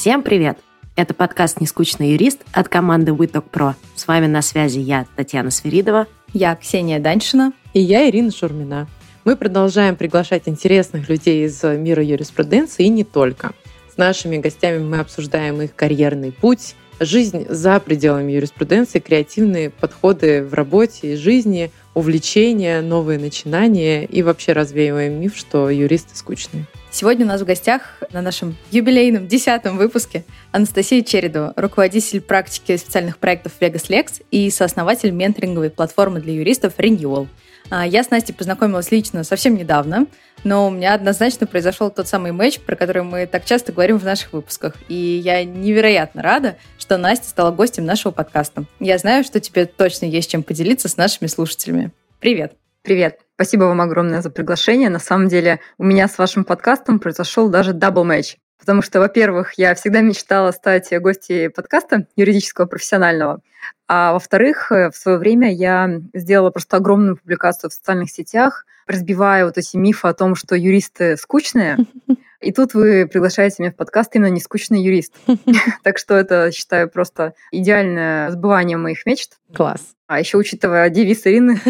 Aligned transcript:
Всем 0.00 0.22
привет! 0.22 0.56
Это 0.96 1.12
подкаст 1.12 1.60
«Нескучный 1.60 2.12
юрист» 2.12 2.40
от 2.52 2.70
команды 2.70 3.12
WeTalk 3.12 3.44
Pro. 3.52 3.74
С 3.94 4.08
вами 4.08 4.26
на 4.28 4.40
связи 4.40 4.78
я, 4.78 5.04
Татьяна 5.14 5.50
Сверидова. 5.50 6.06
Я, 6.32 6.56
Ксения 6.56 6.98
Даньшина. 6.98 7.52
И 7.74 7.80
я, 7.80 8.08
Ирина 8.08 8.30
Шурмина. 8.30 8.88
Мы 9.26 9.36
продолжаем 9.36 9.96
приглашать 9.96 10.44
интересных 10.46 11.10
людей 11.10 11.44
из 11.44 11.62
мира 11.62 12.02
юриспруденции 12.02 12.86
и 12.86 12.88
не 12.88 13.04
только. 13.04 13.52
С 13.92 13.98
нашими 13.98 14.38
гостями 14.38 14.82
мы 14.82 15.00
обсуждаем 15.00 15.60
их 15.60 15.74
карьерный 15.74 16.32
путь, 16.32 16.76
жизнь 17.00 17.46
за 17.48 17.80
пределами 17.80 18.32
юриспруденции, 18.32 19.00
креативные 19.00 19.70
подходы 19.70 20.44
в 20.44 20.54
работе 20.54 21.14
и 21.14 21.16
жизни, 21.16 21.72
увлечения, 21.94 22.82
новые 22.82 23.18
начинания 23.18 24.04
и 24.04 24.22
вообще 24.22 24.52
развеиваем 24.52 25.20
миф, 25.20 25.36
что 25.36 25.70
юристы 25.70 26.14
скучные. 26.14 26.66
Сегодня 26.92 27.24
у 27.24 27.28
нас 27.28 27.40
в 27.40 27.44
гостях 27.44 28.02
на 28.12 28.20
нашем 28.20 28.56
юбилейном 28.70 29.28
десятом 29.28 29.76
выпуске 29.78 30.24
Анастасия 30.52 31.02
Чередова, 31.02 31.52
руководитель 31.56 32.20
практики 32.20 32.76
специальных 32.76 33.18
проектов 33.18 33.52
Vegas 33.60 33.88
Lex 33.88 34.22
и 34.30 34.50
сооснователь 34.50 35.10
менторинговой 35.10 35.70
платформы 35.70 36.20
для 36.20 36.34
юристов 36.34 36.74
Renewal. 36.78 37.28
А, 37.70 37.86
я 37.86 38.02
с 38.02 38.10
Настей 38.10 38.34
познакомилась 38.34 38.90
лично 38.90 39.22
совсем 39.22 39.54
недавно, 39.54 40.06
но 40.42 40.66
у 40.66 40.70
меня 40.70 40.94
однозначно 40.94 41.46
произошел 41.46 41.90
тот 41.90 42.08
самый 42.08 42.32
матч, 42.32 42.58
про 42.58 42.74
который 42.74 43.02
мы 43.02 43.26
так 43.26 43.44
часто 43.44 43.72
говорим 43.72 43.98
в 43.98 44.04
наших 44.04 44.32
выпусках. 44.32 44.74
И 44.88 44.94
я 44.94 45.44
невероятно 45.44 46.22
рада, 46.22 46.56
что 46.90 46.98
Настя 46.98 47.28
стала 47.28 47.52
гостем 47.52 47.84
нашего 47.84 48.10
подкаста. 48.10 48.64
Я 48.80 48.98
знаю, 48.98 49.22
что 49.22 49.38
тебе 49.38 49.66
точно 49.66 50.06
есть 50.06 50.28
чем 50.28 50.42
поделиться 50.42 50.88
с 50.88 50.96
нашими 50.96 51.28
слушателями. 51.28 51.92
Привет! 52.18 52.54
Привет! 52.82 53.20
Спасибо 53.36 53.62
вам 53.66 53.80
огромное 53.80 54.22
за 54.22 54.30
приглашение. 54.30 54.88
На 54.88 54.98
самом 54.98 55.28
деле 55.28 55.60
у 55.78 55.84
меня 55.84 56.08
с 56.08 56.18
вашим 56.18 56.42
подкастом 56.44 56.98
произошел 56.98 57.48
даже 57.48 57.74
double 57.74 58.02
match. 58.02 58.38
Потому 58.58 58.82
что, 58.82 58.98
во-первых, 58.98 59.52
я 59.56 59.76
всегда 59.76 60.00
мечтала 60.00 60.50
стать 60.50 60.88
гостьей 61.00 61.48
подкаста 61.48 62.08
юридического 62.16 62.66
профессионального. 62.66 63.40
А 63.86 64.12
во-вторых, 64.12 64.72
в 64.72 64.92
свое 64.92 65.18
время 65.18 65.54
я 65.54 66.00
сделала 66.12 66.50
просто 66.50 66.78
огромную 66.78 67.18
публикацию 67.18 67.70
в 67.70 67.72
социальных 67.72 68.10
сетях, 68.10 68.66
разбивая 68.88 69.44
вот 69.44 69.58
эти 69.58 69.76
мифы 69.76 70.08
о 70.08 70.12
том, 70.12 70.34
что 70.34 70.56
юристы 70.56 71.16
скучные. 71.16 71.76
И 72.40 72.52
тут 72.52 72.72
вы 72.74 73.06
приглашаете 73.06 73.56
меня 73.58 73.72
в 73.72 73.76
подкаст 73.76 74.14
именно 74.16 74.30
не 74.30 74.40
скучный 74.40 74.82
юрист. 74.82 75.14
Так 75.82 75.98
что 75.98 76.14
это, 76.14 76.50
считаю, 76.52 76.88
просто 76.88 77.34
идеальное 77.52 78.30
сбывание 78.30 78.76
моих 78.76 79.04
мечт. 79.06 79.38
Класс. 79.54 79.94
А 80.06 80.18
еще 80.18 80.38
учитывая 80.38 80.88
девиз 80.90 81.26
Ирины, 81.26 81.60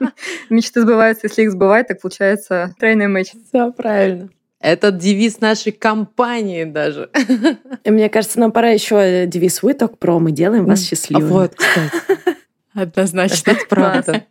мечты 0.50 0.82
сбываются, 0.82 1.26
если 1.26 1.42
их 1.42 1.52
сбывать, 1.52 1.88
так 1.88 2.00
получается 2.00 2.74
тройной 2.78 3.08
матч. 3.08 3.32
Все 3.48 3.72
правильно. 3.72 4.30
Это 4.60 4.92
девиз 4.92 5.40
нашей 5.40 5.72
компании 5.72 6.64
даже. 6.64 7.10
И 7.84 7.90
мне 7.90 8.08
кажется, 8.08 8.38
нам 8.38 8.52
пора 8.52 8.68
еще 8.68 9.26
девиз 9.26 9.62
«Вы 9.62 9.74
только 9.74 9.96
про, 9.96 10.18
мы 10.18 10.32
делаем 10.32 10.66
вас 10.66 10.86
счастливыми». 10.86 11.26
А 11.26 11.32
вот, 11.32 11.54
кстати. 11.54 12.36
Однозначно. 12.74 13.50
Это 13.50 13.66
правда. 13.68 14.24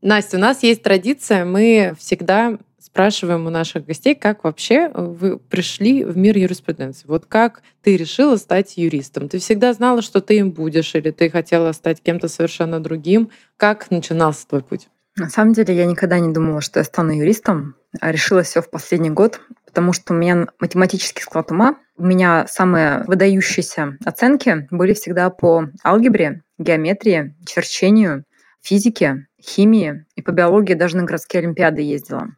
Настя, 0.00 0.36
у 0.38 0.40
нас 0.40 0.62
есть 0.62 0.82
традиция, 0.82 1.44
мы 1.44 1.94
всегда 1.98 2.58
спрашиваем 2.92 3.46
у 3.46 3.50
наших 3.50 3.86
гостей, 3.86 4.14
как 4.14 4.44
вообще 4.44 4.90
вы 4.94 5.38
пришли 5.38 6.04
в 6.04 6.18
мир 6.18 6.36
юриспруденции. 6.36 7.06
Вот 7.08 7.24
как 7.24 7.62
ты 7.80 7.96
решила 7.96 8.36
стать 8.36 8.76
юристом? 8.76 9.30
Ты 9.30 9.38
всегда 9.38 9.72
знала, 9.72 10.02
что 10.02 10.20
ты 10.20 10.36
им 10.36 10.50
будешь, 10.50 10.94
или 10.94 11.10
ты 11.10 11.30
хотела 11.30 11.72
стать 11.72 12.02
кем-то 12.02 12.28
совершенно 12.28 12.80
другим? 12.80 13.30
Как 13.56 13.90
начинался 13.90 14.46
твой 14.46 14.62
путь? 14.62 14.90
На 15.16 15.30
самом 15.30 15.54
деле 15.54 15.74
я 15.74 15.86
никогда 15.86 16.18
не 16.18 16.34
думала, 16.34 16.60
что 16.60 16.80
я 16.80 16.84
стану 16.84 17.12
юристом, 17.12 17.76
а 17.98 18.12
решила 18.12 18.42
все 18.42 18.60
в 18.60 18.68
последний 18.68 19.10
год, 19.10 19.40
потому 19.64 19.94
что 19.94 20.12
у 20.12 20.16
меня 20.16 20.48
математический 20.60 21.22
склад 21.22 21.50
ума. 21.50 21.76
У 21.96 22.04
меня 22.04 22.46
самые 22.46 23.04
выдающиеся 23.06 23.96
оценки 24.04 24.68
были 24.70 24.92
всегда 24.92 25.30
по 25.30 25.68
алгебре, 25.82 26.42
геометрии, 26.58 27.34
черчению, 27.46 28.24
физике, 28.60 29.28
химии 29.42 30.04
и 30.14 30.20
по 30.20 30.30
биологии 30.30 30.74
даже 30.74 30.98
на 30.98 31.04
городские 31.04 31.40
олимпиады 31.40 31.80
ездила. 31.80 32.28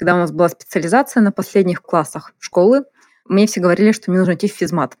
Когда 0.00 0.14
у 0.14 0.18
нас 0.18 0.32
была 0.32 0.48
специализация 0.48 1.20
на 1.20 1.30
последних 1.30 1.82
классах 1.82 2.32
школы, 2.38 2.84
мне 3.28 3.46
все 3.46 3.60
говорили, 3.60 3.92
что 3.92 4.10
мне 4.10 4.20
нужно 4.20 4.32
идти 4.32 4.48
в 4.48 4.52
физмат. 4.52 4.96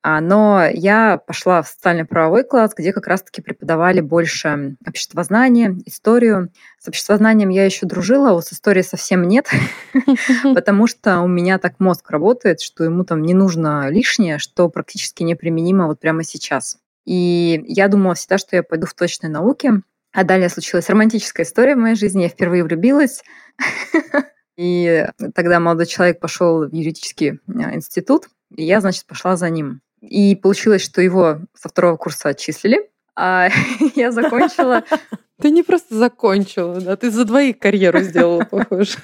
А, 0.00 0.20
но 0.20 0.64
я 0.72 1.18
пошла 1.18 1.60
в 1.60 1.66
социально-правовой 1.66 2.44
класс, 2.44 2.72
где 2.76 2.92
как 2.92 3.08
раз-таки 3.08 3.42
преподавали 3.42 4.00
больше 4.00 4.76
обществознание, 4.86 5.76
историю. 5.86 6.52
С 6.78 6.86
обществознанием 6.86 7.48
я 7.48 7.64
еще 7.64 7.84
дружила, 7.84 8.30
а 8.30 8.34
вот 8.34 8.44
с 8.44 8.52
историей 8.52 8.84
совсем 8.84 9.26
нет, 9.26 9.48
потому 10.54 10.86
что 10.86 11.18
у 11.22 11.26
меня 11.26 11.58
так 11.58 11.80
мозг 11.80 12.08
работает, 12.12 12.60
что 12.60 12.84
ему 12.84 13.02
там 13.02 13.22
не 13.22 13.34
нужно 13.34 13.88
лишнее, 13.90 14.38
что 14.38 14.68
практически 14.68 15.24
неприменимо 15.24 15.88
вот 15.88 15.98
прямо 15.98 16.22
сейчас. 16.22 16.78
И 17.06 17.60
я 17.66 17.88
думала 17.88 18.14
всегда, 18.14 18.38
что 18.38 18.54
я 18.54 18.62
пойду 18.62 18.86
в 18.86 18.94
точные 18.94 19.30
науки. 19.30 19.82
А 20.12 20.22
далее 20.22 20.48
случилась 20.48 20.88
романтическая 20.88 21.44
история 21.44 21.74
в 21.74 21.78
моей 21.78 21.96
жизни. 21.96 22.22
Я 22.22 22.28
впервые 22.28 22.62
влюбилась. 22.62 23.24
И 24.56 25.06
тогда 25.34 25.60
молодой 25.60 25.86
человек 25.86 26.20
пошел 26.20 26.66
в 26.66 26.72
юридический 26.72 27.40
а, 27.48 27.74
институт, 27.74 28.28
и 28.54 28.64
я, 28.64 28.80
значит, 28.80 29.04
пошла 29.06 29.36
за 29.36 29.50
ним. 29.50 29.80
И 30.00 30.36
получилось, 30.36 30.82
что 30.82 31.00
его 31.00 31.40
со 31.54 31.68
второго 31.68 31.96
курса 31.96 32.30
отчислили, 32.30 32.88
а 33.16 33.48
я 33.94 34.12
закончила... 34.12 34.84
Ты 35.40 35.50
не 35.50 35.64
просто 35.64 35.96
закончила, 35.96 36.80
да, 36.80 36.96
ты 36.96 37.10
за 37.10 37.24
двоих 37.24 37.58
карьеру 37.58 38.00
сделала, 38.02 38.44
похоже. 38.50 38.98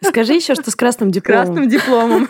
Скажи 0.00 0.34
еще, 0.34 0.54
что 0.54 0.70
с 0.70 0.76
красным 0.76 1.10
дипломом. 1.10 1.56
Красным 1.56 1.68
дипломом. 1.68 2.28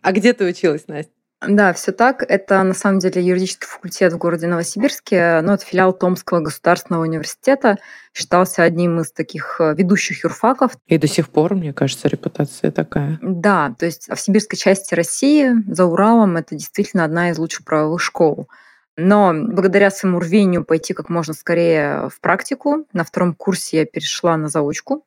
А 0.00 0.12
где 0.12 0.32
ты 0.32 0.46
училась, 0.46 0.88
Настя? 0.88 1.12
Да, 1.46 1.72
все 1.72 1.92
так. 1.92 2.24
Это 2.28 2.62
на 2.62 2.74
самом 2.74 3.00
деле 3.00 3.22
юридический 3.22 3.66
факультет 3.66 4.12
в 4.12 4.18
городе 4.18 4.46
Новосибирске. 4.46 5.40
Ну, 5.42 5.52
это 5.52 5.64
филиал 5.64 5.92
Томского 5.92 6.40
государственного 6.40 7.02
университета. 7.02 7.78
Считался 8.14 8.62
одним 8.62 9.00
из 9.00 9.10
таких 9.12 9.56
э, 9.58 9.74
ведущих 9.74 10.24
юрфаков. 10.24 10.76
И 10.86 10.98
до 10.98 11.06
сих 11.06 11.28
пор, 11.28 11.54
мне 11.54 11.72
кажется, 11.72 12.08
репутация 12.08 12.70
такая. 12.70 13.18
Да, 13.22 13.74
то 13.78 13.86
есть 13.86 14.08
в 14.08 14.16
сибирской 14.16 14.58
части 14.58 14.94
России, 14.94 15.52
за 15.68 15.86
Уралом, 15.86 16.36
это 16.36 16.54
действительно 16.54 17.04
одна 17.04 17.30
из 17.30 17.38
лучших 17.38 17.64
правовых 17.64 18.00
школ. 18.00 18.48
Но 18.96 19.32
благодаря 19.34 19.90
своему 19.90 20.20
рвению 20.20 20.64
пойти 20.64 20.92
как 20.92 21.08
можно 21.08 21.32
скорее 21.32 22.08
в 22.08 22.20
практику, 22.20 22.86
на 22.92 23.04
втором 23.04 23.34
курсе 23.34 23.78
я 23.78 23.86
перешла 23.86 24.36
на 24.36 24.48
заочку 24.48 25.04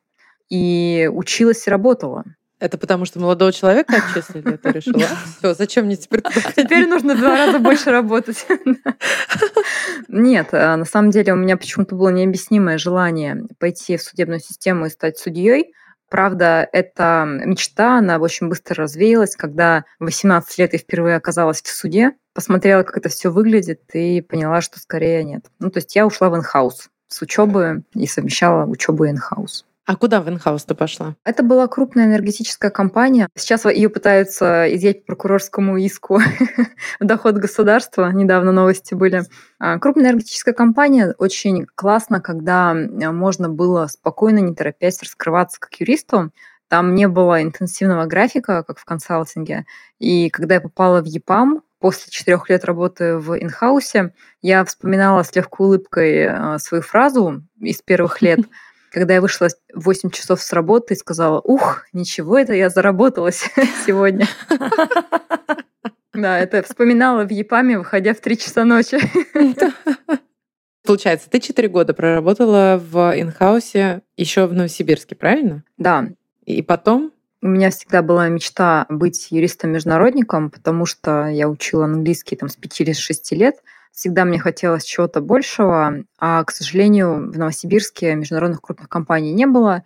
и 0.50 1.09
училась 1.12 1.67
и 1.67 1.69
работала. 1.69 2.23
Это 2.60 2.78
потому, 2.78 3.06
что 3.06 3.20
молодого 3.20 3.52
человека 3.52 3.98
отчислили, 3.98 4.54
это 4.54 4.72
решила. 4.72 5.08
Все, 5.40 5.54
зачем 5.54 5.86
мне 5.86 5.98
теперь 5.98 6.22
Теперь 6.56 6.88
нужно 6.88 7.16
два 7.16 7.36
раза 7.36 7.60
больше 7.60 7.92
работать. 7.92 8.46
Нет, 10.08 10.50
а 10.54 10.78
на 10.78 10.86
самом 10.86 11.12
деле 11.12 11.34
у 11.34 11.36
меня 11.36 11.58
почему-то 11.58 11.96
было 11.96 12.10
необъяснимое 12.10 12.78
желание 12.78 13.44
пойти 13.60 13.98
в 13.98 14.04
судебную 14.04 14.40
систему 14.40 14.86
и 14.86 14.90
стать 14.90 15.18
судьей. 15.18 15.74
Правда, 16.10 16.68
эта 16.72 17.26
мечта, 17.28 17.98
она 17.98 18.18
очень 18.20 18.48
быстро 18.48 18.84
развеялась, 18.84 19.36
когда 19.36 19.84
в 20.00 20.06
18 20.06 20.58
лет 20.58 20.74
я 20.74 20.80
впервые 20.80 21.18
оказалась 21.18 21.62
в 21.62 21.68
суде, 21.68 22.12
посмотрела, 22.34 22.84
как 22.84 22.98
это 22.98 23.10
все 23.10 23.32
выглядит, 23.32 23.82
и 23.94 24.22
поняла, 24.22 24.62
что 24.62 24.80
скорее 24.80 25.24
нет. 25.24 25.46
Ну, 25.60 25.70
то 25.72 25.80
есть 25.80 25.96
я 25.96 26.06
ушла 26.06 26.30
в 26.30 26.36
инхаус 26.36 26.90
с 27.08 27.22
учебы 27.22 27.84
и 27.94 28.08
совмещала 28.08 28.66
учебу 28.66 29.06
и 29.06 29.10
инхаус. 29.10 29.66
А 29.85 29.96
куда 29.96 30.19
в 30.19 30.28
инхаус 30.29 30.66
ты 30.66 30.73
пошла? 30.73 31.16
Это 31.23 31.44
была 31.44 31.68
крупная 31.68 32.06
энергетическая 32.06 32.72
компания. 32.72 33.29
Сейчас 33.35 33.66
ее 33.66 33.90
пытаются 33.90 34.66
изъять 34.75 35.01
по 35.01 35.13
прокурорскому 35.13 35.78
иску 35.78 36.19
в 37.00 37.06
доход 37.06 37.35
государства. 37.35 38.09
Недавно 38.12 38.51
новости 38.51 38.96
были. 38.96 39.23
А, 39.59 39.78
крупная 39.78 40.06
энергетическая 40.06 40.56
компания 40.56 41.13
очень 41.19 41.68
классно, 41.75 42.19
когда 42.19 42.73
можно 42.73 43.47
было 43.47 43.85
спокойно, 43.85 44.40
не 44.40 44.55
торопясь, 44.55 45.03
раскрываться 45.03 45.59
как 45.59 45.79
юристу. 45.79 46.31
Там 46.67 46.96
не 46.96 47.08
было 47.08 47.43
интенсивного 47.43 48.05
графика, 48.05 48.64
как 48.64 48.79
в 48.79 48.85
консалтинге. 48.85 49.67
И 49.99 50.31
когда 50.31 50.55
я 50.55 50.61
попала 50.61 51.02
в 51.02 51.05
ЕПАМ, 51.05 51.61
после 51.78 52.11
четырех 52.11 52.49
лет 52.49 52.66
работы 52.66 53.17
в 53.17 53.40
инхаусе, 53.40 54.16
я 54.41 54.66
вспоминала 54.66 55.22
с 55.22 55.35
легкой 55.35 55.67
улыбкой 55.67 56.28
а, 56.28 56.58
свою 56.58 56.81
фразу 56.81 57.43
из 57.59 57.84
первых 57.84 58.23
лет– 58.23 58.40
когда 58.96 59.16
я 59.16 59.22
вышла 59.22 59.50
в 59.74 59.84
8 59.84 60.09
часов 60.09 60.42
с 60.42 60.53
работы 60.53 60.94
и 60.94 60.97
сказала, 60.97 61.42
ух, 61.42 61.84
ничего 61.92 62.40
это 62.40 62.53
я 62.53 62.70
заработалась 62.70 63.44
сегодня. 63.86 64.28
Да, 66.14 66.40
это 66.40 66.64
вспоминала 66.64 67.26
в 67.26 67.30
ЕПАМе, 67.30 67.78
выходя 67.78 68.14
в 68.14 68.22
3 68.22 68.38
часа 68.38 68.64
ночи. 68.64 68.97
Получается, 70.86 71.30
ты 71.30 71.42
4 71.42 71.68
года 71.68 71.94
проработала 71.94 72.82
в 72.82 73.20
инхаусе 73.20 74.02
еще 74.16 74.46
в 74.46 74.53
Новосибирске, 74.53 75.16
правильно? 75.16 75.66
Да. 75.78 76.08
И 76.46 76.62
потом? 76.62 77.12
У 77.41 77.48
меня 77.48 77.70
всегда 77.70 78.02
была 78.02 78.30
мечта 78.30 78.86
быть 78.88 79.28
юристом-международником, 79.30 80.52
потому 80.52 80.86
что 80.86 81.28
я 81.28 81.50
учила 81.50 81.84
английский 81.84 82.38
там, 82.38 82.48
с 82.48 82.56
5 82.56 82.80
или 82.80 82.94
6 82.94 83.34
лет. 83.34 83.58
Всегда 83.96 84.26
мне 84.26 84.38
хотелось 84.38 84.84
чего-то 84.84 85.22
большего, 85.22 86.03
а, 86.20 86.44
к 86.44 86.52
сожалению, 86.52 87.32
в 87.32 87.38
Новосибирске 87.38 88.14
международных 88.16 88.62
крупных 88.62 88.90
компаний 88.90 89.32
не 89.32 89.46
было. 89.47 89.84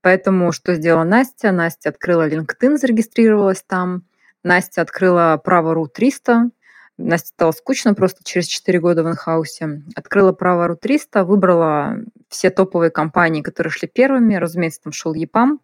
Поэтому 0.00 0.50
что 0.50 0.74
сделала 0.74 1.04
Настя? 1.04 1.52
Настя 1.52 1.90
открыла 1.90 2.28
LinkedIn, 2.28 2.78
зарегистрировалась 2.78 3.62
там. 3.62 4.02
Настя 4.42 4.82
открыла 4.82 5.40
право 5.42 5.72
РУ 5.72 5.86
300. 5.86 6.50
Настя 6.98 7.28
стало 7.28 7.52
скучно 7.52 7.94
просто 7.94 8.24
через 8.24 8.46
4 8.48 8.80
года 8.80 9.04
в 9.04 9.08
инхаусе. 9.08 9.84
Открыла 9.94 10.32
право 10.32 10.66
РУ 10.66 10.76
300, 10.76 11.22
выбрала 11.24 11.98
все 12.28 12.50
топовые 12.50 12.90
компании, 12.90 13.40
которые 13.40 13.70
шли 13.70 13.86
первыми. 13.86 14.34
Разумеется, 14.34 14.82
там 14.82 14.92
шел 14.92 15.14
ЕПАМ. 15.14 15.60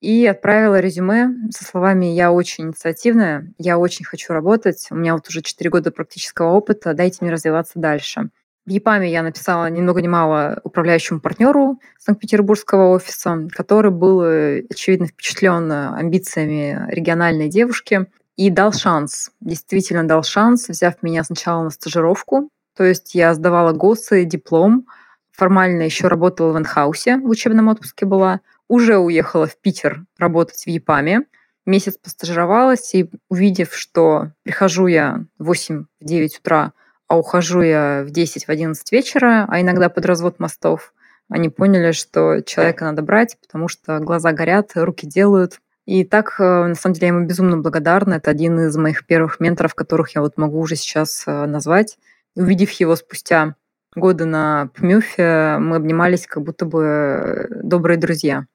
И 0.00 0.26
отправила 0.26 0.78
резюме 0.78 1.30
со 1.50 1.64
словами 1.64 2.06
«Я 2.06 2.30
очень 2.30 2.66
инициативная, 2.66 3.52
я 3.58 3.78
очень 3.78 4.04
хочу 4.04 4.32
работать, 4.32 4.86
у 4.90 4.94
меня 4.94 5.14
вот 5.14 5.28
уже 5.28 5.42
4 5.42 5.70
года 5.70 5.90
практического 5.90 6.52
опыта, 6.52 6.94
дайте 6.94 7.18
мне 7.20 7.32
развиваться 7.32 7.78
дальше». 7.80 8.30
В 8.64 8.70
ЕПАМе 8.70 9.10
я 9.10 9.22
написала 9.22 9.70
ни 9.70 9.80
много 9.80 10.02
ни 10.02 10.08
мало 10.08 10.60
управляющему 10.62 11.20
партнеру 11.20 11.80
Санкт-Петербургского 11.98 12.90
офиса, 12.90 13.48
который 13.50 13.90
был, 13.90 14.22
э, 14.22 14.66
очевидно, 14.68 15.06
впечатлен 15.06 15.72
амбициями 15.72 16.84
региональной 16.88 17.48
девушки 17.48 18.06
и 18.36 18.50
дал 18.50 18.74
шанс, 18.74 19.32
действительно 19.40 20.06
дал 20.06 20.22
шанс, 20.22 20.68
взяв 20.68 21.02
меня 21.02 21.24
сначала 21.24 21.64
на 21.64 21.70
стажировку, 21.70 22.50
то 22.76 22.84
есть 22.84 23.14
я 23.14 23.34
сдавала 23.34 23.72
ГОСы, 23.72 24.24
диплом, 24.24 24.86
формально 25.32 25.82
еще 25.82 26.06
работала 26.08 26.52
в 26.52 26.58
инхаусе, 26.58 27.16
в 27.16 27.28
учебном 27.28 27.68
отпуске 27.68 28.04
была, 28.06 28.40
уже 28.68 28.98
уехала 28.98 29.46
в 29.46 29.58
Питер 29.58 30.04
работать 30.18 30.64
в 30.64 30.66
ЕПАМе, 30.68 31.24
месяц 31.66 31.96
постажировалась, 31.98 32.94
и 32.94 33.10
увидев, 33.28 33.74
что 33.74 34.32
прихожу 34.42 34.86
я 34.86 35.24
в 35.38 35.50
8-9 35.52 36.38
утра 36.40 36.72
а 37.08 37.16
ухожу 37.16 37.62
я 37.62 38.04
в 38.06 38.10
10, 38.10 38.44
в 38.44 38.48
11 38.50 38.92
вечера, 38.92 39.46
а 39.48 39.60
иногда 39.60 39.88
под 39.88 40.04
развод 40.04 40.38
мостов, 40.38 40.92
они 41.30 41.48
поняли, 41.48 41.92
что 41.92 42.42
человека 42.42 42.84
надо 42.84 43.02
брать, 43.02 43.36
потому 43.40 43.68
что 43.68 43.98
глаза 43.98 44.32
горят, 44.32 44.72
руки 44.74 45.06
делают. 45.06 45.58
И 45.86 46.04
так, 46.04 46.36
э, 46.38 46.66
на 46.66 46.74
самом 46.74 46.94
деле, 46.94 47.08
я 47.08 47.14
ему 47.14 47.26
безумно 47.26 47.56
благодарна. 47.56 48.14
Это 48.14 48.30
один 48.30 48.60
из 48.60 48.76
моих 48.76 49.06
первых 49.06 49.40
менторов, 49.40 49.74
которых 49.74 50.14
я 50.14 50.20
вот 50.20 50.36
могу 50.36 50.58
уже 50.58 50.76
сейчас 50.76 51.24
э, 51.26 51.46
назвать. 51.46 51.98
Увидев 52.34 52.70
его 52.72 52.94
спустя 52.94 53.56
годы 53.94 54.26
на 54.26 54.68
Пмюфе, 54.74 55.56
мы 55.58 55.76
обнимались 55.76 56.26
как 56.26 56.42
будто 56.42 56.66
бы 56.66 56.84
э, 56.84 57.46
добрые 57.62 57.98
друзья. 57.98 58.46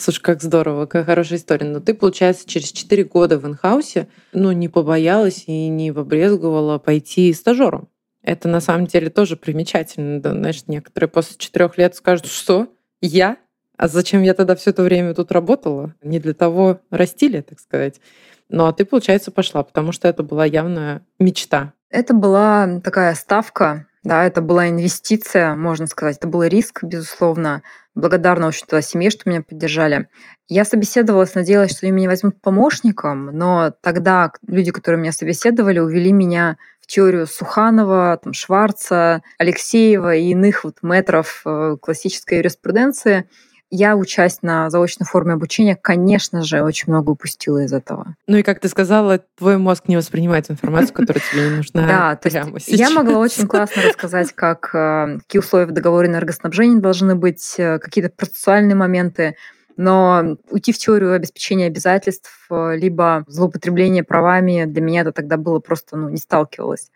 Слушай, 0.00 0.22
как 0.22 0.42
здорово, 0.42 0.86
какая 0.86 1.04
хорошая 1.04 1.38
история. 1.38 1.66
Но 1.66 1.80
ты, 1.80 1.92
получается, 1.92 2.48
через 2.48 2.70
4 2.70 3.02
года 3.02 3.36
в 3.36 3.46
инхаусе 3.46 4.06
ну, 4.32 4.52
не 4.52 4.68
побоялась 4.68 5.44
и 5.48 5.68
не 5.68 5.92
побрезговала 5.92 6.78
пойти 6.78 7.32
стажером. 7.32 7.88
Это 8.22 8.46
на 8.46 8.60
самом 8.60 8.86
деле 8.86 9.10
тоже 9.10 9.36
примечательно. 9.36 10.20
Да, 10.20 10.30
знаешь, 10.30 10.62
некоторые 10.68 11.08
после 11.08 11.36
четырех 11.36 11.76
лет 11.78 11.96
скажут, 11.96 12.26
что 12.26 12.72
я? 13.00 13.38
А 13.76 13.88
зачем 13.88 14.22
я 14.22 14.34
тогда 14.34 14.54
все 14.54 14.70
это 14.70 14.84
время 14.84 15.14
тут 15.14 15.32
работала? 15.32 15.94
Не 16.00 16.20
для 16.20 16.34
того 16.34 16.80
растили, 16.90 17.40
так 17.40 17.58
сказать. 17.58 18.00
Ну 18.48 18.66
а 18.66 18.72
ты, 18.72 18.84
получается, 18.84 19.32
пошла, 19.32 19.64
потому 19.64 19.90
что 19.90 20.06
это 20.06 20.22
была 20.22 20.44
явная 20.44 21.04
мечта. 21.18 21.72
Это 21.90 22.14
была 22.14 22.80
такая 22.84 23.14
ставка, 23.14 23.87
да, 24.04 24.24
это 24.24 24.40
была 24.40 24.68
инвестиция, 24.68 25.54
можно 25.54 25.86
сказать. 25.86 26.18
Это 26.18 26.28
был 26.28 26.42
риск, 26.44 26.82
безусловно. 26.82 27.62
Благодарна 27.94 28.46
очень 28.46 28.66
туда 28.66 28.80
семье, 28.80 29.10
что 29.10 29.28
меня 29.28 29.42
поддержали. 29.42 30.08
Я 30.48 30.64
собеседовалась, 30.64 31.34
надеялась, 31.34 31.72
что 31.72 31.86
они 31.86 31.92
меня 31.92 32.08
возьмут 32.08 32.40
помощником, 32.40 33.26
но 33.26 33.72
тогда 33.82 34.32
люди, 34.46 34.70
которые 34.70 35.00
меня 35.00 35.12
собеседовали, 35.12 35.78
увели 35.80 36.12
меня 36.12 36.58
теорию 36.86 37.26
Суханова, 37.26 38.18
там, 38.22 38.32
Шварца, 38.32 39.22
Алексеева 39.38 40.14
и 40.16 40.30
иных 40.30 40.64
вот 40.64 40.78
метров 40.82 41.42
э, 41.44 41.76
классической 41.80 42.38
юриспруденции, 42.38 43.28
я, 43.70 43.96
учась 43.96 44.40
на 44.42 44.70
заочной 44.70 45.06
форме 45.06 45.34
обучения, 45.34 45.76
конечно 45.76 46.42
же, 46.42 46.62
очень 46.62 46.90
много 46.90 47.10
упустила 47.10 47.58
из 47.58 47.72
этого. 47.72 48.14
Ну 48.26 48.38
и 48.38 48.42
как 48.42 48.60
ты 48.60 48.68
сказала, 48.68 49.20
твой 49.36 49.58
мозг 49.58 49.84
не 49.88 49.96
воспринимает 49.96 50.50
информацию, 50.50 50.94
которая 50.94 51.22
тебе 51.30 51.50
не 51.50 51.56
нужна. 51.56 51.86
Да, 51.86 52.16
то 52.16 52.28
есть 52.28 52.68
я 52.68 52.90
могла 52.90 53.18
очень 53.18 53.46
классно 53.46 53.82
рассказать, 53.82 54.32
как, 54.32 54.70
э, 54.74 55.18
какие 55.18 55.40
условия 55.40 55.66
в 55.66 55.72
договоре 55.72 56.08
энергоснабжения 56.08 56.80
должны 56.80 57.14
быть, 57.14 57.54
э, 57.58 57.78
какие-то 57.78 58.10
процессуальные 58.10 58.74
моменты, 58.74 59.36
но 59.76 60.36
уйти 60.50 60.72
в 60.72 60.78
теорию 60.78 61.12
обеспечения 61.12 61.66
обязательств, 61.66 62.30
э, 62.50 62.76
либо 62.76 63.24
злоупотребление 63.28 64.02
правами, 64.02 64.64
для 64.64 64.80
меня 64.80 65.02
это 65.02 65.12
тогда 65.12 65.36
было 65.36 65.60
просто, 65.60 65.96
ну, 65.96 66.08
не 66.08 66.16
сталкивалось. 66.16 66.90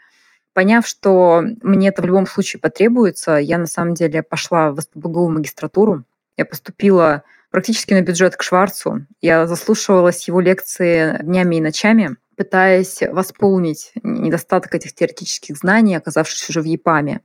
Поняв, 0.54 0.86
что 0.86 1.42
мне 1.62 1.88
это 1.88 2.02
в 2.02 2.06
любом 2.06 2.26
случае 2.26 2.60
потребуется, 2.60 3.36
я 3.36 3.56
на 3.56 3.66
самом 3.66 3.94
деле 3.94 4.22
пошла 4.22 4.72
в 4.72 4.80
СПБГУ 4.80 5.28
магистратуру. 5.28 6.04
Я 6.42 6.46
поступила 6.46 7.22
практически 7.52 7.94
на 7.94 8.02
бюджет 8.02 8.34
к 8.36 8.42
Шварцу. 8.42 9.06
Я 9.20 9.46
заслушивалась 9.46 10.26
его 10.26 10.40
лекции 10.40 11.18
днями 11.22 11.56
и 11.56 11.60
ночами, 11.60 12.16
пытаясь 12.36 13.00
восполнить 13.00 13.92
недостаток 14.02 14.74
этих 14.74 14.92
теоретических 14.92 15.56
знаний, 15.56 15.94
оказавшись 15.94 16.50
уже 16.50 16.60
в 16.60 16.64
ЕПАМе 16.64 17.20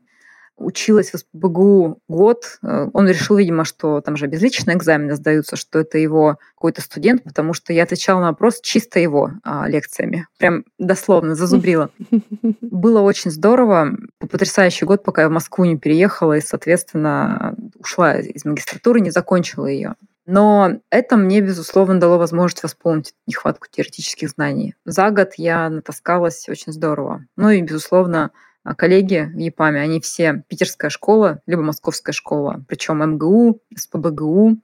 училась 0.57 1.13
в 1.13 1.17
СПБГУ 1.17 1.99
год. 2.07 2.59
Э, 2.63 2.87
он 2.93 3.07
решил, 3.07 3.37
видимо, 3.37 3.63
что 3.65 4.01
там 4.01 4.17
же 4.17 4.25
обезличенные 4.25 4.75
экзамены 4.77 5.15
сдаются, 5.15 5.55
что 5.55 5.79
это 5.79 5.97
его 5.97 6.37
какой-то 6.55 6.81
студент, 6.81 7.23
потому 7.23 7.53
что 7.53 7.73
я 7.73 7.83
отвечала 7.83 8.19
на 8.19 8.27
вопрос 8.27 8.59
чисто 8.61 8.99
его 8.99 9.31
а, 9.43 9.67
лекциями. 9.67 10.27
Прям 10.37 10.65
дословно 10.77 11.35
зазубрила. 11.35 11.89
Было 12.61 13.01
очень 13.01 13.31
здорово. 13.31 13.95
Потрясающий 14.19 14.85
год, 14.85 15.03
пока 15.03 15.23
я 15.23 15.29
в 15.29 15.31
Москву 15.31 15.65
не 15.65 15.77
переехала 15.77 16.37
и, 16.37 16.41
соответственно, 16.41 17.55
ушла 17.79 18.17
из 18.17 18.43
магистратуры, 18.45 18.99
не 18.99 19.11
закончила 19.11 19.67
ее. 19.67 19.95
Но 20.27 20.81
это 20.89 21.15
мне, 21.15 21.39
безусловно, 21.39 22.01
дало 22.01 22.17
возможность 22.17 22.61
восполнить 22.61 23.13
нехватку 23.27 23.67
теоретических 23.71 24.29
знаний. 24.29 24.75
За 24.83 25.09
год 25.09 25.29
я 25.37 25.69
натаскалась 25.69 26.49
очень 26.49 26.73
здорово. 26.73 27.25
Ну 27.37 27.49
и, 27.49 27.61
безусловно, 27.61 28.31
коллеги 28.75 29.29
в 29.33 29.37
ЕПАМе, 29.37 29.81
они 29.81 29.99
все 30.01 30.43
питерская 30.47 30.89
школа, 30.89 31.41
либо 31.45 31.61
московская 31.61 32.11
школа, 32.11 32.63
причем 32.67 32.99
МГУ, 32.99 33.61
СПБГУ, 33.75 34.57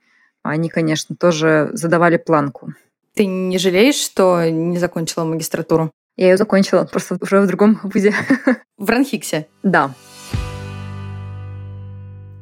они, 0.44 0.70
конечно, 0.70 1.16
тоже 1.16 1.70
задавали 1.74 2.18
планку. 2.18 2.74
Ты 3.16 3.26
не 3.26 3.58
жалеешь, 3.58 3.96
что 3.96 4.50
не 4.50 4.78
закончила 4.78 5.24
магистратуру? 5.24 5.92
Я 6.16 6.30
ее 6.30 6.38
закончила, 6.38 6.84
просто 6.84 7.18
уже 7.22 7.42
в 7.42 7.48
другом 7.48 7.80
вузе. 7.84 8.14
В 8.78 8.90
Ранхиксе? 8.90 9.48
Да. 9.64 9.94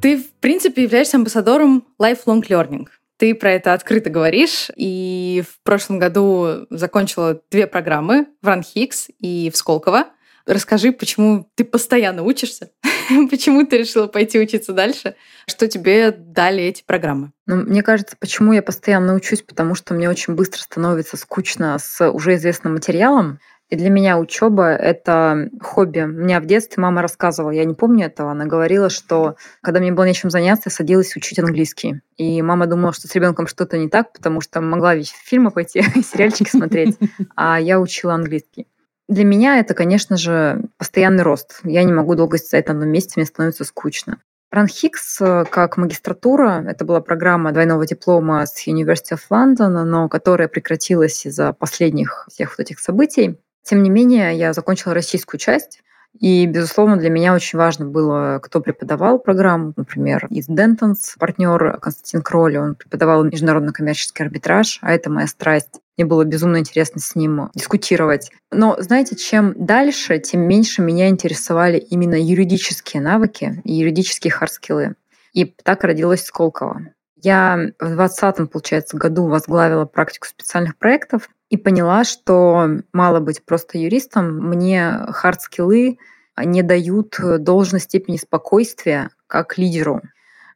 Ты, 0.00 0.18
в 0.18 0.32
принципе, 0.40 0.82
являешься 0.82 1.16
амбассадором 1.16 1.84
lifelong 2.00 2.42
learning. 2.42 2.88
Ты 3.18 3.34
про 3.36 3.52
это 3.52 3.72
открыто 3.72 4.10
говоришь, 4.10 4.68
и 4.74 5.44
в 5.48 5.62
прошлом 5.62 6.00
году 6.00 6.66
закончила 6.70 7.40
две 7.50 7.68
программы 7.68 8.26
в 8.42 8.48
Ранхикс 8.48 9.10
и 9.20 9.48
в 9.52 9.56
Сколково. 9.56 10.06
Расскажи, 10.46 10.92
почему 10.92 11.48
ты 11.54 11.64
постоянно 11.64 12.22
учишься, 12.22 12.70
почему 13.30 13.66
ты 13.66 13.78
решила 13.78 14.06
пойти 14.06 14.40
учиться 14.40 14.72
дальше, 14.72 15.14
что 15.46 15.68
тебе 15.68 16.10
дали 16.10 16.64
эти 16.64 16.82
программы? 16.84 17.32
Ну, 17.46 17.56
мне 17.56 17.82
кажется, 17.82 18.16
почему 18.18 18.52
я 18.52 18.62
постоянно 18.62 19.14
учусь, 19.14 19.42
потому 19.42 19.74
что 19.74 19.94
мне 19.94 20.08
очень 20.08 20.34
быстро 20.34 20.60
становится 20.60 21.16
скучно 21.16 21.78
с 21.78 22.08
уже 22.10 22.34
известным 22.34 22.74
материалом. 22.74 23.38
И 23.68 23.76
для 23.76 23.88
меня 23.88 24.18
учеба— 24.18 24.68
это 24.74 25.48
хобби. 25.62 26.00
Меня 26.00 26.40
в 26.40 26.44
детстве 26.44 26.82
мама 26.82 27.00
рассказывала, 27.00 27.52
я 27.52 27.64
не 27.64 27.72
помню 27.72 28.04
этого, 28.04 28.30
она 28.32 28.44
говорила, 28.44 28.90
что 28.90 29.36
когда 29.62 29.80
мне 29.80 29.92
было 29.92 30.04
нечем 30.04 30.28
заняться, 30.28 30.64
я 30.66 30.70
садилась 30.70 31.16
учить 31.16 31.38
английский. 31.38 32.02
И 32.18 32.42
мама 32.42 32.66
думала, 32.66 32.92
что 32.92 33.08
с 33.08 33.14
ребенком 33.14 33.46
что-то 33.46 33.78
не 33.78 33.88
так, 33.88 34.12
потому 34.12 34.42
что 34.42 34.60
могла 34.60 34.94
ведь 34.94 35.08
фильмы 35.10 35.50
пойти, 35.50 35.82
сериальчики 36.02 36.50
смотреть, 36.50 36.98
а 37.34 37.58
я 37.58 37.80
учила 37.80 38.12
английский. 38.12 38.66
Для 39.08 39.24
меня 39.24 39.58
это, 39.58 39.74
конечно 39.74 40.16
же, 40.16 40.62
постоянный 40.78 41.22
рост. 41.22 41.60
Я 41.64 41.82
не 41.84 41.92
могу 41.92 42.14
долго 42.14 42.38
стоять 42.38 42.68
на 42.68 42.74
одном 42.74 42.88
месте, 42.88 43.14
мне 43.16 43.26
становится 43.26 43.64
скучно. 43.64 44.18
Ранхикс 44.52 45.20
э, 45.22 45.44
как 45.50 45.78
магистратура, 45.78 46.62
это 46.68 46.84
была 46.84 47.00
программа 47.00 47.52
двойного 47.52 47.86
диплома 47.86 48.44
с 48.44 48.66
University 48.66 49.16
of 49.16 49.20
London, 49.30 49.84
но 49.84 50.10
которая 50.10 50.46
прекратилась 50.46 51.24
из-за 51.24 51.54
последних 51.54 52.26
всех 52.30 52.50
вот 52.50 52.60
этих 52.60 52.78
событий. 52.78 53.38
Тем 53.62 53.82
не 53.82 53.88
менее, 53.88 54.36
я 54.36 54.52
закончила 54.52 54.92
российскую 54.92 55.40
часть, 55.40 55.82
и, 56.18 56.46
безусловно, 56.46 56.96
для 56.96 57.10
меня 57.10 57.34
очень 57.34 57.58
важно 57.58 57.86
было, 57.86 58.38
кто 58.42 58.60
преподавал 58.60 59.18
программу. 59.18 59.72
Например, 59.76 60.26
из 60.30 60.48
Dentons 60.48 61.16
партнер 61.18 61.78
Константин 61.80 62.22
Кролль, 62.22 62.58
он 62.58 62.74
преподавал 62.74 63.24
международный 63.24 63.72
коммерческий 63.72 64.22
арбитраж, 64.22 64.78
а 64.82 64.92
это 64.92 65.10
моя 65.10 65.26
страсть. 65.26 65.80
Мне 65.96 66.06
было 66.06 66.24
безумно 66.24 66.58
интересно 66.58 67.00
с 67.00 67.14
ним 67.14 67.50
дискутировать. 67.54 68.30
Но, 68.50 68.76
знаете, 68.78 69.16
чем 69.16 69.54
дальше, 69.56 70.18
тем 70.18 70.42
меньше 70.42 70.82
меня 70.82 71.08
интересовали 71.08 71.78
именно 71.78 72.14
юридические 72.14 73.02
навыки 73.02 73.60
и 73.64 73.74
юридические 73.74 74.32
hard 74.32 74.55
skill 74.55 74.83
ы. 74.83 74.94
И 75.32 75.46
так 75.46 75.82
родилась 75.84 76.24
Сколково. 76.24 76.88
Я 77.16 77.56
в 77.78 77.86
2020, 77.86 78.50
получается, 78.50 78.96
году 78.96 79.28
возглавила 79.28 79.84
практику 79.86 80.26
специальных 80.26 80.76
проектов 80.76 81.28
и 81.52 81.58
поняла, 81.58 82.04
что 82.04 82.66
мало 82.94 83.20
быть 83.20 83.44
просто 83.44 83.76
юристом. 83.76 84.38
Мне 84.38 85.00
hard 85.10 85.45
skill 85.45 85.89
ы 85.89 85.98
не 86.42 86.62
дают 86.62 87.16
должной 87.20 87.80
степени 87.80 88.16
спокойствия 88.16 89.10
как 89.26 89.58
лидеру. 89.58 90.00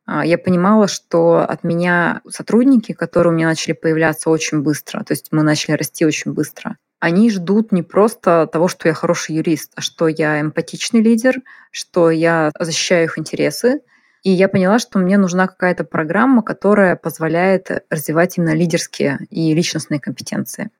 а, 0.06 0.24
я 0.24 0.38
понимала, 0.38 0.88
что 0.88 1.40
от 1.40 1.64
меня 1.64 2.22
сотрудники, 2.26 2.92
которые 2.92 3.34
у 3.34 3.36
меня 3.36 3.46
начали 3.46 3.74
появляться 3.74 4.30
очень 4.30 4.62
быстро, 4.62 5.04
то 5.04 5.12
есть 5.12 5.28
мы 5.32 5.42
начали 5.42 5.76
расти 5.76 6.06
очень 6.06 6.32
быстро, 6.32 6.78
они 6.98 7.30
ждут 7.30 7.72
не 7.72 7.82
просто 7.82 8.48
того, 8.50 8.66
что 8.66 8.88
я 8.88 8.94
хороший 8.94 9.36
юрист, 9.36 9.72
а 9.74 9.82
что 9.82 10.08
я 10.08 10.40
эмпатичный 10.40 11.02
лидер, 11.02 11.42
что 11.72 12.10
я 12.10 12.50
защищаю 12.58 13.04
их 13.04 13.18
интересы. 13.18 13.80
И 14.22 14.30
я 14.30 14.48
поняла, 14.48 14.78
что 14.78 14.98
мне 14.98 15.18
нужна 15.18 15.46
какая-то 15.46 15.84
программа, 15.84 16.42
которая 16.42 16.96
позволяет 16.96 17.84
развивать 17.90 18.38
именно 18.38 18.54
лидерские 18.54 19.18
и 19.30 19.54
личностные 19.54 20.00
компетенции. 20.00 20.70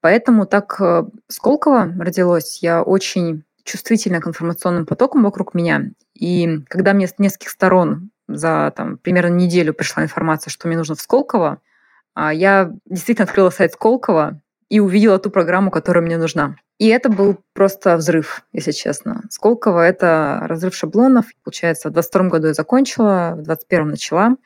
Поэтому 0.00 0.46
так 0.46 0.80
э, 0.80 1.04
Сколково 1.28 1.92
родилось. 1.98 2.62
Я 2.62 2.82
очень 2.82 3.44
чувствительна 3.64 4.20
к 4.20 4.26
информационным 4.26 4.86
потокам 4.86 5.22
вокруг 5.24 5.54
меня. 5.54 5.90
И 6.14 6.60
когда 6.68 6.92
мне 6.92 7.06
с 7.06 7.14
нескольких 7.18 7.50
сторон 7.50 8.10
за 8.28 8.72
там, 8.76 8.98
примерно 8.98 9.34
неделю 9.34 9.74
пришла 9.74 10.02
информация, 10.02 10.50
что 10.50 10.68
мне 10.68 10.76
нужно 10.76 10.94
в 10.94 11.00
Сколково, 11.00 11.60
а, 12.14 12.32
я 12.32 12.72
действительно 12.86 13.24
открыла 13.24 13.50
сайт 13.50 13.72
Сколково 13.72 14.40
и 14.68 14.80
увидела 14.80 15.18
ту 15.18 15.30
программу, 15.30 15.70
которая 15.70 16.04
мне 16.04 16.16
нужна. 16.16 16.56
И 16.78 16.88
это 16.88 17.10
был 17.10 17.38
просто 17.52 17.96
взрыв, 17.96 18.42
если 18.52 18.70
честно. 18.70 19.22
Сколково— 19.28 19.80
это 19.86 20.40
разрыв 20.44 20.74
шаблонов. 20.74 21.26
Получается, 21.44 21.90
в 21.90 21.92
22 21.92 22.28
году 22.28 22.46
я 22.48 22.54
закончила, 22.54 23.34
в 23.36 23.42
21 23.42 23.88
начала. 23.88 24.36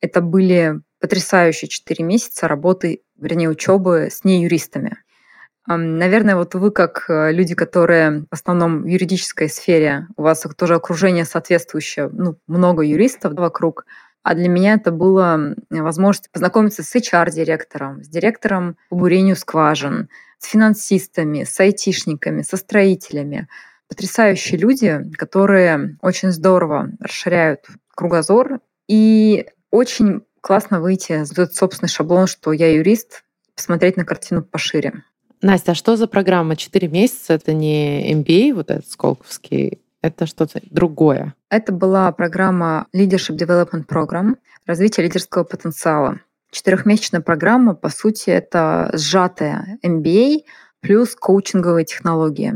Это 0.00 0.20
были 0.20 0.80
потрясающие 0.98 1.68
4 1.68 2.04
месяца 2.04 2.48
работы, 2.48 3.02
вернее, 3.18 3.48
учебы 3.48 4.08
с 4.10 4.24
неюристами. 4.24 4.98
Наверное, 5.66 6.36
вот 6.36 6.54
вы 6.54 6.70
как 6.70 7.06
э, 7.08 7.32
люди, 7.32 7.56
которые 7.56 8.20
в 8.30 8.34
основном 8.34 8.82
в 8.82 8.86
юридической 8.86 9.48
сфере, 9.48 10.06
у 10.16 10.22
вас 10.22 10.46
тоже 10.56 10.76
окружение 10.76 11.24
соответствующее, 11.24 12.08
ну, 12.12 12.36
много 12.46 12.82
юристов 12.82 13.32
вокруг, 13.34 13.84
а 14.22 14.34
для 14.34 14.48
меня 14.48 14.74
это 14.74 14.92
было 14.92 15.54
возможность 15.70 16.30
познакомиться 16.30 16.84
с 16.84 16.94
HR-директором, 16.94 18.02
с 18.02 18.08
директором 18.08 18.76
по 18.90 18.96
бурению 18.96 19.34
скважин, 19.34 20.08
с 20.38 20.46
финансистами, 20.46 21.44
с 21.44 21.58
айтишниками, 21.58 22.42
со 22.42 22.56
строителями. 22.56 23.48
Потрясающие 23.88 24.58
люди, 24.58 25.00
которые 25.16 25.96
очень 26.00 26.32
здорово 26.32 26.90
расширяют 27.00 27.66
кругозор. 27.94 28.60
И 28.88 29.46
очень 29.70 30.22
классно 30.46 30.80
выйти 30.80 31.24
за 31.24 31.42
этот 31.42 31.56
собственный 31.56 31.88
шаблон, 31.88 32.28
что 32.28 32.52
я 32.52 32.72
юрист, 32.72 33.24
посмотреть 33.56 33.96
на 33.96 34.04
картину 34.04 34.44
пошире. 34.44 35.02
Настя, 35.42 35.72
а 35.72 35.74
что 35.74 35.96
за 35.96 36.06
программа? 36.06 36.54
Четыре 36.54 36.86
месяца? 36.86 37.34
Это 37.34 37.52
не 37.52 38.14
MBA, 38.14 38.54
вот 38.54 38.70
этот 38.70 38.88
Сколковский, 38.88 39.80
это 40.02 40.26
что-то 40.26 40.60
другое? 40.70 41.34
Это 41.50 41.72
была 41.72 42.12
программа 42.12 42.86
Leadership 42.94 43.36
Development 43.36 43.86
Program, 43.86 44.36
развитие 44.66 45.06
лидерского 45.06 45.42
потенциала. 45.42 46.20
Четырехмесячная 46.52 47.22
программа, 47.22 47.74
по 47.74 47.88
сути, 47.88 48.30
это 48.30 48.90
сжатая 48.92 49.80
MBA 49.84 50.42
плюс 50.78 51.16
коучинговые 51.16 51.84
технологии. 51.84 52.54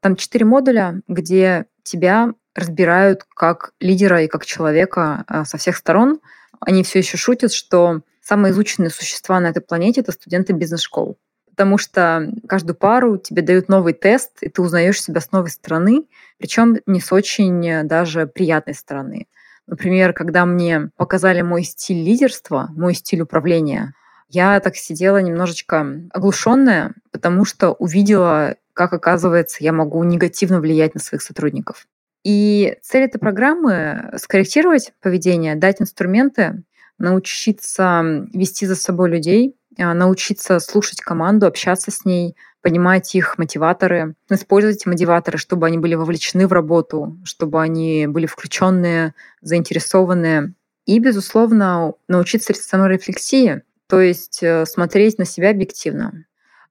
Там 0.00 0.16
четыре 0.16 0.44
модуля, 0.44 1.00
где 1.08 1.64
тебя 1.82 2.34
разбирают 2.54 3.24
как 3.34 3.72
лидера 3.80 4.22
и 4.22 4.28
как 4.28 4.44
человека 4.44 5.24
а, 5.26 5.46
со 5.46 5.56
всех 5.56 5.78
сторон. 5.78 6.20
Они 6.64 6.82
все 6.82 7.00
еще 7.00 7.16
шутят, 7.16 7.52
что 7.52 8.02
самые 8.20 8.52
изученные 8.52 8.90
существа 8.90 9.40
на 9.40 9.48
этой 9.48 9.62
планете— 9.62 10.00
это 10.02 10.12
студенты 10.12 10.52
бизнес-школ 10.52 11.18
потому 11.52 11.76
что 11.76 12.32
каждую 12.48 12.74
пару 12.74 13.18
тебе 13.18 13.42
дают 13.42 13.68
новый 13.68 13.92
тест, 13.92 14.38
и 14.40 14.48
ты 14.48 14.62
узнаешь 14.62 15.02
себя 15.02 15.20
с 15.20 15.32
новой 15.32 15.50
стороны, 15.50 16.06
причем 16.38 16.78
не 16.86 16.98
с 16.98 17.12
очень 17.12 17.86
даже 17.86 18.26
приятной 18.26 18.74
стороны. 18.74 19.26
Например, 19.66 20.12
когда 20.12 20.46
мне 20.46 20.90
показали 20.96 21.42
мой 21.42 21.62
стиль 21.62 22.02
лидерства, 22.02 22.68
мой 22.74 22.94
стиль 22.94 23.20
управления, 23.20 23.94
я 24.28 24.58
так 24.60 24.76
сидела 24.76 25.18
немножечко 25.18 25.86
оглушенная, 26.10 26.94
потому 27.10 27.44
что 27.44 27.72
увидела, 27.72 28.56
как, 28.72 28.94
оказывается, 28.94 29.62
я 29.62 29.72
могу 29.72 30.02
негативно 30.04 30.58
влиять 30.58 30.94
на 30.94 31.00
своих 31.00 31.22
сотрудников. 31.22 31.86
И 32.24 32.76
цель 32.82 33.04
этой 33.04 33.18
программы— 33.18 34.12
скорректировать 34.16 34.92
поведение, 35.00 35.56
дать 35.56 35.80
инструменты, 35.80 36.62
научиться 36.98 38.26
вести 38.32 38.66
за 38.66 38.76
собой 38.76 39.10
людей, 39.10 39.56
а, 39.78 39.94
научиться 39.94 40.60
слушать 40.60 41.00
команду, 41.00 41.46
общаться 41.46 41.90
с 41.90 42.04
ней, 42.04 42.36
понимать 42.60 43.14
их 43.14 43.38
мотиваторы, 43.38 44.14
использовать 44.30 44.86
мотиваторы, 44.86 45.38
чтобы 45.38 45.66
они 45.66 45.78
были 45.78 45.94
вовлечены 45.94 46.46
в 46.46 46.52
работу, 46.52 47.18
чтобы 47.24 47.60
они 47.60 48.06
были 48.06 48.26
включенные, 48.26 49.14
заинтересованные. 49.40 50.54
И, 50.86 50.98
безусловно, 50.98 51.94
научиться 52.08 52.54
саморефлексии, 52.54 53.62
то 53.88 54.00
есть 54.00 54.42
э, 54.42 54.64
смотреть 54.66 55.18
на 55.18 55.24
себя 55.24 55.50
объективно. 55.50 56.24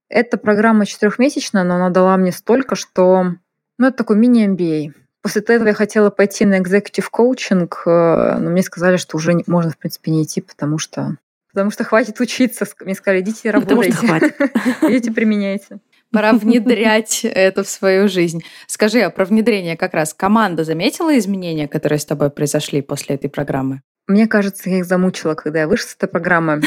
Эта 0.07 0.37
программа 0.37 0.85
четырехмесячная, 0.85 1.63
но 1.63 1.75
она 1.75 1.89
дала 1.89 2.17
мне 2.17 2.31
столько, 2.31 2.75
что 2.75 3.35
ну, 3.77 3.87
это 3.87 3.97
такой 3.97 4.17
мини-MBA. 4.17 4.93
После 5.21 5.41
этого 5.41 5.67
я 5.67 5.73
хотела 5.73 6.09
пойти 6.09 6.45
на 6.45 6.59
executive 6.59 7.07
коучинг, 7.11 7.83
но 7.85 8.49
мне 8.49 8.63
сказали, 8.63 8.97
что 8.97 9.17
уже 9.17 9.33
можно, 9.47 9.71
в 9.71 9.77
принципе, 9.77 10.11
не 10.11 10.23
идти, 10.23 10.41
потому 10.41 10.77
что 10.77 11.17
потому 11.51 11.71
что 11.71 11.83
хватит 11.83 12.19
учиться. 12.19 12.65
Мне 12.79 12.95
сказали, 12.95 13.21
идите 13.21 13.51
работайте. 13.51 13.91
Потому 13.91 14.19
что 14.19 14.29
хватит. 14.29 14.35
Идите 14.83 15.11
применяйте. 15.11 15.79
Пора 16.11 16.33
внедрять 16.33 17.21
это 17.23 17.63
в 17.63 17.69
свою 17.69 18.09
жизнь. 18.09 18.41
Скажи, 18.67 18.99
а 18.99 19.09
про 19.09 19.25
внедрение 19.25 19.77
как 19.77 19.93
раз 19.93 20.13
команда 20.13 20.63
заметила 20.63 21.17
изменения, 21.17 21.67
которые 21.67 21.99
с 21.99 22.05
тобой 22.05 22.29
произошли 22.29 22.81
после 22.81 23.15
этой 23.15 23.29
программы? 23.29 23.81
Мне 24.07 24.27
кажется, 24.27 24.69
я 24.69 24.79
их 24.79 24.85
замучила, 24.85 25.35
когда 25.35 25.59
я 25.59 25.67
вышла 25.67 25.87
с 25.87 25.95
этой 25.95 26.09
программы. 26.09 26.61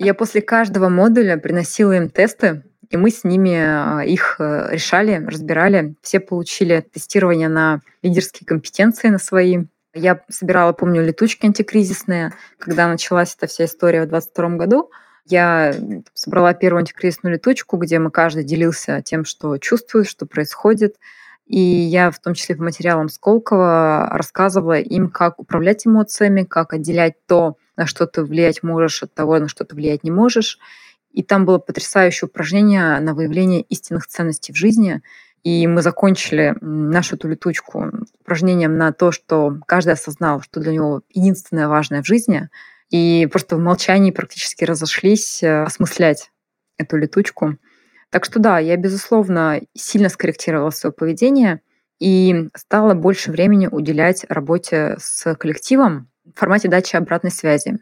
Я 0.00 0.14
после 0.14 0.40
каждого 0.40 0.88
модуля 0.88 1.36
приносила 1.36 1.92
им 1.92 2.10
тесты, 2.10 2.64
и 2.90 2.96
мы 2.96 3.10
с 3.10 3.24
ними 3.24 3.54
а, 3.54 4.00
их 4.00 4.36
э, 4.38 4.68
решали, 4.70 5.24
разбирали. 5.24 5.94
Все 6.02 6.20
получили 6.20 6.80
тестирование 6.80 7.48
на 7.48 7.80
лидерские 8.02 8.46
компетенции 8.46 9.08
на 9.08 9.18
свои. 9.18 9.64
Я 9.94 10.22
собирала, 10.28 10.72
помню, 10.72 11.04
летучки 11.04 11.46
антикризисные, 11.46 12.32
когда 12.58 12.88
началась 12.88 13.34
эта 13.36 13.46
вся 13.46 13.66
история 13.66 14.02
в 14.02 14.08
2022 14.08 14.56
году. 14.56 14.90
Я 15.26 15.74
собрала 16.14 16.54
первую 16.54 16.80
антикризисную 16.80 17.34
летучку, 17.34 17.76
где 17.76 17.98
мы 17.98 18.10
каждый 18.10 18.44
делился 18.44 19.02
тем, 19.02 19.26
что 19.26 19.58
чувствует, 19.58 20.08
что 20.08 20.24
происходит. 20.24 20.96
И 21.46 21.58
я 21.60 22.10
в 22.10 22.18
том 22.18 22.34
числе 22.34 22.56
по 22.56 22.62
материалам 22.62 23.08
Сколково 23.08 24.08
рассказывала 24.12 24.78
им, 24.78 25.10
как 25.10 25.38
управлять 25.38 25.86
эмоциями, 25.86 26.44
как 26.44 26.72
отделять 26.72 27.14
то, 27.26 27.56
на 27.76 27.86
что 27.86 28.06
ты 28.06 28.22
влиять 28.22 28.62
можешь, 28.62 29.02
от 29.02 29.14
того, 29.14 29.38
на 29.38 29.48
что 29.48 29.64
ты 29.64 29.74
влиять 29.74 30.04
не 30.04 30.10
можешь. 30.10 30.58
И 31.12 31.22
там 31.22 31.44
было 31.44 31.58
потрясающее 31.58 32.28
упражнение 32.28 33.00
на 33.00 33.14
выявление 33.14 33.62
истинных 33.62 34.06
ценностей 34.06 34.52
в 34.52 34.56
жизни. 34.56 35.02
И 35.42 35.66
мы 35.66 35.82
закончили 35.82 36.54
нашу 36.60 37.16
эту 37.16 37.28
летучку 37.28 37.90
упражнением 38.20 38.76
на 38.76 38.92
то, 38.92 39.12
что 39.12 39.58
каждый 39.66 39.94
осознал, 39.94 40.42
что 40.42 40.60
для 40.60 40.72
него 40.72 41.02
единственное 41.10 41.68
важное 41.68 42.02
в 42.02 42.06
жизни, 42.06 42.48
и 42.90 43.28
просто 43.30 43.56
в 43.56 43.60
молчании 43.60 44.10
практически 44.10 44.64
разошлись 44.64 45.42
э, 45.42 45.62
осмыслять 45.62 46.30
эту 46.78 46.96
летучку. 46.96 47.56
Так 48.10 48.24
что 48.24 48.38
да, 48.38 48.58
я, 48.58 48.76
безусловно, 48.76 49.60
сильно 49.74 50.08
скорректировала 50.08 50.70
свое 50.70 50.92
поведение 50.92 51.60
и 51.98 52.48
стала 52.56 52.94
больше 52.94 53.30
времени 53.30 53.68
уделять 53.70 54.24
работе 54.28 54.96
с 54.98 55.34
коллективом 55.34 56.08
в 56.24 56.38
формате 56.38 56.68
дачи 56.68 56.96
обратной 56.96 57.30
связи. 57.30 57.78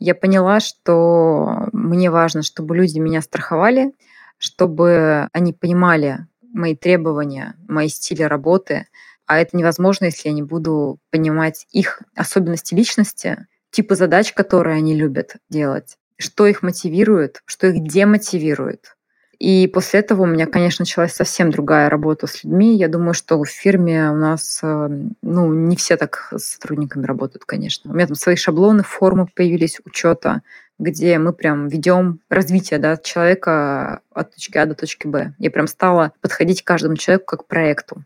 Я 0.00 0.14
поняла, 0.14 0.60
что 0.60 1.68
мне 1.72 2.10
важно, 2.10 2.42
чтобы 2.42 2.74
люди 2.74 2.98
меня 2.98 3.20
страховали, 3.20 3.92
чтобы 4.38 5.28
они 5.32 5.52
понимали, 5.52 6.26
мои 6.54 6.74
требования, 6.74 7.54
мои 7.68 7.88
стили 7.88 8.22
работы, 8.22 8.86
а 9.26 9.38
это 9.38 9.56
невозможно, 9.56 10.06
если 10.06 10.30
я 10.30 10.34
не 10.34 10.42
буду 10.42 10.98
понимать 11.10 11.66
их 11.70 12.02
особенности 12.16 12.74
личности, 12.74 13.46
типы 13.70 13.94
задач, 13.94 14.32
которые 14.32 14.76
они 14.76 14.96
любят 14.96 15.36
делать, 15.50 15.98
что 16.16 16.46
их 16.46 16.62
мотивирует, 16.62 17.42
что 17.44 17.66
их 17.66 17.86
демотивирует. 17.86 18.96
И 19.40 19.66
после 19.68 20.00
этого 20.00 20.22
у 20.22 20.26
меня, 20.26 20.46
конечно, 20.46 20.82
началась 20.82 21.14
совсем 21.14 21.50
другая 21.50 21.88
работа 21.88 22.26
с 22.26 22.44
людьми. 22.44 22.76
Я 22.76 22.88
думаю, 22.88 23.14
что 23.14 23.42
в 23.42 23.48
фирме 23.48 24.10
у 24.10 24.14
нас, 24.14 24.60
э, 24.62 24.88
ну, 25.22 25.54
не 25.54 25.76
все 25.76 25.96
так 25.96 26.30
с 26.36 26.56
сотрудниками 26.56 27.06
работают, 27.06 27.46
конечно. 27.46 27.90
У 27.90 27.94
меня 27.94 28.06
там 28.06 28.16
свои 28.16 28.36
шаблоны, 28.36 28.82
формы 28.82 29.26
появились 29.34 29.80
учета, 29.86 30.42
где 30.78 31.18
мы 31.18 31.32
прям 31.32 31.68
ведем 31.68 32.20
развитие 32.28 32.78
да, 32.78 32.98
человека 32.98 34.02
от 34.12 34.34
точки 34.34 34.58
А 34.58 34.66
до 34.66 34.74
точки 34.74 35.06
Б. 35.06 35.32
Я 35.38 35.50
прям 35.50 35.68
стала 35.68 36.12
подходить 36.20 36.62
к 36.62 36.66
каждому 36.66 36.96
человеку 36.96 37.24
как 37.24 37.44
к 37.44 37.46
проекту. 37.46 38.04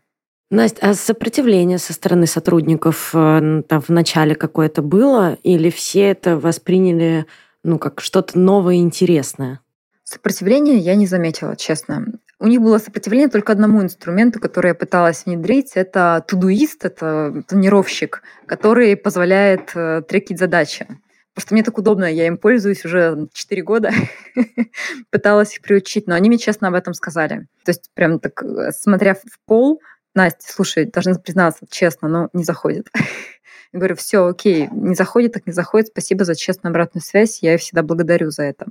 Настя, 0.49 0.89
а 0.89 0.93
сопротивление 0.93 1.79
со 1.79 1.91
стороны 1.91 2.27
сотрудников 2.27 3.09
э, 3.13 3.61
там 3.67 3.81
в 3.81 3.89
начале 3.89 4.35
какое-то 4.35 4.81
было, 4.81 5.37
или 5.43 5.69
все 5.69 6.11
это 6.11 6.37
восприняли 6.37 7.25
ну, 7.65 7.77
как 7.77 7.99
что-то 7.99 8.39
новое 8.39 8.75
и 8.75 8.79
интересное? 8.79 9.59
Сопротивления 10.05 10.77
я 10.77 10.93
не 10.93 11.07
заметила, 11.07 11.55
честно. 11.55 12.05
У 12.37 12.45
них 12.45 12.61
было 12.61 12.77
сопротивление 12.77 13.27
только 13.27 13.51
одному 13.51 13.81
инструменту, 13.81 14.39
который 14.39 14.67
я 14.67 14.75
пыталась 14.75 15.25
внедрить. 15.25 15.71
Это 15.73 16.23
тудуист, 16.27 16.85
это 16.85 17.43
планировщик, 17.47 18.21
который 18.45 18.95
позволяет 18.97 19.71
э, 19.73 20.03
трекить 20.07 20.37
задачи. 20.37 20.85
Просто 21.33 21.55
мне 21.55 21.63
так 21.63 21.79
удобно, 21.79 22.05
я 22.05 22.27
им 22.27 22.37
пользуюсь 22.37 22.85
уже 22.85 23.27
4 23.33 23.63
года. 23.63 23.91
Пыталась 25.09 25.55
их 25.55 25.63
приучить, 25.63 26.05
но 26.05 26.13
они 26.13 26.29
мне 26.29 26.37
честно 26.37 26.67
об 26.67 26.75
этом 26.75 26.93
сказали. 26.93 27.47
То 27.63 27.71
есть 27.71 27.89
прям 27.95 28.19
так, 28.19 28.43
э, 28.43 28.71
смотря 28.73 29.15
в 29.15 29.39
пол, 29.47 29.81
Настя, 30.13 30.53
слушай, 30.53 30.85
должна 30.85 31.15
признаться 31.15 31.65
честно, 31.67 32.07
но 32.07 32.29
не 32.31 32.43
заходит. 32.43 32.89
Я 33.73 33.79
говорю, 33.79 33.95
все, 33.95 34.27
окей, 34.27 34.69
не 34.71 34.93
заходит, 34.93 35.33
так 35.33 35.47
не 35.47 35.51
заходит, 35.51 35.87
спасибо 35.87 36.25
за 36.25 36.35
честную 36.35 36.69
обратную 36.71 37.03
связь, 37.03 37.39
я 37.41 37.55
их 37.55 37.59
всегда 37.59 37.83
благодарю 37.83 38.29
за 38.29 38.43
это. 38.43 38.67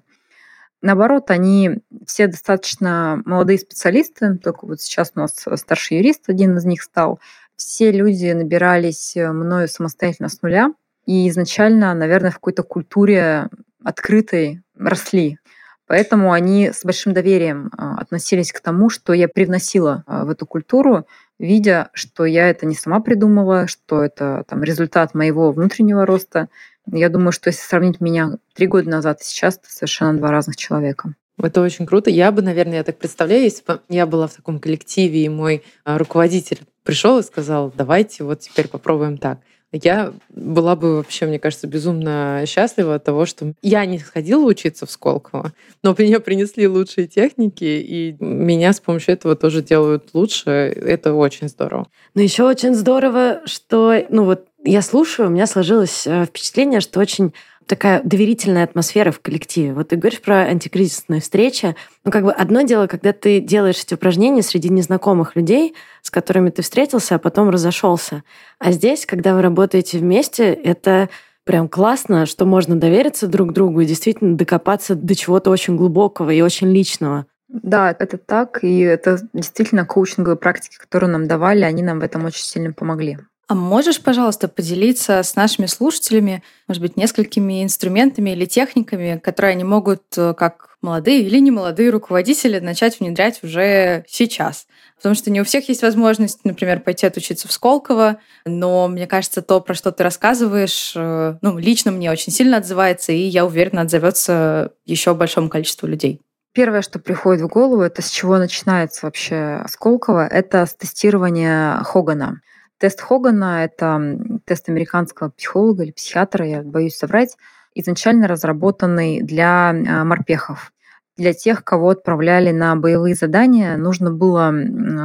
Наоборот, 0.85 1.31
они 1.31 1.79
все 2.07 2.27
достаточно 2.27 3.23
молодые 3.25 3.59
специалисты, 3.59 4.37
только 4.37 4.67
вот 4.67 4.83
сейчас 4.83 5.13
у 5.15 5.21
нас 5.21 5.35
старший 5.55 5.97
юрист, 5.97 6.25
один 6.29 6.59
из 6.59 6.67
них 6.67 6.83
стал. 6.83 7.21
Все 7.57 7.91
люди 7.91 8.31
набирались 8.33 9.15
мною 9.17 9.67
самостоятельно 9.67 10.29
с 10.29 10.43
нуля, 10.43 10.75
и 11.07 11.27
изначально, 11.31 11.95
наверное, 11.95 12.31
в 12.31 12.35
какой-то 12.35 12.65
культуре 12.65 13.49
открытой 13.83 14.63
росли. 14.79 15.39
Поэтому 15.87 16.33
они 16.33 16.71
с 16.71 16.85
большим 16.85 17.15
доверием 17.15 17.71
а, 17.79 17.97
относились 17.97 18.53
к 18.53 18.61
тому, 18.61 18.91
что 18.91 19.15
я 19.15 19.27
привносила 19.27 20.05
а, 20.07 20.27
в 20.27 20.31
эту 20.31 20.45
культуру, 20.45 21.07
видя, 21.39 21.89
что 21.95 22.27
я 22.27 22.51
это 22.51 22.67
не 22.67 22.75
сама 22.75 23.01
придумала, 23.01 23.69
что 23.69 24.03
это 24.03 24.45
там, 24.49 24.63
результат 24.63 25.15
моего 25.15 25.51
внутреннего 25.51 26.05
роста. 26.05 26.51
Я 26.91 27.09
думаю, 27.09 27.33
что 27.33 27.49
если 27.49 27.63
сравнить 27.63 28.01
меня 28.01 28.39
три 28.55 28.67
года 28.67 28.89
назад 28.89 29.21
и 29.21 29.25
сейчас, 29.25 29.57
это 29.57 29.71
совершенно 29.71 30.19
два 30.19 30.31
разных 30.31 30.57
человека. 30.57 31.15
Это 31.43 31.61
очень 31.63 31.87
круто. 31.87 32.11
Я 32.11 32.31
бы, 32.31 32.43
наверное, 32.43 32.77
я 32.77 32.85
так 32.85 32.99
представляю, 32.99 33.43
если 33.43 33.65
бы 33.65 33.81
я 33.89 34.07
была 34.07 34.29
в 34.29 34.35
таком 34.35 34.61
коллективе, 34.61 35.25
и 35.25 35.29
мой 35.29 35.63
а, 35.85 35.99
руководитель 35.99 36.61
пришел 36.85 37.19
и 37.19 37.25
сказал, 37.25 37.73
давайте 37.75 38.23
вот 38.25 38.41
теперь 38.41 38.69
попробуем 38.69 39.19
так. 39.19 39.41
Я 39.73 40.13
была 40.29 40.77
бы 40.77 40.99
вообще, 40.99 41.27
мне 41.27 41.41
кажется, 41.41 41.67
безумно 41.67 42.45
счастлива 42.47 42.95
от 42.95 43.05
того, 43.05 43.27
что 43.27 43.55
я 43.61 43.85
не 43.87 43.99
сходила 43.99 44.45
учиться 44.45 44.87
в 44.87 44.91
Сколково, 44.91 45.53
но 45.83 45.95
мне 45.99 46.21
принесли 46.21 46.69
лучшие 46.69 47.09
техники, 47.09 47.65
и 47.65 48.17
меня 48.21 48.73
с 48.73 48.79
помощью 48.79 49.15
этого 49.15 49.35
тоже 49.35 49.63
делают 49.63 50.11
лучше. 50.13 50.51
Это 50.51 51.15
очень 51.15 51.49
здорово. 51.49 51.89
Но 52.15 52.23
еще 52.23 52.45
очень 52.45 52.75
здорово, 52.75 53.43
что, 53.47 54.07
ну 54.11 54.25
вот 54.25 54.47
я 54.65 54.83
слушаю, 54.83 55.29
у 55.29 55.31
меня 55.31 55.47
сложилось 55.47 56.07
э, 56.07 56.25
впечатление, 56.25 56.81
что 56.81 57.01
очень 57.01 57.33
такая 57.67 58.03
доверительная 58.03 58.65
атмосфера 58.65 59.11
в 59.11 59.21
коллективе. 59.21 59.73
Вот 59.73 59.89
ты 59.89 59.97
говоришь 59.97 60.21
про 60.21 60.41
антикризисные 60.43 61.21
встречи. 61.21 61.77
Ну, 62.05 62.11
как 62.11 62.25
бы 62.25 62.33
одно 62.33 62.63
дело, 62.63 62.87
когда 62.87 63.13
ты 63.13 63.41
делаешь 63.41 63.83
эти 63.83 63.95
упражнения 63.95 64.43
среди 64.43 64.69
незнакомых 64.69 65.37
людей, 65.37 65.75
с 66.03 66.11
которыми 66.11 66.51
ты 66.51 66.63
встретился, 66.63 67.15
а 67.15 67.19
потом 67.19 67.51
разошелся. 67.51 68.23
А 68.59 68.73
здесь, 68.73 69.07
когда 69.07 69.35
вы 69.35 69.43
работаете 69.43 69.99
вместе, 69.99 70.53
это 70.53 71.09
прям 71.45 71.69
классно, 71.69 72.27
что 72.27 72.45
можно 72.45 72.77
довериться 72.77 73.27
друг 73.27 73.53
другу 73.53 73.81
и 73.81 73.87
действительно 73.87 74.37
докопаться 74.37 74.95
до 74.95 75.15
чего-то 75.15 75.51
очень 75.51 75.77
глубокого 75.77 76.31
и 76.31 76.41
очень 76.41 76.71
личного. 76.71 77.27
Да, 77.49 77.95
это 77.99 78.19
так, 78.19 78.65
и 78.65 78.81
это 78.81 79.19
действительно 79.33 79.85
коучинговые 79.85 80.37
практики, 80.37 80.77
которые 80.77 81.11
нам 81.11 81.29
давали, 81.29 81.63
они 81.63 81.83
нам 81.83 82.01
в 82.01 82.03
этом 82.03 82.25
очень 82.25 82.45
сильно 82.45 82.73
помогли. 82.73 83.19
А 83.47 83.55
можешь, 83.55 84.01
пожалуйста, 84.01 84.49
поделиться 84.49 85.23
с 85.23 85.37
нашими 85.37 85.67
слушателями, 85.67 86.43
может 86.67 86.81
быть, 86.81 86.97
несколькими 86.97 87.63
инструментами 87.63 88.31
или 88.31 88.47
техниками, 88.47 89.21
которые 89.23 89.53
они 89.53 89.65
могут, 89.65 90.03
э, 90.17 90.33
как 90.35 90.79
молодые 90.81 91.21
или 91.23 91.39
немолодые 91.39 91.91
руководители, 91.91 92.59
начать 92.59 93.01
внедрять 93.01 93.45
уже 93.45 94.05
сейчас? 94.09 94.67
Потому 94.97 95.15
что 95.15 95.31
не 95.31 95.43
у 95.43 95.45
всех 95.45 95.69
есть 95.69 95.83
возможность, 95.83 96.45
например, 96.45 96.81
пойти 96.81 97.07
отучиться 97.07 97.47
в 97.47 97.53
Сколково, 97.53 98.19
но 98.47 98.89
мне 98.89 99.07
кажется, 99.07 99.43
то, 99.43 99.61
про 99.61 99.75
что 99.75 99.93
ты 99.93 100.03
рассказываешь, 100.03 100.95
э, 100.97 101.37
ну, 101.43 101.59
лично 101.59 101.91
мне 101.91 102.11
очень 102.11 102.33
сильно 102.33 102.57
отзывается, 102.57 103.13
и 103.13 103.19
я 103.19 103.45
уверена, 103.45 103.83
отзовется 103.83 104.73
еще 104.87 105.13
большому 105.15 105.51
количеству 105.51 105.87
людей. 105.87 106.23
Первое, 106.55 106.81
что 106.81 106.99
приходит 106.99 107.43
в 107.43 107.49
голову, 107.49 107.83
это 107.83 108.01
с 108.01 108.09
чего 108.09 108.39
начинается 108.39 109.05
вообще 109.05 109.65
Сколково, 109.69 110.27
это 110.27 110.65
с 110.65 110.75
тестирования 110.75 111.83
Хогана. 111.83 112.41
Тест 112.79 113.01
Хогана— 113.01 113.65
это 113.67 114.19
тест 114.45 114.69
американского 114.69 115.31
психолога 115.31 115.85
или 115.85 115.93
психиатра, 115.93 116.47
я 116.47 116.63
боюсь 116.63 116.97
соврать, 116.97 117.37
изначально 117.75 118.29
разработанный 118.29 119.23
для 119.23 119.71
а, 119.71 120.05
морпехов. 120.05 120.73
Для 121.17 121.33
тех, 121.33 121.63
кого 121.63 121.91
отправляли 121.91 122.51
на 122.51 122.75
боевые 122.75 123.15
задания, 123.15 123.77
нужно 123.77 124.11
было 124.11 124.53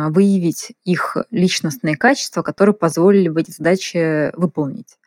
выявить 0.10 0.74
их 0.84 1.18
личностные 1.30 1.96
качества, 1.96 2.42
которые 2.42 2.74
позволили 2.74 3.30
бы 3.30 3.42
эти 3.42 3.52
задачи 3.52 4.36
выполнить 4.36 4.98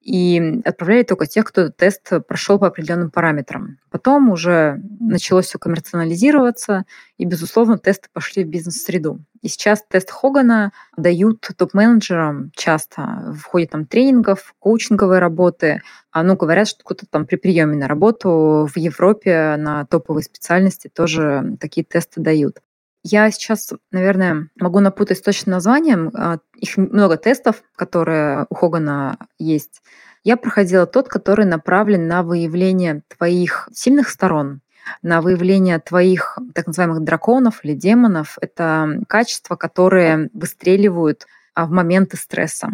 и 0.00 0.60
отправляли 0.64 1.02
только 1.02 1.26
тех, 1.26 1.44
кто 1.44 1.68
тест 1.68 2.10
прошел 2.26 2.58
по 2.58 2.66
определенным 2.66 3.10
параметрам. 3.10 3.78
Потом 3.90 4.30
уже 4.30 4.80
началось 4.98 5.46
все 5.46 5.58
коммерциализироваться, 5.58 6.84
и, 7.18 7.24
безусловно, 7.24 7.78
тесты 7.78 8.08
пошли 8.12 8.44
в 8.44 8.48
бизнес-среду. 8.48 9.20
И 9.42 9.48
сейчас 9.48 9.82
тест 9.88 10.10
Хогана 10.10 10.72
дают 10.96 11.48
топ-менеджерам 11.56 12.50
часто 12.54 13.34
в 13.36 13.44
ходе 13.44 13.66
там, 13.66 13.86
тренингов, 13.86 14.54
коучинговой 14.58 15.18
работы. 15.18 15.82
А, 16.12 16.22
ну, 16.22 16.36
говорят, 16.36 16.68
что 16.68 16.82
кто-то 16.84 17.06
там 17.06 17.26
при 17.26 17.36
приеме 17.36 17.76
на 17.76 17.88
работу 17.88 18.68
в 18.72 18.76
Европе 18.76 19.56
на 19.58 19.84
топовые 19.86 20.24
специальности 20.24 20.88
тоже 20.88 21.56
такие 21.60 21.84
тесты 21.84 22.20
дают. 22.20 22.60
Я 23.02 23.30
сейчас, 23.30 23.72
наверное, 23.90 24.48
могу 24.56 24.80
напутать 24.80 25.18
с 25.18 25.22
точным 25.22 25.54
названием. 25.54 26.10
А, 26.14 26.38
их 26.54 26.76
много 26.76 27.16
тестов, 27.16 27.62
которые 27.74 28.46
у 28.50 28.54
Хогана 28.54 29.16
есть. 29.38 29.82
Я 30.22 30.36
проходила 30.36 30.86
тот, 30.86 31.08
который 31.08 31.46
направлен 31.46 32.06
на 32.06 32.22
выявление 32.22 33.02
твоих 33.08 33.70
сильных 33.72 34.10
сторон, 34.10 34.60
на 35.02 35.22
выявление 35.22 35.78
твоих 35.78 36.38
так 36.54 36.66
называемых 36.66 37.02
драконов 37.02 37.64
или 37.64 37.72
демонов. 37.72 38.36
Это 38.42 39.00
качества, 39.08 39.56
которые 39.56 40.28
выстреливают 40.34 41.26
а, 41.54 41.64
в 41.64 41.70
моменты 41.70 42.18
стресса. 42.18 42.68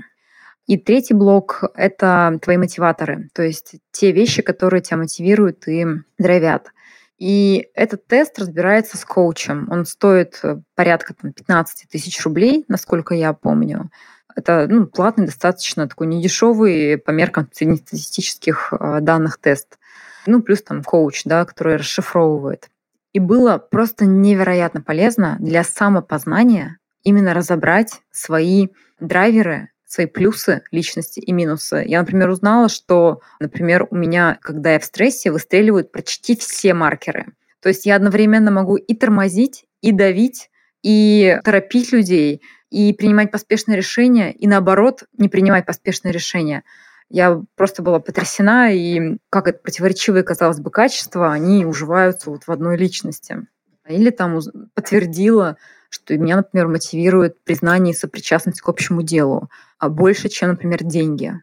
И 0.67 0.77
третий 0.77 1.15
блок— 1.15 1.63
это 1.77 2.41
твои 2.43 2.57
мотиваторы, 2.57 3.29
то 3.33 3.43
есть 3.43 3.77
те 3.93 4.11
вещи, 4.11 4.43
которые 4.43 4.83
тебя 4.83 4.97
мотивируют 4.97 5.69
и 5.69 5.87
драйвят. 6.19 6.73
И 7.19 7.69
этот 7.75 8.07
тест 8.07 8.39
разбирается 8.39 8.99
с 8.99 9.05
коучем. 9.05 9.69
Он 9.71 9.87
стоит 9.87 10.39
э, 10.43 10.59
порядка 10.75 11.15
там, 11.15 11.33
15 11.33 11.89
тысяч 11.89 12.23
рублей, 12.25 12.65
насколько 12.69 13.15
я 13.15 13.33
помню. 13.33 13.91
Это 14.35 14.67
ну, 14.69 14.87
платный, 14.87 15.25
достаточно 15.25 15.89
такой 15.89 16.09
недешевый 16.09 16.99
по 16.99 17.11
меркам 17.11 17.49
среднестатистических 17.53 18.73
э, 18.73 18.99
данных 19.01 19.39
тест. 19.39 19.79
Ну, 20.27 20.43
плюс 20.43 20.63
там 20.63 20.83
коуч, 20.85 21.23
да, 21.25 21.47
который 21.47 21.77
расшифровывает. 21.77 22.69
И 23.15 23.19
было 23.19 23.57
просто 23.57 24.05
невероятно 24.05 24.83
полезно 24.83 25.37
для 25.41 25.65
самопознания 25.65 26.79
именно 27.03 27.33
разобрать 27.33 28.03
свои 28.11 28.69
драйверы, 29.01 29.71
свои 29.87 30.07
плюсы 30.07 30.63
личности 30.71 31.21
и 31.21 31.33
минусы. 31.33 31.85
Я, 31.87 32.01
например, 32.01 32.29
узнала, 32.29 32.69
что, 32.69 33.21
например, 33.41 33.87
у 33.91 33.97
меня, 33.97 34.39
когда 34.43 34.73
я 34.73 34.79
в 34.79 34.85
стрессе, 34.85 35.31
выстреливают 35.31 35.93
почти 35.93 36.37
все 36.37 36.75
маркеры. 36.75 37.33
То 37.61 37.69
есть 37.69 37.87
я 37.87 37.97
одновременно 37.97 38.51
могу 38.51 38.77
и 38.77 38.95
тормозить, 38.95 39.65
и 39.81 39.93
давить, 39.93 40.51
и 40.83 41.39
торопить 41.45 41.93
людей, 41.93 42.43
и 42.71 42.93
принимать 42.93 43.31
поспешные 43.31 43.77
решения, 43.77 44.33
и 44.33 44.47
наоборот, 44.47 45.05
не 45.17 45.29
принимать 45.29 45.67
поспешные 45.67 46.13
решения. 46.13 46.65
Я 47.09 47.41
просто 47.55 47.83
была 47.83 48.01
потрясена, 48.01 48.73
и 48.73 49.19
как 49.31 49.47
это 49.47 49.61
противоречивые, 49.61 50.25
казалось 50.25 50.59
бы, 50.59 50.71
качества, 50.71 51.33
они 51.33 51.65
уживаются 51.65 52.31
вот 52.31 52.45
в 52.45 52.51
одной 52.51 52.77
личности. 52.77 53.47
Или 53.89 54.11
там 54.11 54.41
подтвердила 54.75 55.57
что 55.91 56.17
меня, 56.17 56.37
например, 56.37 56.69
мотивирует 56.69 57.43
признание 57.45 57.93
и 57.93 57.97
сопричастность 57.97 58.61
к 58.61 58.69
общему 58.69 59.03
делу 59.03 59.49
а 59.79 59.89
больше, 59.89 60.29
чем, 60.29 60.51
например, 60.51 60.85
деньги. 60.85 61.35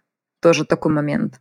Тоже 0.42 0.66
такой 0.66 0.92
момент. 0.92 1.40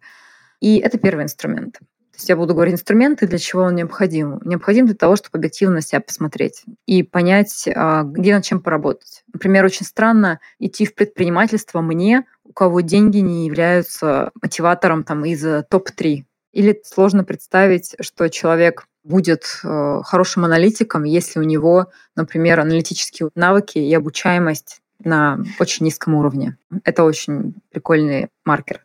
И 0.61 0.79
это 0.79 0.99
первый 0.99 1.25
инструмент. 1.25 1.79
То 1.79 2.17
есть 2.17 2.29
я 2.29 2.37
буду 2.37 2.55
говорить 2.55 2.75
инструменты, 2.75 3.27
для 3.27 3.38
чего 3.38 3.62
он 3.62 3.75
необходим. 3.75 4.38
Необходим 4.45 4.85
для 4.85 4.95
того, 4.95 5.17
чтобы 5.17 5.38
объективно 5.38 5.77
на 5.77 5.81
себя 5.81 6.01
посмотреть 6.01 6.65
и 6.87 7.03
понять, 7.03 7.67
а, 7.75 8.03
где 8.03 8.35
над 8.35 8.45
чем 8.45 8.61
поработать. 8.61 9.25
Например, 9.33 9.65
очень 9.65 9.87
странно 9.87 10.38
идти 10.59 10.85
в 10.85 10.95
предпринимательство 10.95 11.81
мне, 11.81 12.27
у 12.45 12.53
кого 12.53 12.83
деньги 12.83 13.19
не 13.19 13.47
являются 13.47 14.31
мотиватором 14.43 15.05
там, 15.05 15.25
из 15.25 15.45
э, 15.45 15.65
топ-3. 15.69 16.25
Или 16.53 16.81
сложно 16.85 17.25
представить, 17.25 17.95
что 18.01 18.29
человек 18.29 18.87
будет 19.05 19.45
э, 19.65 20.01
хорошим 20.05 20.45
аналитиком, 20.45 21.05
если 21.05 21.41
у 21.41 21.43
него, 21.43 21.88
например, 22.15 22.61
аналитические 22.61 23.31
навыки 23.35 23.79
и 23.79 23.95
обучаемость 23.95 24.81
на 25.03 25.41
очень 25.59 25.87
низком 25.87 26.15
уровне. 26.15 26.57
Это 26.85 27.05
очень 27.05 27.55
прикольный 27.71 28.29
маркер. 28.45 28.81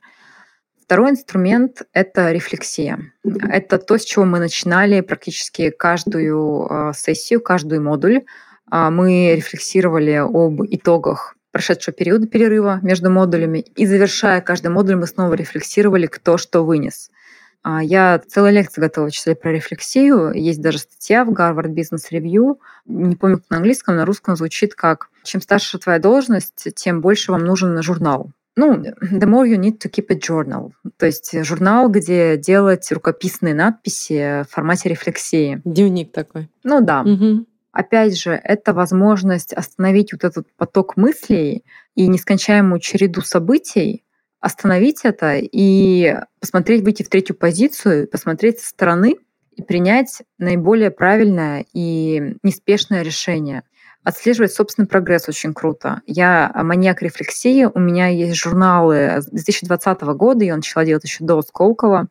Второй 0.81 1.11
инструмент— 1.11 1.81
это 1.93 2.31
рефлексия. 2.31 3.11
Это 3.23 3.77
то, 3.77 3.97
с 3.97 4.05
чего 4.05 4.23
мы 4.23 4.39
начинали 4.39 5.01
практически 5.01 5.69
каждую 5.69 6.65
э, 6.69 6.93
сессию, 6.95 7.41
каждый 7.41 7.79
модуль. 7.79 8.23
а, 8.69 8.89
мы 8.89 9.35
рефлексировали 9.35 10.13
об 10.13 10.63
итогах 10.63 11.35
прошедшего 11.51 11.93
периода 11.93 12.27
перерыва 12.27 12.79
между 12.81 13.09
модулями. 13.09 13.59
И 13.59 13.85
завершая 13.85 14.41
каждый 14.41 14.69
модуль, 14.69 14.95
мы 14.95 15.07
снова 15.07 15.33
рефлексировали, 15.33 16.07
кто 16.07 16.37
что 16.37 16.63
вынес. 16.63 17.09
А, 17.69 17.83
я 17.83 18.21
целую 18.25 18.53
лекцию 18.53 18.85
готова 18.85 19.11
читать 19.11 19.41
про 19.41 19.51
рефлексию. 19.51 20.31
Есть 20.31 20.61
даже 20.61 20.77
статья 20.77 21.25
в 21.25 21.31
Harvard 21.31 21.73
Business 21.73 22.09
Review. 22.11 22.59
Не 22.85 23.17
помню, 23.17 23.39
как 23.39 23.49
на 23.49 23.57
английском, 23.57 23.97
на 23.97 24.05
русском 24.05 24.37
звучит 24.37 24.73
как 24.73 25.09
«Чем 25.23 25.41
старше 25.41 25.77
твоя 25.77 25.99
должность, 25.99 26.69
тем 26.75 27.01
больше 27.01 27.33
вам 27.33 27.43
нужен 27.43 27.81
журнал». 27.83 28.31
Ну, 28.55 28.75
the 28.75 29.25
more 29.25 29.45
you 29.45 29.57
need 29.57 29.79
to 29.79 29.91
keep 29.91 30.05
a 30.09 30.15
journal. 30.15 30.71
То 30.95 31.07
есть 31.07 31.43
журнал, 31.43 31.89
где 31.89 32.37
делать 32.37 32.89
рукописные 32.89 33.53
надписи 33.53 34.43
в 34.43 34.47
формате 34.49 34.87
рефлексии. 34.87 35.61
Дневник 35.65 36.13
такой. 36.13 36.49
Ну 36.63 36.79
да. 36.79 37.01
Угу. 37.01 37.45
Опять 37.73 38.17
же, 38.17 38.31
это 38.31 38.73
возможность 38.73 39.51
остановить 39.51 40.13
вот 40.13 40.23
этот 40.23 40.47
поток 40.55 40.95
мыслей 40.95 41.65
и 41.95 42.07
нескончаемую 42.07 42.79
череду 42.79 43.21
событий, 43.21 44.05
остановить 44.47 45.01
это 45.03 45.35
и 45.39 46.15
посмотреть, 46.39 46.81
выйти 46.81 47.03
в 47.03 47.09
третью 47.09 47.35
позицию, 47.35 48.07
посмотреть 48.07 48.59
со 48.61 48.69
стороны 48.69 49.17
и 49.51 49.61
принять 49.61 50.21
наиболее 50.37 50.89
правильное 50.89 51.65
и 51.73 52.37
неспешное 52.43 53.01
решение. 53.01 53.63
Отслеживать 54.05 54.53
собственный 54.53 54.87
прогресс 54.87 55.27
очень 55.27 55.53
круто. 55.53 56.01
Я 56.05 56.49
маньяк 56.55 57.01
рефлексии, 57.01 57.65
у 57.65 57.79
меня 57.79 58.07
есть 58.07 58.35
журналы 58.35 59.21
с 59.21 59.25
2020 59.25 60.01
года, 60.15 60.45
я 60.45 60.55
начала 60.55 60.85
делать 60.85 61.03
еще 61.03 61.25
до 61.25 61.41
Сколково, 61.41 62.07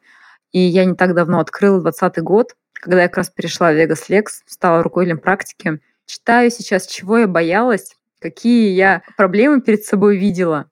и 0.52 0.60
я 0.60 0.84
не 0.84 0.94
так 0.94 1.14
давно 1.14 1.40
открыла 1.40 1.80
2020 1.80 2.22
год, 2.22 2.54
когда 2.74 3.00
я 3.00 3.08
как 3.08 3.16
раз 3.16 3.30
перешла 3.30 3.72
в 3.72 3.76
Vegas 3.76 4.10
Lex, 4.10 4.24
стала 4.44 4.82
руководителем 4.82 5.20
практики. 5.20 5.80
Читаю 6.04 6.50
сейчас, 6.50 6.86
чего 6.86 7.16
я 7.16 7.26
боялась, 7.26 7.96
какие 8.20 8.74
я 8.74 9.02
проблемы 9.16 9.62
перед 9.62 9.84
собой 9.84 10.18
видела, 10.18 10.70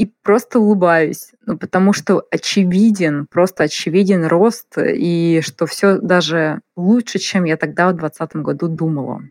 и 0.00 0.12
просто 0.22 0.58
улыбаюсь, 0.58 1.32
ну, 1.46 1.58
потому 1.58 1.92
что 1.92 2.24
очевиден, 2.30 3.26
просто 3.26 3.64
очевиден 3.64 4.26
рост, 4.26 4.78
и 4.78 5.40
что 5.44 5.66
все 5.66 5.98
даже 5.98 6.60
лучше, 6.76 7.18
чем 7.18 7.44
я 7.44 7.56
тогда 7.56 7.88
в 7.88 7.96
2020 7.96 8.36
году 8.36 8.68
думала. 8.68 9.22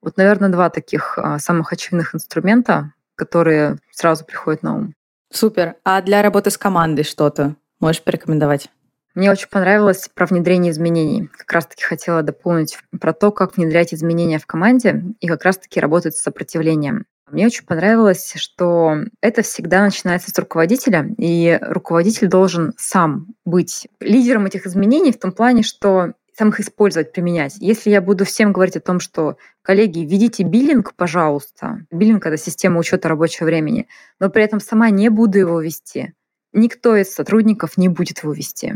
Вот, 0.00 0.16
наверное, 0.16 0.48
два 0.48 0.70
таких 0.70 1.18
а, 1.18 1.38
самых 1.38 1.72
очевидных 1.72 2.14
инструмента, 2.14 2.94
которые 3.14 3.76
сразу 3.90 4.24
приходят 4.24 4.62
на 4.62 4.76
ум. 4.76 4.94
Супер. 5.32 5.76
А 5.84 6.00
для 6.00 6.22
работы 6.22 6.50
с 6.50 6.56
командой 6.56 7.02
что-то 7.04 7.56
можешь 7.78 8.02
порекомендовать? 8.02 8.68
Мне 9.14 9.30
очень 9.30 9.48
понравилось 9.48 10.08
про 10.14 10.26
внедрение 10.26 10.72
изменений. 10.72 11.28
Как 11.36 11.52
раз-таки 11.52 11.82
хотела 11.82 12.22
дополнить 12.22 12.78
про 13.00 13.12
то, 13.12 13.32
как 13.32 13.56
внедрять 13.56 13.92
изменения 13.92 14.38
в 14.38 14.46
команде 14.46 15.02
и 15.20 15.26
как 15.26 15.44
раз-таки 15.44 15.80
работать 15.80 16.16
с 16.16 16.22
сопротивлением. 16.22 17.06
Мне 17.30 17.46
очень 17.46 17.64
понравилось, 17.64 18.32
что 18.36 18.96
это 19.20 19.42
всегда 19.42 19.84
начинается 19.84 20.30
с 20.30 20.38
руководителя, 20.38 21.08
и 21.16 21.58
руководитель 21.60 22.28
должен 22.28 22.72
сам 22.76 23.28
быть 23.44 23.88
лидером 24.00 24.46
этих 24.46 24.66
изменений 24.66 25.12
в 25.12 25.18
том 25.18 25.32
плане, 25.32 25.62
что 25.62 26.14
сам 26.36 26.48
их 26.48 26.60
использовать, 26.60 27.12
применять. 27.12 27.56
Если 27.58 27.90
я 27.90 28.00
буду 28.00 28.24
всем 28.24 28.52
говорить 28.52 28.76
о 28.76 28.80
том, 28.80 28.98
что, 28.98 29.36
коллеги, 29.62 30.00
введите 30.00 30.42
биллинг, 30.42 30.94
пожалуйста. 30.94 31.86
Биллинг— 31.90 32.24
это 32.26 32.36
система 32.36 32.78
учета 32.78 33.08
рабочего 33.08 33.46
времени, 33.46 33.88
но 34.18 34.30
при 34.30 34.42
этом 34.42 34.58
сама 34.58 34.90
не 34.90 35.08
буду 35.08 35.38
его 35.38 35.60
вести. 35.60 36.14
Никто 36.52 36.96
из 36.96 37.12
сотрудников 37.12 37.76
не 37.76 37.88
будет 37.88 38.22
его 38.22 38.32
вести. 38.32 38.74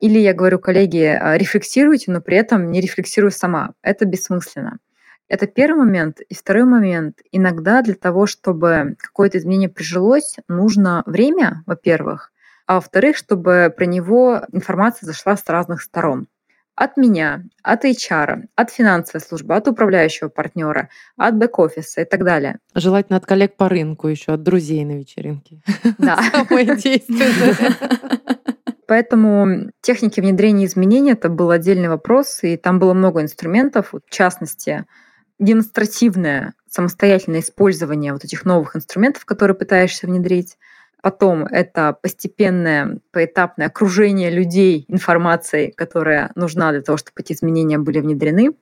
Или 0.00 0.18
я 0.18 0.34
говорю, 0.34 0.58
коллеги, 0.58 1.02
а, 1.02 1.36
рефлексируйте, 1.36 2.12
но 2.12 2.20
при 2.20 2.36
этом 2.36 2.70
не 2.70 2.80
рефлексирую 2.80 3.30
сама. 3.30 3.74
Это 3.82 4.04
бессмысленно. 4.04 4.78
Это 5.28 5.46
первый 5.46 5.78
момент. 5.78 6.20
И 6.20 6.34
второй 6.34 6.64
момент. 6.64 7.20
Иногда 7.32 7.82
для 7.82 7.94
того, 7.94 8.26
чтобы 8.26 8.96
какое-то 8.98 9.38
изменение 9.38 9.68
прижилось, 9.68 10.36
нужно 10.48 11.02
время, 11.06 11.62
во-первых, 11.66 12.32
а 12.66 12.74
во-вторых, 12.74 13.16
чтобы 13.16 13.72
про 13.74 13.86
него 13.86 14.42
информация 14.52 15.06
зашла 15.06 15.36
с 15.36 15.46
разных 15.48 15.82
сторон. 15.82 16.28
От 16.76 16.96
меня, 16.96 17.44
от 17.62 17.84
HR, 17.84 18.46
от 18.56 18.70
финансовой 18.70 19.20
службы, 19.20 19.54
от 19.54 19.68
управляющего 19.68 20.28
партнера, 20.28 20.88
от 21.16 21.36
бэк-офиса 21.36 22.02
и 22.02 22.04
так 22.04 22.24
далее. 22.24 22.58
Желательно 22.74 23.16
от 23.16 23.26
коллег 23.26 23.56
по 23.56 23.68
рынку 23.68 24.08
еще, 24.08 24.32
от 24.32 24.42
друзей 24.42 24.84
на 24.84 24.98
вечеринке. 24.98 25.60
Да. 25.98 26.18
Самое 26.32 26.74
действенное. 26.74 27.76
Поэтому 28.88 29.70
техники 29.82 30.20
внедрения 30.20 30.66
изменений 30.66 31.12
это 31.12 31.28
был 31.28 31.50
отдельный 31.50 31.88
вопрос, 31.88 32.40
и 32.42 32.56
там 32.56 32.80
было 32.80 32.92
много 32.92 33.22
инструментов, 33.22 33.92
в 33.92 34.10
частности, 34.10 34.84
демонстративное 35.38 36.54
самостоятельное 36.68 37.40
использование 37.40 38.12
вот 38.12 38.24
этих 38.24 38.44
новых 38.44 38.76
инструментов, 38.76 39.24
которые 39.24 39.56
пытаешься 39.56 40.06
внедрить. 40.06 40.58
Потом 41.02 41.44
это 41.44 41.96
постепенное, 42.00 42.98
поэтапное 43.12 43.66
окружение 43.66 44.30
людей 44.30 44.84
информацией, 44.88 45.70
которая 45.70 46.32
нужна 46.34 46.72
для 46.72 46.80
того, 46.80 46.96
чтобы 46.96 47.20
эти 47.20 47.32
изменения 47.34 47.78
были 47.78 48.00
внедрены. 48.00 48.52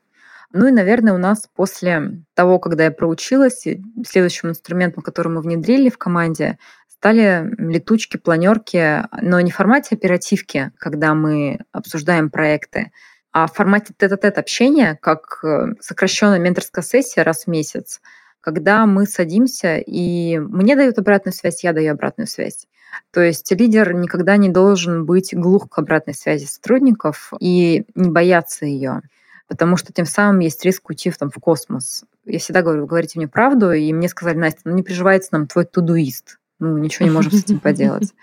Ну 0.52 0.66
и, 0.66 0.72
наверное, 0.72 1.14
у 1.14 1.18
нас 1.18 1.48
после 1.54 2.24
того, 2.34 2.58
когда 2.58 2.84
я 2.84 2.90
проучилась, 2.90 3.66
следующим 4.06 4.50
инструментом, 4.50 5.02
который 5.02 5.28
мы 5.28 5.40
внедрили 5.40 5.88
в 5.88 5.96
команде, 5.98 6.58
стали 6.88 7.54
летучки, 7.58 8.16
планерки, 8.16 9.02
но 9.22 9.40
не 9.40 9.50
в 9.50 9.56
формате 9.56 9.94
оперативки, 9.94 10.72
когда 10.78 11.14
мы 11.14 11.60
обсуждаем 11.72 12.28
проекты, 12.28 12.92
а 13.32 13.46
в 13.46 13.52
формате 13.52 13.94
тет-а-тет 13.96 14.38
общения, 14.38 14.98
как 15.00 15.40
э, 15.42 15.74
сокращенная 15.80 16.38
менторская 16.38 16.84
сессия 16.84 17.22
раз 17.22 17.44
в 17.44 17.46
месяц, 17.48 18.00
когда 18.40 18.86
мы 18.86 19.06
садимся, 19.06 19.76
и 19.78 20.38
мне 20.38 20.76
дают 20.76 20.98
обратную 20.98 21.34
связь, 21.34 21.64
я 21.64 21.72
даю 21.72 21.92
обратную 21.92 22.26
связь. 22.26 22.66
То 23.10 23.20
есть 23.20 23.50
лидер 23.52 23.94
никогда 23.94 24.36
не 24.36 24.48
должен 24.50 25.06
быть 25.06 25.34
глух 25.34 25.70
к 25.70 25.78
обратной 25.78 26.14
связи 26.14 26.44
сотрудников 26.44 27.32
и 27.40 27.84
не 27.94 28.10
бояться 28.10 28.66
ее, 28.66 29.00
потому 29.48 29.76
что 29.76 29.92
тем 29.92 30.04
самым 30.04 30.40
есть 30.40 30.64
риск 30.64 30.90
уйти 30.90 31.10
в, 31.10 31.16
там, 31.16 31.30
в 31.30 31.36
космос. 31.36 32.04
Я 32.24 32.38
всегда 32.38 32.62
говорю, 32.62 32.86
говорите 32.86 33.18
мне 33.18 33.28
правду, 33.28 33.72
и 33.72 33.92
мне 33.92 34.08
сказали, 34.08 34.36
Настя, 34.36 34.60
ну 34.64 34.74
не 34.74 34.82
приживается 34.82 35.30
нам 35.32 35.46
твой 35.46 35.64
тудуист 35.64 36.38
ну, 36.62 36.78
ничего 36.78 37.06
не 37.06 37.12
можем 37.12 37.32
с 37.32 37.42
этим 37.42 37.58
поделать. 37.60 38.14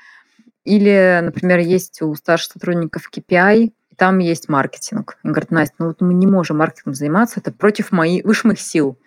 Или, 0.64 1.20
например, 1.22 1.60
есть 1.60 2.02
у 2.02 2.16
старших 2.16 2.54
сотрудников 2.54 3.10
KPI, 3.14 3.74
там 4.00 4.20
есть 4.20 4.50
маркетинг. 4.50 5.18
И 5.24 5.28
говорят, 5.28 5.52
Настя, 5.52 5.76
ну 5.80 5.88
вот 5.88 6.02
мы 6.02 6.14
не 6.14 6.26
можем 6.26 6.58
маркетингом 6.58 6.96
заниматься, 6.96 7.40
это 7.40 7.52
против 7.52 7.92
моих, 7.92 8.24
выше 8.26 8.56
сил. 8.56 8.98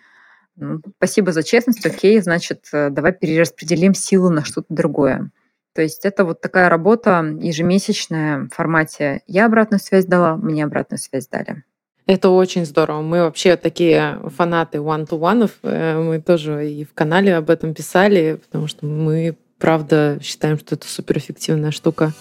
Ну, 0.55 0.81
спасибо 0.97 1.31
за 1.31 1.41
честность, 1.41 1.85
окей, 1.85 2.21
значит, 2.21 2.67
э, 2.71 2.91
давай 2.91 3.11
перераспределим 3.11 3.95
силу 3.95 4.29
на 4.29 4.45
что-то 4.45 4.67
другое. 4.69 5.31
То 5.73 5.81
есть 5.81 6.05
это 6.05 6.23
вот 6.23 6.41
такая 6.41 6.69
работа 6.69 7.25
ежемесячная 7.39 8.41
в 8.43 8.49
формате 8.49 9.23
«я 9.25 9.47
обратную 9.47 9.79
связь 9.79 10.05
дала, 10.05 10.37
мне 10.37 10.63
обратную 10.63 10.99
связь 10.99 11.27
дали». 11.27 11.63
Это 12.05 12.29
очень 12.29 12.65
здорово. 12.65 13.01
Мы 13.01 13.21
вообще 13.21 13.55
такие 13.55 14.19
фанаты 14.37 14.77
one-to-one. 14.77 15.49
Э, 15.63 15.99
мы 15.99 16.21
тоже 16.21 16.69
и 16.69 16.85
в 16.85 16.93
канале 16.93 17.35
об 17.35 17.49
этом 17.49 17.73
писали, 17.73 18.39
потому 18.45 18.67
что 18.67 18.85
мы, 18.85 19.35
правда, 19.57 20.19
считаем, 20.21 20.59
что 20.59 20.75
это 20.75 20.87
суперэффективная 20.87 21.71
штука. 21.71 22.11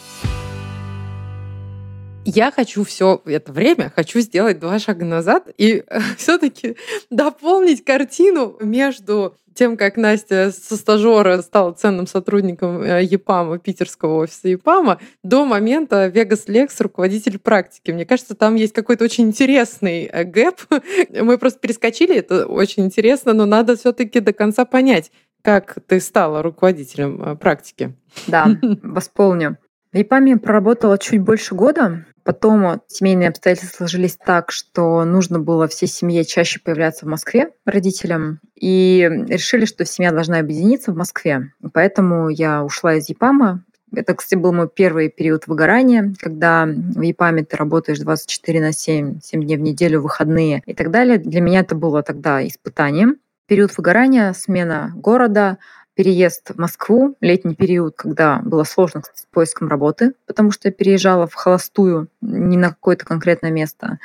Я 2.24 2.52
хочу 2.52 2.84
все 2.84 3.20
это 3.26 3.52
время, 3.52 3.92
хочу 3.94 4.20
сделать 4.20 4.60
два 4.60 4.78
шага 4.78 5.04
назад 5.04 5.48
и 5.58 5.84
все-таки 6.16 6.76
дополнить 7.10 7.84
картину 7.84 8.56
между 8.60 9.36
тем, 9.54 9.76
как 9.76 9.96
Настя 9.96 10.50
со 10.52 10.76
стажера 10.76 11.42
стала 11.42 11.72
ценным 11.72 12.06
сотрудником 12.06 12.80
э, 12.80 13.02
ЕПАМа, 13.04 13.58
питерского 13.58 14.22
офиса 14.22 14.48
ЕПАМа, 14.48 14.98
до 15.22 15.44
момента 15.44 16.06
Vegas 16.06 16.46
Lex 16.46 16.70
руководитель 16.78 17.38
практики. 17.38 17.90
Мне 17.90 18.06
кажется, 18.06 18.34
там 18.34 18.54
есть 18.54 18.72
какой-то 18.72 19.04
очень 19.04 19.24
интересный 19.24 20.04
э, 20.04 20.24
гэп. 20.24 20.60
Мы 21.10 21.36
просто 21.38 21.58
перескочили, 21.58 22.16
это 22.16 22.46
очень 22.46 22.84
интересно, 22.84 23.32
но 23.34 23.46
надо 23.46 23.76
все-таки 23.76 24.20
до 24.20 24.32
конца 24.32 24.64
понять, 24.64 25.10
как 25.42 25.78
ты 25.86 26.00
стала 26.00 26.40
руководителем 26.40 27.22
э, 27.22 27.36
практики. 27.36 27.94
Да, 28.26 28.56
восполню. 28.82 29.58
В 29.92 29.96
ЕПАМе 29.98 30.38
проработала 30.38 30.96
чуть 30.96 31.20
больше 31.20 31.54
года. 31.54 32.06
Потом 32.24 32.80
семейные 32.86 33.28
обстоятельства 33.28 33.84
сложились 33.84 34.16
так, 34.16 34.50
что 34.50 35.04
нужно 35.04 35.38
было 35.38 35.68
всей 35.68 35.86
семье 35.86 36.24
чаще 36.24 36.60
появляться 36.60 37.04
в 37.04 37.10
Москве 37.10 37.50
родителям. 37.66 38.40
И 38.54 39.06
решили, 39.28 39.66
что 39.66 39.84
семья 39.84 40.12
должна 40.12 40.38
объединиться 40.38 40.92
в 40.92 40.96
Москве. 40.96 41.52
Поэтому 41.74 42.30
я 42.30 42.64
ушла 42.64 42.94
из 42.94 43.10
ЕПАМа. 43.10 43.64
Это, 43.94 44.14
кстати, 44.14 44.40
был 44.40 44.54
мой 44.54 44.70
первый 44.74 45.10
период 45.10 45.46
выгорания, 45.46 46.14
когда 46.18 46.64
в 46.64 47.02
ЕПАМе 47.02 47.44
ты 47.44 47.58
работаешь 47.58 47.98
24 47.98 48.60
на 48.62 48.72
7, 48.72 49.20
7 49.20 49.42
дней 49.42 49.56
в 49.58 49.60
неделю, 49.60 50.00
выходные 50.00 50.62
и 50.64 50.72
так 50.72 50.90
далее. 50.90 51.18
Для 51.18 51.42
меня 51.42 51.60
это 51.60 51.74
было 51.74 52.02
тогда 52.02 52.46
испытанием. 52.46 53.18
Период 53.46 53.76
выгорания, 53.76 54.32
смена 54.32 54.92
города, 54.94 55.58
переезд 55.94 56.50
в 56.50 56.58
Москву, 56.58 57.16
летний 57.20 57.54
период, 57.54 57.96
когда 57.96 58.40
было 58.44 58.64
сложно 58.64 59.02
с 59.14 59.26
поиском 59.30 59.68
работы, 59.68 60.14
потому 60.26 60.50
что 60.50 60.68
я 60.68 60.72
переезжала 60.72 61.26
в 61.26 61.34
холостую, 61.34 62.08
не 62.20 62.56
на 62.56 62.70
какое-то 62.70 63.04
конкретное 63.04 63.50
место. 63.50 63.98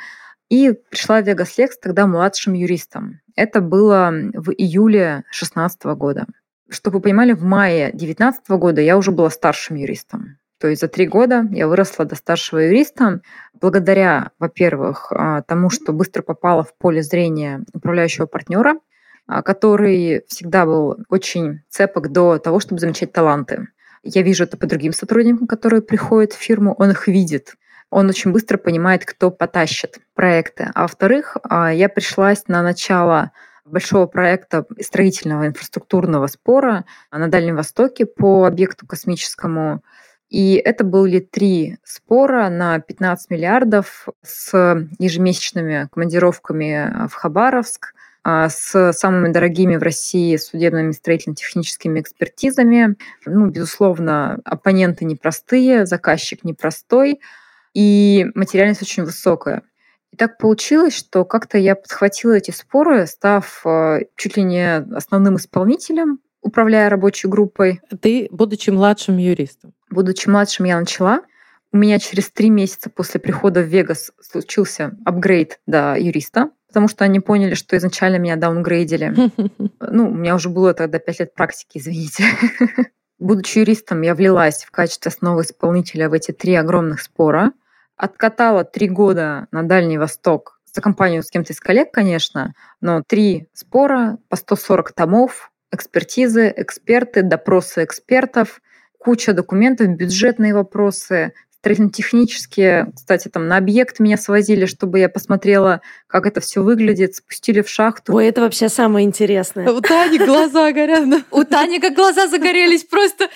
И 0.48 0.72
пришла 0.90 1.20
в 1.22 1.26
Lex 1.26 1.68
тогда 1.80 2.06
младшим 2.06 2.54
юристом. 2.54 3.20
Это 3.36 3.60
было 3.60 4.10
в 4.32 4.50
июле 4.50 5.24
2016 5.30 5.84
года. 5.96 6.26
Чтобы 6.70 6.98
вы 6.98 7.02
понимали, 7.02 7.32
в 7.32 7.44
мае 7.44 7.90
2019 7.90 8.50
года 8.50 8.80
я 8.80 8.96
уже 8.96 9.10
была 9.10 9.30
старшим 9.30 9.76
юристом. 9.76 10.38
То 10.58 10.66
есть 10.68 10.80
за 10.80 10.88
три 10.88 11.06
года 11.06 11.46
я 11.50 11.68
выросла 11.68 12.04
до 12.04 12.16
старшего 12.16 12.58
юриста 12.58 13.20
благодаря, 13.60 14.32
во-первых, 14.38 15.12
а, 15.12 15.42
тому, 15.42 15.70
что 15.70 15.92
быстро 15.92 16.22
попала 16.22 16.64
в 16.64 16.76
поле 16.76 17.02
зрения 17.02 17.64
управляющего 17.72 18.26
партнера, 18.26 18.74
который 19.28 20.24
всегда 20.26 20.64
был 20.64 20.98
очень 21.08 21.60
цепок 21.68 22.10
до 22.10 22.38
того, 22.38 22.60
чтобы 22.60 22.80
замечать 22.80 23.12
таланты. 23.12 23.68
Я 24.02 24.22
вижу 24.22 24.44
это 24.44 24.56
по 24.56 24.66
другим 24.66 24.92
сотрудникам, 24.92 25.46
которые 25.46 25.82
приходят 25.82 26.32
в 26.32 26.38
фирму, 26.38 26.74
он 26.78 26.90
их 26.90 27.08
видит. 27.08 27.54
Он 27.90 28.08
очень 28.08 28.32
быстро 28.32 28.58
понимает, 28.58 29.04
кто 29.04 29.30
потащит 29.30 29.98
проекты. 30.14 30.70
А 30.74 30.82
во-вторых, 30.82 31.36
а, 31.42 31.72
я 31.72 31.88
пришлась 31.88 32.46
на 32.46 32.62
начало 32.62 33.32
большого 33.64 34.06
проекта 34.06 34.66
строительного 34.80 35.46
инфраструктурного 35.46 36.26
спора 36.26 36.84
на 37.10 37.28
Дальнем 37.28 37.56
Востоке 37.56 38.06
по 38.06 38.46
объекту 38.46 38.86
космическому. 38.86 39.82
И 40.28 40.54
это 40.54 40.84
были 40.84 41.20
три 41.20 41.78
спора 41.82 42.50
на 42.50 42.78
15 42.78 43.30
миллиардов 43.30 44.08
с 44.22 44.86
ежемесячными 44.98 45.88
командировками 45.90 47.08
в 47.08 47.14
Хабаровск, 47.14 47.94
а, 47.94 47.97
с 48.48 48.92
самыми 48.92 49.32
дорогими 49.32 49.76
в 49.76 49.82
России 49.82 50.36
судебными 50.36 50.92
строительно-техническими 50.92 52.00
экспертизами. 52.00 52.96
Ну, 53.24 53.46
безусловно, 53.46 54.40
оппоненты 54.44 55.04
непростые, 55.04 55.86
заказчик 55.86 56.44
непростой, 56.44 57.20
и 57.74 58.26
материальность 58.34 58.82
очень 58.82 59.04
высокая. 59.04 59.62
И 60.12 60.16
так 60.16 60.38
получилось, 60.38 60.94
что 60.94 61.24
как-то 61.24 61.58
я 61.58 61.74
подхватила 61.74 62.32
эти 62.32 62.50
споры, 62.50 63.06
став 63.06 63.62
а, 63.64 64.00
чуть 64.16 64.36
ли 64.36 64.42
не 64.42 64.76
основным 64.76 65.36
исполнителем, 65.36 66.20
управляя 66.40 66.88
рабочей 66.88 67.28
группой. 67.28 67.80
Ты, 68.00 68.28
будучи 68.30 68.70
младшим 68.70 69.18
юристом? 69.18 69.74
Будучи 69.90 70.28
младшим, 70.28 70.66
я 70.66 70.80
начала. 70.80 71.22
У 71.72 71.76
меня 71.76 71.98
через 71.98 72.30
три 72.30 72.48
месяца 72.48 72.88
после 72.88 73.20
прихода 73.20 73.60
в 73.60 73.66
Вегас 73.66 74.10
случился 74.20 74.96
апгрейд 75.04 75.60
до 75.66 75.96
юриста, 75.98 76.50
потому 76.68 76.86
что 76.88 77.04
они 77.04 77.18
поняли, 77.18 77.54
что 77.54 77.76
изначально 77.76 78.16
меня 78.16 78.36
даунгрейдили. 78.36 79.14
Ну, 79.90 80.10
у 80.10 80.14
меня 80.14 80.34
уже 80.34 80.50
было 80.50 80.74
тогда 80.74 80.98
пять 80.98 81.20
лет 81.20 81.34
практики, 81.34 81.78
извините. 81.78 82.24
Будучи 83.18 83.58
юристом, 83.58 84.02
я 84.02 84.14
влилась 84.14 84.64
в 84.64 84.70
качестве 84.70 85.08
основного 85.08 85.40
исполнителя 85.40 86.10
в 86.10 86.12
эти 86.12 86.32
три 86.32 86.54
огромных 86.54 87.00
спора. 87.00 87.52
Откатала 87.96 88.64
три 88.64 88.88
года 88.88 89.46
на 89.50 89.62
Дальний 89.62 89.96
Восток 89.96 90.60
за 90.72 90.82
компанию 90.82 91.22
с 91.22 91.30
кем-то 91.30 91.52
из 91.52 91.60
коллег, 91.60 91.90
конечно, 91.90 92.54
но 92.80 93.02
три 93.06 93.48
спора 93.54 94.18
по 94.28 94.36
140 94.36 94.92
томов, 94.92 95.50
экспертизы, 95.72 96.52
эксперты, 96.56 97.22
допросы 97.22 97.84
экспертов, 97.84 98.60
куча 98.98 99.32
документов, 99.32 99.88
бюджетные 99.88 100.54
вопросы, 100.54 101.32
строительно-технические. 101.60 102.92
Кстати, 102.94 103.28
там 103.28 103.48
на 103.48 103.56
объект 103.56 103.98
меня 103.98 104.16
свозили, 104.16 104.66
чтобы 104.66 105.00
я 105.00 105.08
посмотрела, 105.08 105.80
как 106.06 106.24
это 106.26 106.40
все 106.40 106.62
выглядит, 106.62 107.16
спустили 107.16 107.62
в 107.62 107.68
шахту. 107.68 108.14
Ой, 108.14 108.28
это 108.28 108.42
вообще 108.42 108.68
самое 108.68 109.04
интересное. 109.04 109.70
У 109.72 109.80
Тани 109.80 110.18
глаза 110.18 110.70
горят. 110.70 111.24
У 111.32 111.44
Тани 111.44 111.80
как 111.80 111.94
глаза 111.94 112.28
загорелись 112.28 112.84
просто, 112.84 113.28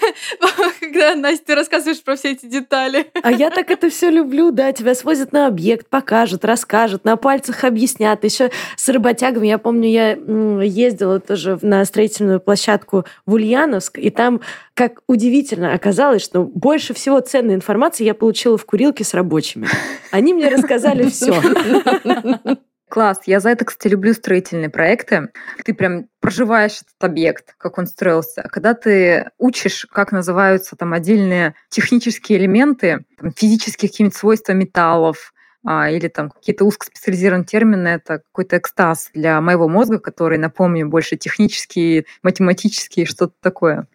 когда, 0.80 1.14
Настя, 1.14 1.44
ты 1.46 1.54
рассказываешь 1.54 2.02
про 2.02 2.16
все 2.16 2.32
эти 2.32 2.46
детали. 2.46 3.10
А 3.22 3.30
я 3.30 3.50
так 3.50 3.70
это 3.70 3.90
все 3.90 4.08
люблю, 4.08 4.50
да, 4.50 4.72
тебя 4.72 4.94
свозят 4.94 5.32
на 5.32 5.46
объект, 5.46 5.88
покажут, 5.88 6.44
расскажут, 6.46 7.04
на 7.04 7.16
пальцах 7.16 7.64
объяснят. 7.64 8.22
Еще 8.24 8.50
с 8.76 8.88
работягами, 8.88 9.46
я 9.46 9.58
помню, 9.58 9.90
я 9.90 10.12
ездила 10.62 11.20
тоже 11.20 11.58
на 11.60 11.84
строительную 11.84 12.40
площадку 12.40 13.04
в 13.26 13.34
Ульяновск, 13.34 13.98
и 13.98 14.08
там, 14.10 14.40
как 14.74 15.02
удивительно 15.06 15.74
оказалось, 15.74 16.22
что 16.22 16.42
больше 16.42 16.94
всего 16.94 17.20
ценной 17.20 17.57
информации 17.58 18.04
я 18.04 18.14
получила 18.14 18.56
в 18.56 18.64
курилке 18.64 19.04
с 19.04 19.14
рабочими. 19.14 19.68
Они 20.10 20.32
мне 20.32 20.48
рассказали 20.48 21.04
все. 21.10 21.40
Класс. 22.88 23.20
Я 23.26 23.40
за 23.40 23.50
это, 23.50 23.66
кстати, 23.66 23.92
люблю 23.92 24.14
строительные 24.14 24.70
проекты. 24.70 25.28
Ты 25.64 25.74
прям 25.74 26.06
проживаешь 26.20 26.80
этот 26.80 27.04
объект, 27.04 27.54
как 27.58 27.76
он 27.76 27.86
строился. 27.86 28.42
А 28.42 28.48
когда 28.48 28.72
ты 28.72 29.30
учишь, 29.36 29.86
как 29.90 30.10
называются 30.10 30.74
там 30.74 30.94
отдельные 30.94 31.54
технические 31.68 32.38
элементы, 32.38 33.04
там, 33.20 33.32
физические 33.32 33.90
какие-нибудь 33.90 34.16
свойства 34.16 34.52
металлов, 34.52 35.34
а, 35.66 35.90
или 35.90 36.08
там 36.08 36.30
какие-то 36.30 36.64
узкоспециализированные 36.64 37.44
термины, 37.44 37.88
это 37.88 38.20
какой-то 38.20 38.56
экстаз 38.56 39.10
для 39.12 39.40
моего 39.40 39.68
мозга, 39.68 39.98
который, 39.98 40.38
напомню, 40.38 40.88
больше 40.88 41.16
технический, 41.16 42.06
математический, 42.22 43.04
что-то 43.04 43.34
такое. 43.42 43.86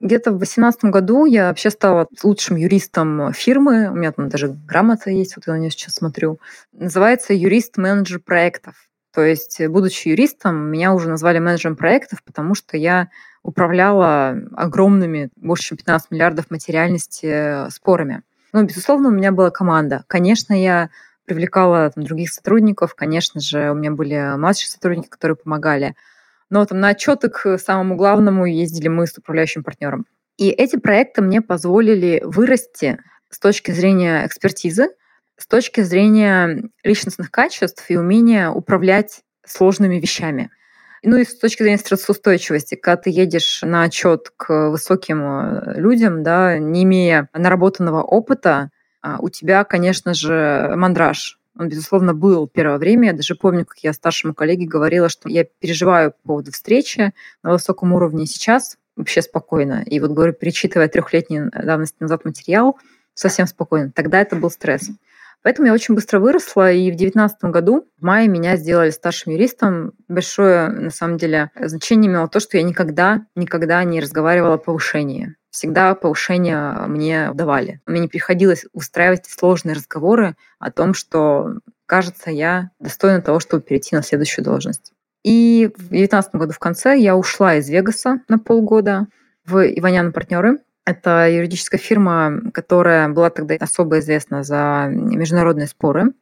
Где-то 0.00 0.30
в 0.30 0.38
2018 0.38 0.84
году 0.84 1.24
я 1.24 1.48
вообще 1.48 1.70
стала 1.70 2.06
лучшим 2.22 2.56
юристом 2.56 3.32
фирмы. 3.32 3.90
У 3.90 3.94
меня 3.94 4.12
там 4.12 4.28
даже 4.28 4.48
грамота 4.48 5.10
есть, 5.10 5.36
вот 5.36 5.46
я 5.46 5.54
на 5.54 5.58
нее 5.58 5.70
сейчас 5.70 5.94
смотрю. 5.94 6.38
Называется 6.72 7.34
юрист-менеджер 7.34 8.20
проектов. 8.20 8.74
То 9.12 9.22
есть, 9.22 9.60
будучи 9.66 10.08
юристом, 10.08 10.70
меня 10.70 10.92
уже 10.94 11.08
назвали 11.08 11.40
менеджером 11.40 11.74
проектов, 11.76 12.22
потому 12.22 12.54
что 12.54 12.76
я 12.76 13.08
управляла 13.42 14.36
огромными, 14.56 15.30
больше 15.34 15.68
чем 15.68 15.78
15 15.78 16.10
миллиардов 16.12 16.50
материальности 16.50 17.68
спорами. 17.70 18.22
Ну, 18.52 18.62
безусловно, 18.62 19.08
у 19.08 19.12
меня 19.12 19.32
была 19.32 19.50
команда. 19.50 20.04
Конечно, 20.06 20.52
я 20.52 20.90
привлекала 21.24 21.90
там, 21.90 22.04
других 22.04 22.32
сотрудников, 22.32 22.94
конечно 22.94 23.40
же, 23.40 23.70
у 23.70 23.74
меня 23.74 23.90
были 23.90 24.36
младшие 24.36 24.70
сотрудники, 24.70 25.08
которые 25.08 25.36
помогали. 25.36 25.94
Но 26.50 26.64
там 26.64 26.80
на 26.80 26.88
отчеты 26.88 27.28
к 27.28 27.58
самому 27.58 27.96
главному 27.96 28.46
ездили 28.46 28.88
мы 28.88 29.06
с 29.06 29.16
управляющим 29.18 29.62
партнером. 29.62 30.06
И 30.36 30.50
эти 30.50 30.76
проекты 30.76 31.20
мне 31.20 31.42
позволили 31.42 32.22
вырасти 32.24 32.98
с 33.28 33.38
точки 33.38 33.72
зрения 33.72 34.24
экспертизы, 34.24 34.88
с 35.36 35.46
точки 35.46 35.82
зрения 35.82 36.62
личностных 36.82 37.30
качеств 37.30 37.84
и 37.88 37.96
умения 37.96 38.50
управлять 38.50 39.22
сложными 39.44 39.96
вещами. 39.96 40.50
Ну 41.02 41.16
и 41.16 41.24
с 41.24 41.38
точки 41.38 41.62
зрения 41.62 41.78
стрессоустойчивости, 41.78 42.74
когда 42.74 43.02
ты 43.02 43.10
едешь 43.10 43.60
на 43.62 43.84
отчет 43.84 44.32
к 44.36 44.70
высоким 44.70 45.22
э, 45.22 45.74
людям, 45.80 46.22
да, 46.24 46.58
не 46.58 46.82
имея 46.82 47.28
наработанного 47.34 48.02
опыта, 48.02 48.70
а, 49.00 49.18
у 49.20 49.28
тебя, 49.28 49.62
конечно 49.62 50.12
же, 50.12 50.72
мандраж. 50.74 51.37
Он, 51.58 51.68
безусловно, 51.68 52.14
был 52.14 52.46
первое 52.46 52.78
время. 52.78 53.08
Я 53.08 53.12
даже 53.14 53.34
помню, 53.34 53.66
как 53.66 53.78
я 53.78 53.92
старшему 53.92 54.32
коллеге 54.32 54.66
говорила, 54.66 55.08
что 55.08 55.28
я 55.28 55.44
переживаю 55.44 56.12
по 56.12 56.28
поводу 56.28 56.52
встречи 56.52 57.12
на 57.42 57.50
высоком 57.50 57.92
уровне 57.92 58.26
сейчас 58.26 58.78
вообще 58.96 59.22
спокойно. 59.22 59.82
И 59.84 59.98
вот, 60.00 60.12
говорю, 60.12 60.32
перечитывая 60.32 60.88
трехлетний 60.88 61.50
давности 61.50 61.96
назад 62.00 62.24
материал, 62.24 62.78
совсем 63.14 63.46
спокойно. 63.46 63.90
Тогда 63.92 64.20
это 64.20 64.36
был 64.36 64.50
стресс. 64.50 64.88
Поэтому 65.42 65.68
я 65.68 65.72
очень 65.72 65.94
быстро 65.94 66.18
выросла, 66.18 66.72
и 66.72 66.90
в 66.90 66.96
2019 66.96 67.44
году, 67.44 67.88
в 67.98 68.04
мае, 68.04 68.28
меня 68.28 68.56
сделали 68.56 68.90
старшим 68.90 69.32
юристом. 69.32 69.92
Большое, 70.08 70.68
на 70.68 70.90
самом 70.90 71.16
деле, 71.16 71.50
значение 71.58 72.10
имело 72.10 72.28
то, 72.28 72.40
что 72.40 72.56
я 72.56 72.64
никогда, 72.64 73.24
никогда 73.36 73.82
не 73.84 74.00
разговаривала 74.00 74.54
о 74.54 74.58
повышении 74.58 75.36
всегда 75.58 75.96
повышение 75.96 76.86
мне 76.86 77.32
давали. 77.34 77.80
Мне 77.84 78.02
не 78.02 78.08
приходилось 78.08 78.66
устраивать 78.72 79.26
сложные 79.26 79.74
разговоры 79.74 80.36
о 80.60 80.70
том, 80.70 80.94
что, 80.94 81.54
кажется, 81.84 82.30
я 82.30 82.70
достойна 82.78 83.20
того, 83.20 83.40
чтобы 83.40 83.64
перейти 83.64 83.96
на 83.96 84.04
следующую 84.04 84.44
должность. 84.44 84.92
И 85.24 85.68
в 85.76 85.88
2019 85.88 86.36
году 86.36 86.52
в 86.52 86.60
конце 86.60 86.96
я 86.96 87.16
ушла 87.16 87.56
из 87.56 87.68
Вегаса 87.68 88.20
на 88.28 88.38
полгода 88.38 89.08
в 89.44 89.66
Иванян 89.66 90.12
партнеры. 90.12 90.58
Это 90.86 91.28
юридическая 91.28 91.80
фирма, 91.80 92.40
которая 92.54 93.08
была 93.08 93.28
тогда 93.30 93.56
особо 93.58 93.98
известна 93.98 94.44
за 94.44 94.86
международные 94.88 95.66
споры. 95.66 96.12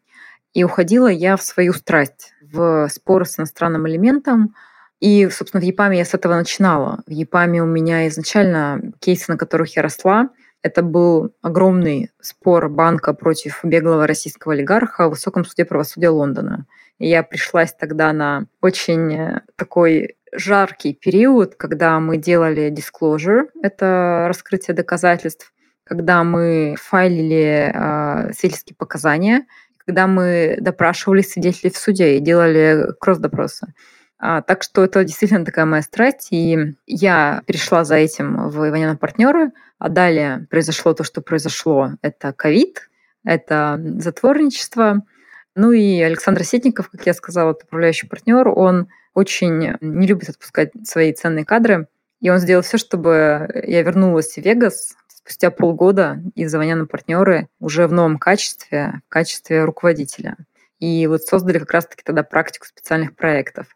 И 0.54 0.64
уходила 0.64 1.08
я 1.08 1.36
в 1.36 1.42
свою 1.42 1.74
страсть, 1.74 2.32
в 2.40 2.88
споры 2.88 3.26
с 3.26 3.38
иностранным 3.38 3.86
элементом, 3.86 4.54
и, 5.00 5.28
собственно, 5.28 5.60
в 5.60 5.64
ЕПАМе 5.64 5.98
я 5.98 6.04
с 6.04 6.14
этого 6.14 6.34
начинала. 6.34 7.02
В 7.06 7.10
ЕПАМе 7.10 7.62
у 7.62 7.66
меня 7.66 8.08
изначально 8.08 8.92
кейсы, 9.00 9.30
на 9.30 9.36
которых 9.36 9.76
я 9.76 9.82
росла, 9.82 10.30
это 10.62 10.82
был 10.82 11.34
огромный 11.42 12.10
спор 12.20 12.68
банка 12.68 13.12
против 13.12 13.60
беглого 13.62 14.06
российского 14.06 14.54
олигарха 14.54 15.06
в 15.06 15.10
Высоком 15.10 15.44
суде 15.44 15.64
правосудия 15.64 16.08
Лондона. 16.08 16.66
И 16.98 17.08
я 17.08 17.22
пришлась 17.22 17.74
тогда 17.74 18.12
на 18.12 18.46
очень 18.62 19.14
э, 19.14 19.40
такой 19.56 20.16
жаркий 20.32 20.94
период, 20.94 21.54
когда 21.56 22.00
мы 22.00 22.16
делали 22.16 22.72
disclosure, 22.72 23.48
это 23.62 24.24
раскрытие 24.28 24.74
доказательств, 24.74 25.52
когда 25.84 26.24
мы 26.24 26.74
файлили 26.80 27.70
э, 27.72 28.32
свидетельские 28.32 28.76
показания, 28.76 29.46
когда 29.84 30.06
мы 30.06 30.56
допрашивали 30.60 31.20
свидетелей 31.20 31.70
в 31.70 31.76
суде 31.76 32.16
и 32.16 32.20
делали 32.20 32.86
кросс-допросы. 32.98 33.68
А, 34.18 34.40
так 34.40 34.62
что 34.62 34.84
это 34.84 35.04
действительно 35.04 35.44
такая 35.44 35.66
моя 35.66 35.82
страсть, 35.82 36.28
и 36.30 36.74
я 36.86 37.42
перешла 37.46 37.84
за 37.84 37.96
этим 37.96 38.48
в 38.48 38.68
Иваняна 38.68 38.96
партнеры, 38.96 39.52
а 39.78 39.88
далее 39.88 40.46
произошло 40.50 40.94
то, 40.94 41.04
что 41.04 41.20
произошло. 41.20 41.92
Это 42.00 42.32
ковид, 42.32 42.88
это 43.24 43.80
затворничество, 43.98 45.02
Ну 45.54 45.72
и 45.72 46.00
Александр 46.02 46.44
Сетников, 46.44 46.90
как 46.90 47.06
я 47.06 47.14
сказала, 47.14 47.52
управляющий 47.52 48.06
партнер, 48.06 48.48
он 48.48 48.88
очень 49.14 49.76
не 49.80 50.06
любит 50.06 50.28
отпускать 50.28 50.72
свои 50.84 51.12
ценные 51.14 51.46
кадры. 51.46 51.88
И 52.20 52.30
он 52.30 52.38
сделал 52.38 52.62
все, 52.62 52.76
чтобы 52.78 53.48
я 53.66 53.82
вернулась 53.82 54.34
в 54.34 54.38
Вегас 54.38 54.94
спустя 55.26 55.50
полгода 55.50 56.22
из 56.34 56.52
звоня 56.52 56.76
на 56.76 56.86
партнеры 56.86 57.48
уже 57.58 57.88
в 57.88 57.92
новом 57.92 58.18
качестве, 58.18 59.00
в 59.06 59.08
качестве 59.08 59.64
руководителя. 59.64 60.36
И 60.78 61.06
вот 61.06 61.22
создали 61.22 61.58
как 61.58 61.72
раз-таки 61.72 62.02
тогда 62.04 62.22
практику 62.22 62.66
специальных 62.66 63.16
проектов. 63.16 63.66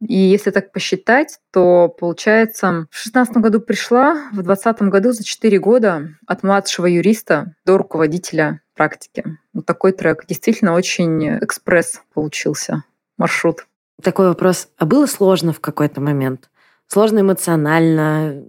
И 0.00 0.16
если 0.16 0.50
так 0.50 0.70
посчитать, 0.72 1.40
то 1.52 1.88
получается, 1.88 2.86
в 2.90 3.02
2016 3.02 3.36
году 3.38 3.60
пришла, 3.60 4.14
в 4.30 4.42
2020 4.42 4.82
году 4.82 5.12
за 5.12 5.24
4 5.24 5.58
года 5.58 6.08
от 6.26 6.42
младшего 6.42 6.86
юриста 6.86 7.54
до 7.64 7.78
руководителя 7.78 8.60
практики. 8.74 9.24
Вот 9.52 9.66
такой 9.66 9.92
трек. 9.92 10.24
Действительно 10.26 10.74
очень 10.74 11.38
экспресс 11.38 12.02
получился 12.14 12.84
маршрут. 13.16 13.66
Такой 14.00 14.28
вопрос. 14.28 14.68
А 14.78 14.86
было 14.86 15.06
сложно 15.06 15.52
в 15.52 15.60
какой-то 15.60 16.00
момент? 16.00 16.48
Сложно 16.90 17.20
эмоционально, 17.20 18.42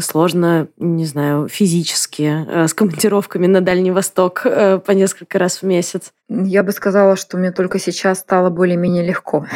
сложно, 0.00 0.68
не 0.76 1.06
знаю, 1.06 1.48
физически, 1.48 2.44
э, 2.46 2.68
с 2.68 2.74
командировками 2.74 3.46
на 3.46 3.62
Дальний 3.62 3.90
Восток 3.90 4.42
э, 4.44 4.78
по 4.78 4.90
несколько 4.90 5.38
раз 5.38 5.62
в 5.62 5.62
месяц? 5.62 6.12
Я 6.28 6.62
бы 6.62 6.72
сказала, 6.72 7.16
что 7.16 7.38
мне 7.38 7.52
только 7.52 7.78
сейчас 7.78 8.18
стало 8.18 8.50
более-менее 8.50 9.02
легко. 9.02 9.46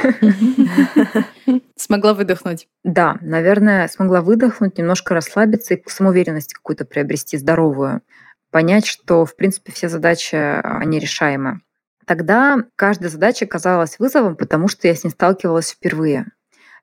Смогла 1.76 2.14
выдохнуть. 2.14 2.68
Да, 2.84 3.18
наверное, 3.20 3.88
смогла 3.88 4.20
выдохнуть, 4.20 4.78
немножко 4.78 5.14
расслабиться 5.14 5.74
и 5.74 5.82
самоуверенность 5.86 6.54
какую-то 6.54 6.84
приобрести 6.84 7.36
здоровую. 7.36 8.02
Понять, 8.50 8.86
что, 8.86 9.24
в 9.24 9.36
принципе, 9.36 9.72
все 9.72 9.88
задачи, 9.88 10.34
они 10.34 10.98
решаемы. 10.98 11.60
Тогда 12.06 12.64
каждая 12.76 13.08
задача 13.08 13.46
казалась 13.46 13.98
вызовом, 13.98 14.36
потому 14.36 14.68
что 14.68 14.88
я 14.88 14.94
с 14.94 15.04
ней 15.04 15.10
сталкивалась 15.10 15.70
впервые. 15.70 16.26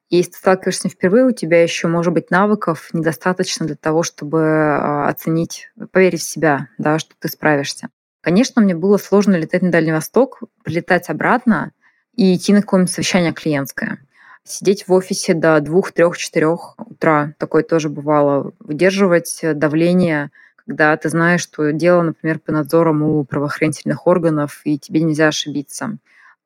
Если 0.09 0.31
ты 0.31 0.37
сталкиваешься 0.37 0.87
впервые, 0.87 1.25
у 1.25 1.31
тебя 1.31 1.61
еще, 1.61 1.89
может 1.89 2.13
быть, 2.13 2.31
навыков 2.31 2.89
недостаточно 2.93 3.65
для 3.65 3.75
того, 3.75 4.03
чтобы 4.03 4.41
а, 4.41 5.09
оценить, 5.09 5.69
поверить 5.91 6.21
в 6.21 6.29
себя, 6.29 6.69
да, 6.77 6.97
что 6.97 7.13
ты 7.19 7.27
справишься. 7.27 7.89
Конечно, 8.21 8.61
мне 8.61 8.73
было 8.73 8.97
сложно 8.97 9.35
летать 9.35 9.61
на 9.61 9.71
Дальний 9.71 9.91
Восток, 9.91 10.41
прилетать 10.63 11.09
обратно 11.09 11.73
и 12.17 12.35
идти 12.35 12.51
на 12.51 12.61
какое-нибудь 12.61 12.93
совещание 12.93 13.31
клиентское. 13.31 13.99
Сидеть 14.43 14.87
в 14.87 14.93
офисе 14.93 15.33
до 15.33 15.59
двух, 15.61 15.91
трех, 15.91 16.17
четырех 16.17 16.75
утра, 16.77 17.33
такое 17.37 17.63
тоже 17.63 17.89
бывало. 17.89 18.53
Выдерживать 18.59 19.39
давление, 19.43 20.31
когда 20.55 20.97
ты 20.97 21.09
знаешь, 21.09 21.41
что 21.41 21.71
дело, 21.71 22.01
например, 22.01 22.39
по 22.39 22.51
надзорам 22.51 23.03
у 23.03 23.23
правоохранительных 23.23 24.07
органов, 24.07 24.61
и 24.63 24.79
тебе 24.79 25.01
нельзя 25.01 25.27
ошибиться. 25.27 25.97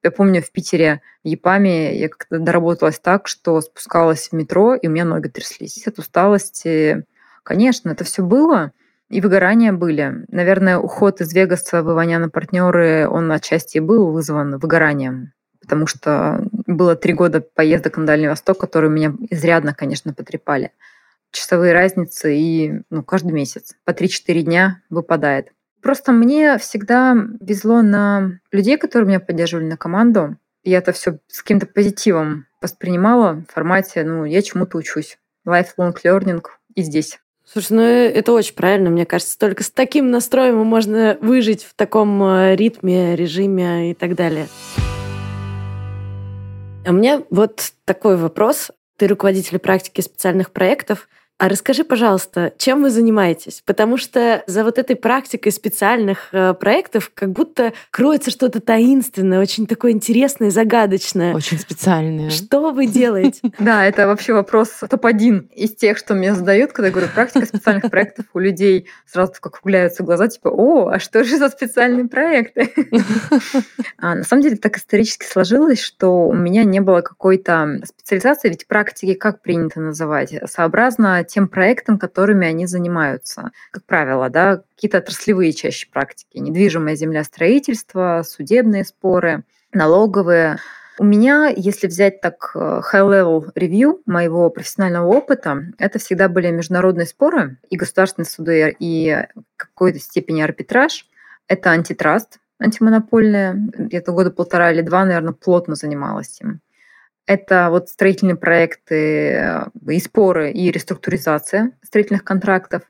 Я 0.04 0.12
помню, 0.12 0.42
в 0.42 0.52
Питере, 0.52 1.02
в 1.24 1.28
Япаме, 1.28 1.98
я 1.98 2.10
как-то 2.10 2.40
доработалась 2.40 3.00
так, 3.00 3.28
что 3.28 3.62
спускалась 3.62 4.30
в 4.30 4.34
метро, 4.34 4.74
и 4.74 4.88
у 4.88 4.92
меня 4.92 5.06
ноги 5.06 5.28
тряслись 5.28 5.86
от 5.88 6.00
усталости. 6.00 7.06
Конечно, 7.44 7.92
это 7.92 8.04
все 8.04 8.24
было, 8.24 8.72
и 9.10 9.22
выгорания 9.22 9.74
были. 9.74 10.26
Наверное, 10.30 10.80
уход 10.80 11.22
из 11.22 11.34
Вегаса 11.34 11.84
в 11.84 11.92
Иваня 11.92 12.18
на 12.18 12.30
партнеры, 12.30 13.08
он 13.08 13.32
отчасти 13.32 13.78
был 13.78 14.12
вызван 14.12 14.58
выгоранием, 14.58 15.34
потому 15.72 15.88
что 15.88 16.44
было 16.52 16.98
три 16.98 17.14
года 17.14 17.40
поездок 17.40 17.96
на 17.96 18.06
Дальний 18.06 18.28
Восток, 18.28 18.58
которые 18.58 18.92
меня 18.92 19.14
изрядно, 19.30 19.74
конечно, 19.74 20.14
потрепали. 20.14 20.74
Часовые 21.32 21.72
разницы 21.72 22.36
и 22.36 22.82
ну, 22.90 23.04
каждый 23.04 23.32
месяц 23.32 23.74
по 23.86 23.92
3-4 23.92 24.42
дня 24.42 24.82
выпадает. 24.90 25.54
Просто 25.82 26.12
мне 26.12 26.58
всегда 26.58 27.16
везло 27.40 27.82
на 27.82 28.42
людей, 28.52 28.78
которые 28.78 29.08
меня 29.08 29.22
поддерживали 29.22 29.64
на 29.64 29.78
команду. 29.78 30.36
Я 30.66 30.80
это 30.80 30.92
все 30.92 31.20
с 31.28 31.42
каким-то 31.42 31.68
позитивом 31.68 32.48
воспринимала 32.62 33.46
в 33.48 33.54
формате, 33.54 34.04
ну, 34.04 34.26
я 34.26 34.42
чему-то 34.42 34.78
учусь. 34.78 35.20
Lifelong 35.48 35.96
learning 36.04 36.44
и 36.76 36.82
здесь. 36.82 37.18
Слушай, 37.46 37.72
ну 37.72 37.82
это 37.82 38.34
очень 38.34 38.56
правильно, 38.56 38.90
мне 38.90 39.06
кажется. 39.06 39.40
Только 39.40 39.64
с 39.64 39.72
таким 39.72 40.12
настроем 40.12 40.58
можно 40.58 41.18
выжить 41.22 41.64
в 41.64 41.74
таком 41.76 42.22
э, 42.24 42.58
ритме, 42.58 43.16
режиме 43.16 43.92
и 43.92 43.94
так 43.94 44.16
далее. 44.16 44.48
А 46.86 46.90
у 46.90 46.94
меня 46.94 47.24
вот 47.30 47.74
такой 47.86 48.18
вопрос. 48.18 48.72
Ты 48.98 49.08
руководитель 49.08 49.60
практики 49.60 50.02
специальных 50.02 50.52
проектов– 50.52 51.08
а 51.42 51.50
расскажи, 51.50 51.84
пожалуйста, 51.84 52.54
чем 52.60 52.84
вы 52.84 52.92
занимаетесь? 52.92 53.64
Потому 53.66 53.98
что 53.98 54.44
за 54.46 54.64
вот 54.64 54.78
этой 54.78 54.96
практикой 54.96 55.52
специальных 55.52 56.30
э, 56.34 56.54
проектов 56.54 57.10
как 57.16 57.32
будто 57.32 57.74
кроется 57.90 58.30
что-то 58.30 58.60
таинственное, 58.60 59.42
очень 59.42 59.66
такое 59.66 59.94
интересное, 59.94 60.52
загадочное. 60.52 61.34
Очень 61.34 61.58
специальное. 61.58 62.30
Что 62.30 62.72
вы 62.72 62.86
делаете? 62.86 63.42
Да, 63.58 63.86
это 63.86 64.06
вообще 64.06 64.34
вопрос 64.34 64.70
топ-1 64.88 65.50
из 65.56 65.76
тех, 65.76 65.98
что 65.98 66.14
мне 66.14 66.36
задают, 66.36 66.74
когда 66.74 66.88
я 66.88 66.92
говорю 66.92 67.10
практика 67.12 67.46
специальных 67.48 67.90
проектов. 67.90 68.26
У 68.34 68.40
людей 68.40 68.88
сразу 69.08 69.34
как 69.34 69.48
округляются 69.48 70.04
глаза, 70.04 70.28
типа, 70.28 70.50
о, 70.50 70.90
а 70.90 71.00
что 71.00 71.24
же 71.24 71.38
за 71.38 71.50
специальные 71.50 72.08
проекты? 72.08 72.72
А, 73.98 74.16
на 74.16 74.24
самом 74.24 74.42
деле 74.42 74.56
так 74.56 74.78
исторически 74.78 75.26
сложилось, 75.26 75.80
что 75.80 76.28
у 76.28 76.34
меня 76.34 76.64
не 76.64 76.80
было 76.80 77.02
какой-то 77.02 77.82
специализации, 77.86 78.50
ведь 78.50 78.66
практики 78.68 79.14
как 79.14 79.42
принято 79.42 79.80
называть? 79.80 80.34
Сообразно 80.48 81.24
тем 81.32 81.48
проектам, 81.48 81.98
которыми 81.98 82.46
они 82.46 82.66
занимаются. 82.66 83.52
Как 83.72 83.86
правило, 83.86 84.30
да, 84.30 84.64
какие-то 84.76 84.98
отраслевые 84.98 85.54
чаще 85.54 85.88
практики. 85.90 86.38
Недвижимое 86.38 86.96
землестроительство, 86.96 88.24
судебные 88.28 88.84
споры, 88.84 89.44
налоговые. 89.74 90.58
У 91.00 91.06
меня, 91.06 91.48
если 91.56 91.88
взять 91.88 92.20
так 92.20 92.52
э, 92.54 92.82
high-level 92.94 93.54
review 93.56 94.02
моего 94.06 94.50
профессионального 94.50 95.08
опыта, 95.08 95.68
это 95.80 96.00
всегда 96.00 96.28
были 96.28 96.52
международные 96.52 97.08
споры 97.08 97.58
и 97.70 97.78
государственные 97.78 98.28
суды, 98.28 98.76
и 98.78 99.18
какой-то 99.56 100.00
степени 100.00 100.42
арбитраж. 100.42 101.08
Это 101.48 101.72
антитраст, 101.72 102.40
антимонопольные. 102.60 103.54
Где-то 103.56 104.12
года 104.12 104.32
полтора 104.32 104.72
или 104.72 104.82
два, 104.82 105.06
наверное, 105.06 105.34
плотно 105.34 105.76
занималась 105.76 106.40
им. 106.42 106.60
Это 107.26 107.70
вот 107.70 107.90
строительные 107.90 108.36
проекты 108.36 109.32
э, 109.34 109.66
и 109.90 110.00
споры, 110.00 110.52
и 110.52 110.72
реструктуризация 110.72 111.72
строительных 111.84 112.24
контрактов. 112.24 112.84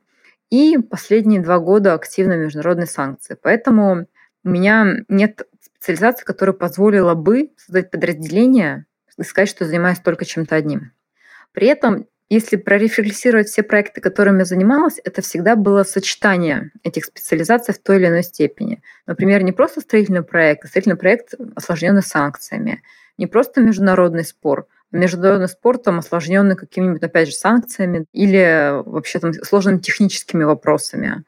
И 0.50 0.78
последние 0.78 1.42
два 1.42 1.60
года 1.60 1.94
активно 1.94 2.34
международные 2.34 2.88
санкции. 2.88 3.38
Поэтому 3.42 4.08
у 4.44 4.50
меня 4.50 5.04
нет 5.08 5.44
специализации, 5.62 6.26
которая 6.26 6.54
позволила 6.54 7.14
бы 7.14 7.52
создать 7.58 7.92
подразделение 7.92 8.86
и 9.18 9.24
сказать, 9.24 9.50
что 9.50 9.66
занимаюсь 9.66 10.00
только 10.00 10.26
чем-то 10.26 10.56
одним. 10.56 10.92
При 11.52 11.68
этом, 11.68 12.08
если 12.30 12.56
прорефлексировать 12.56 13.48
все 13.48 13.62
проекты, 13.64 14.00
которыми 14.00 14.40
я 14.40 14.46
занималась, 14.46 15.00
это 15.04 15.22
всегда 15.22 15.56
было 15.56 15.84
сочетание 15.84 16.72
этих 16.84 17.06
специализаций 17.06 17.74
в 17.74 17.80
той 17.80 17.98
или 17.98 18.08
иной 18.08 18.24
степени. 18.24 18.82
Например, 19.06 19.44
не 19.44 19.52
просто 19.52 19.82
строительный 19.82 20.24
проект, 20.24 20.66
а 20.66 20.68
строительный 20.68 20.98
проект, 20.98 21.34
осложненный 21.56 22.04
санкциями– 22.04 22.82
не 23.22 23.28
просто 23.28 23.62
международный 23.62 24.26
спор, 24.26 24.66
а 24.92 24.98
международный 24.98 25.48
спор 25.48 25.78
там 25.78 26.00
осложненный 26.00 26.56
какими-нибудь, 26.56 27.04
опять 27.04 27.28
же, 27.28 27.36
санкциями 27.36 28.06
или 28.14 28.82
вообще 28.84 29.20
там 29.20 29.32
сложными 29.34 29.78
техническими 29.78 30.44
вопросами. 30.44 31.24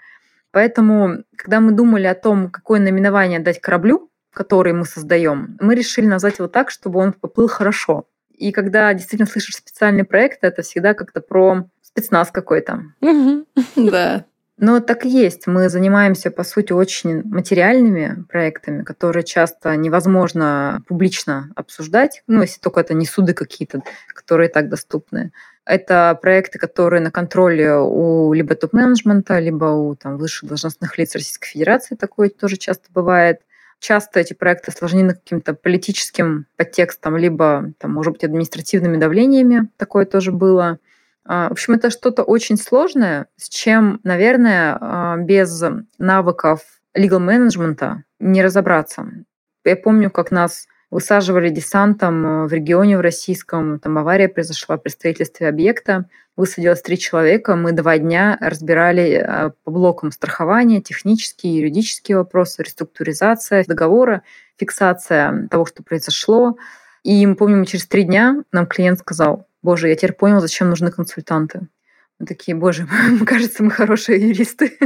Поэтому, 0.51 1.23
когда 1.35 1.59
мы 1.59 1.71
думали 1.71 2.07
о 2.07 2.15
том, 2.15 2.49
какое 2.49 2.79
наименование 2.79 3.39
дать 3.39 3.61
кораблю, 3.61 4.09
который 4.33 4.73
мы 4.73 4.85
создаем, 4.85 5.55
мы 5.61 5.75
решили 5.75 6.07
назвать 6.07 6.39
его 6.39 6.47
так, 6.47 6.71
чтобы 6.71 6.99
он 6.99 7.13
поплыл 7.13 7.47
хорошо. 7.47 8.07
И 8.31 8.51
когда 8.51 8.91
действительно 8.95 9.29
слышишь 9.29 9.55
специальный 9.55 10.03
проект, 10.03 10.43
это 10.43 10.63
всегда 10.63 10.95
как-то 10.95 11.21
про 11.21 11.69
спецназ 11.81 12.31
какой-то. 12.31 12.85
Да. 13.75 14.25
Но 14.65 14.79
так 14.79 15.05
и 15.05 15.09
есть. 15.09 15.45
Мы 15.45 15.67
занимаемся, 15.67 16.31
по 16.31 16.45
сути, 16.45 16.71
очень 16.71 17.21
материальными 17.25 18.23
проектами, 18.29 18.83
которые 18.83 19.25
часто 19.25 19.75
невозможно 19.75 20.81
публично 20.87 21.51
обсуждать, 21.57 22.23
ну, 22.27 22.39
если 22.39 22.61
только 22.61 22.79
это 22.79 22.93
не 22.93 23.05
суды 23.05 23.33
какие-то, 23.33 23.81
которые 24.15 24.47
так 24.47 24.69
доступны. 24.69 25.33
Это 25.65 26.17
проекты, 26.21 26.59
которые 26.59 27.01
на 27.01 27.11
контроле 27.11 27.75
у 27.75 28.31
либо 28.31 28.55
топ-менеджмента, 28.55 29.37
либо 29.39 29.65
у 29.65 29.95
там, 29.95 30.15
высших 30.15 30.47
должностных 30.47 30.97
лиц 30.97 31.13
Российской 31.13 31.49
Федерации. 31.49 31.95
Такое 31.95 32.29
тоже 32.29 32.55
часто 32.55 32.87
бывает. 32.93 33.41
Часто 33.79 34.21
эти 34.21 34.31
проекты 34.31 34.71
осложнены 34.71 35.13
каким-то 35.13 35.55
политическим 35.55 36.45
подтекстом, 36.55 37.17
либо, 37.17 37.73
там, 37.79 37.91
может 37.91 38.13
быть, 38.13 38.23
административными 38.23 38.95
давлениями. 38.95 39.67
Такое 39.75 40.05
тоже 40.05 40.31
было. 40.31 40.79
А, 41.25 41.49
в 41.49 41.53
общем, 41.53 41.73
это 41.73 41.89
что-то 41.89 42.23
очень 42.23 42.57
сложное, 42.57 43.27
с 43.37 43.49
чем, 43.49 43.99
наверное, 44.03 44.77
а, 44.79 45.17
без 45.17 45.63
навыков 45.97 46.61
legal 46.95 47.19
менеджмента 47.19 48.03
не 48.19 48.43
разобраться. 48.43 49.05
Я 49.65 49.75
помню, 49.75 50.11
как 50.11 50.31
нас 50.31 50.67
высаживали 50.91 51.49
десантом 51.49 52.45
в 52.45 52.53
регионе 52.53 52.97
в 52.97 53.01
российском, 53.01 53.79
там 53.79 53.97
авария 53.97 54.29
произошла 54.29 54.77
при 54.77 54.89
строительстве 54.89 55.47
объекта, 55.47 56.05
высадилось 56.35 56.81
три 56.81 56.97
человека, 56.97 57.55
мы 57.55 57.71
два 57.71 57.97
дня 57.97 58.37
разбирали 58.39 59.23
э, 59.25 59.51
по 59.63 59.71
блокам 59.71 60.11
страхования, 60.11 60.81
технические, 60.81 61.57
юридические 61.57 62.17
вопросы, 62.17 62.63
реструктуризация 62.63 63.65
договора, 63.67 64.23
фиксация 64.57 65.47
того, 65.49 65.65
что 65.65 65.83
произошло. 65.83 66.57
И 67.03 67.25
мы 67.25 67.35
помним, 67.35 67.65
через 67.65 67.87
три 67.87 68.03
дня 68.03 68.43
нам 68.51 68.65
клиент 68.65 68.99
сказал, 68.99 69.47
боже, 69.63 69.89
я 69.89 69.95
теперь 69.95 70.13
понял, 70.13 70.39
зачем 70.39 70.69
нужны 70.69 70.91
консультанты. 70.91 71.67
Мы 72.19 72.27
такие, 72.27 72.55
боже, 72.55 72.87
кажется, 73.25 73.63
мы 73.63 73.71
хорошие 73.71 74.21
юристы. 74.29 74.77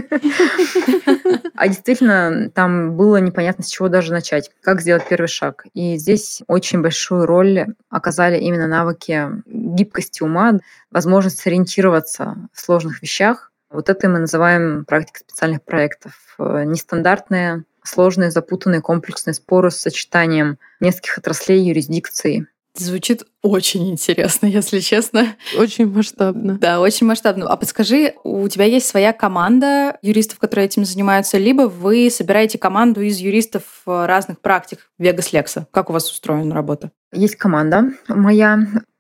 А 1.56 1.68
действительно, 1.68 2.50
там 2.54 2.96
было 2.96 3.18
непонятно, 3.18 3.64
с 3.64 3.68
чего 3.68 3.90
даже 3.90 4.14
начать, 4.14 4.52
как 4.62 4.80
сделать 4.80 5.08
первый 5.10 5.28
шаг. 5.28 5.66
И 5.74 5.98
здесь 5.98 6.42
очень 6.48 6.82
большую 6.82 7.26
роль 7.26 7.66
оказали 7.90 8.38
именно 8.38 8.68
навыки 8.68 9.28
гибкости 9.46 10.24
ума, 10.24 10.60
возможность 10.92 11.40
сориентироваться 11.40 12.38
в 12.54 12.62
сложных 12.62 13.02
вещах. 13.02 13.52
Вот 13.70 13.90
это 13.90 14.08
мы 14.08 14.20
называем 14.20 14.86
практикой 14.86 15.22
специальных 15.28 15.64
проектов. 15.64 16.14
Нестандартные, 16.38 17.66
сложные, 17.84 18.32
запутанные, 18.32 18.82
комплексные 18.82 19.34
споры 19.34 19.72
с 19.72 19.78
сочетанием 19.78 20.60
нескольких 20.80 21.18
отраслей 21.18 21.62
юрисдикции 21.64 22.48
Звучит 22.78 23.24
очень 23.42 23.90
интересно, 23.90 24.46
если 24.46 24.80
честно. 24.80 25.36
Очень 25.58 25.92
масштабно. 25.92 26.58
Да, 26.60 26.80
очень 26.80 27.08
масштабно. 27.08 27.48
А 27.48 27.58
подскажи, 27.58 28.14
у 28.24 28.48
тебя 28.48 28.66
есть 28.66 28.88
своя 28.88 29.14
команда 29.14 29.98
юристов, 30.02 30.40
которые 30.40 30.68
этим 30.68 30.86
занимаются, 30.86 31.38
либо 31.38 31.64
вы 31.64 32.10
собираете 32.12 32.58
команду 32.58 33.02
из 33.02 33.18
юристов 33.18 33.64
разных 33.86 34.42
практик 34.42 34.92
Vegas 35.02 35.32
Lex? 35.34 35.66
Как 35.72 35.90
у 35.90 35.94
вас 35.94 36.12
устроена 36.12 36.54
работа? 36.54 36.92
Есть 37.12 37.36
команда 37.36 37.94
моя. 38.08 38.60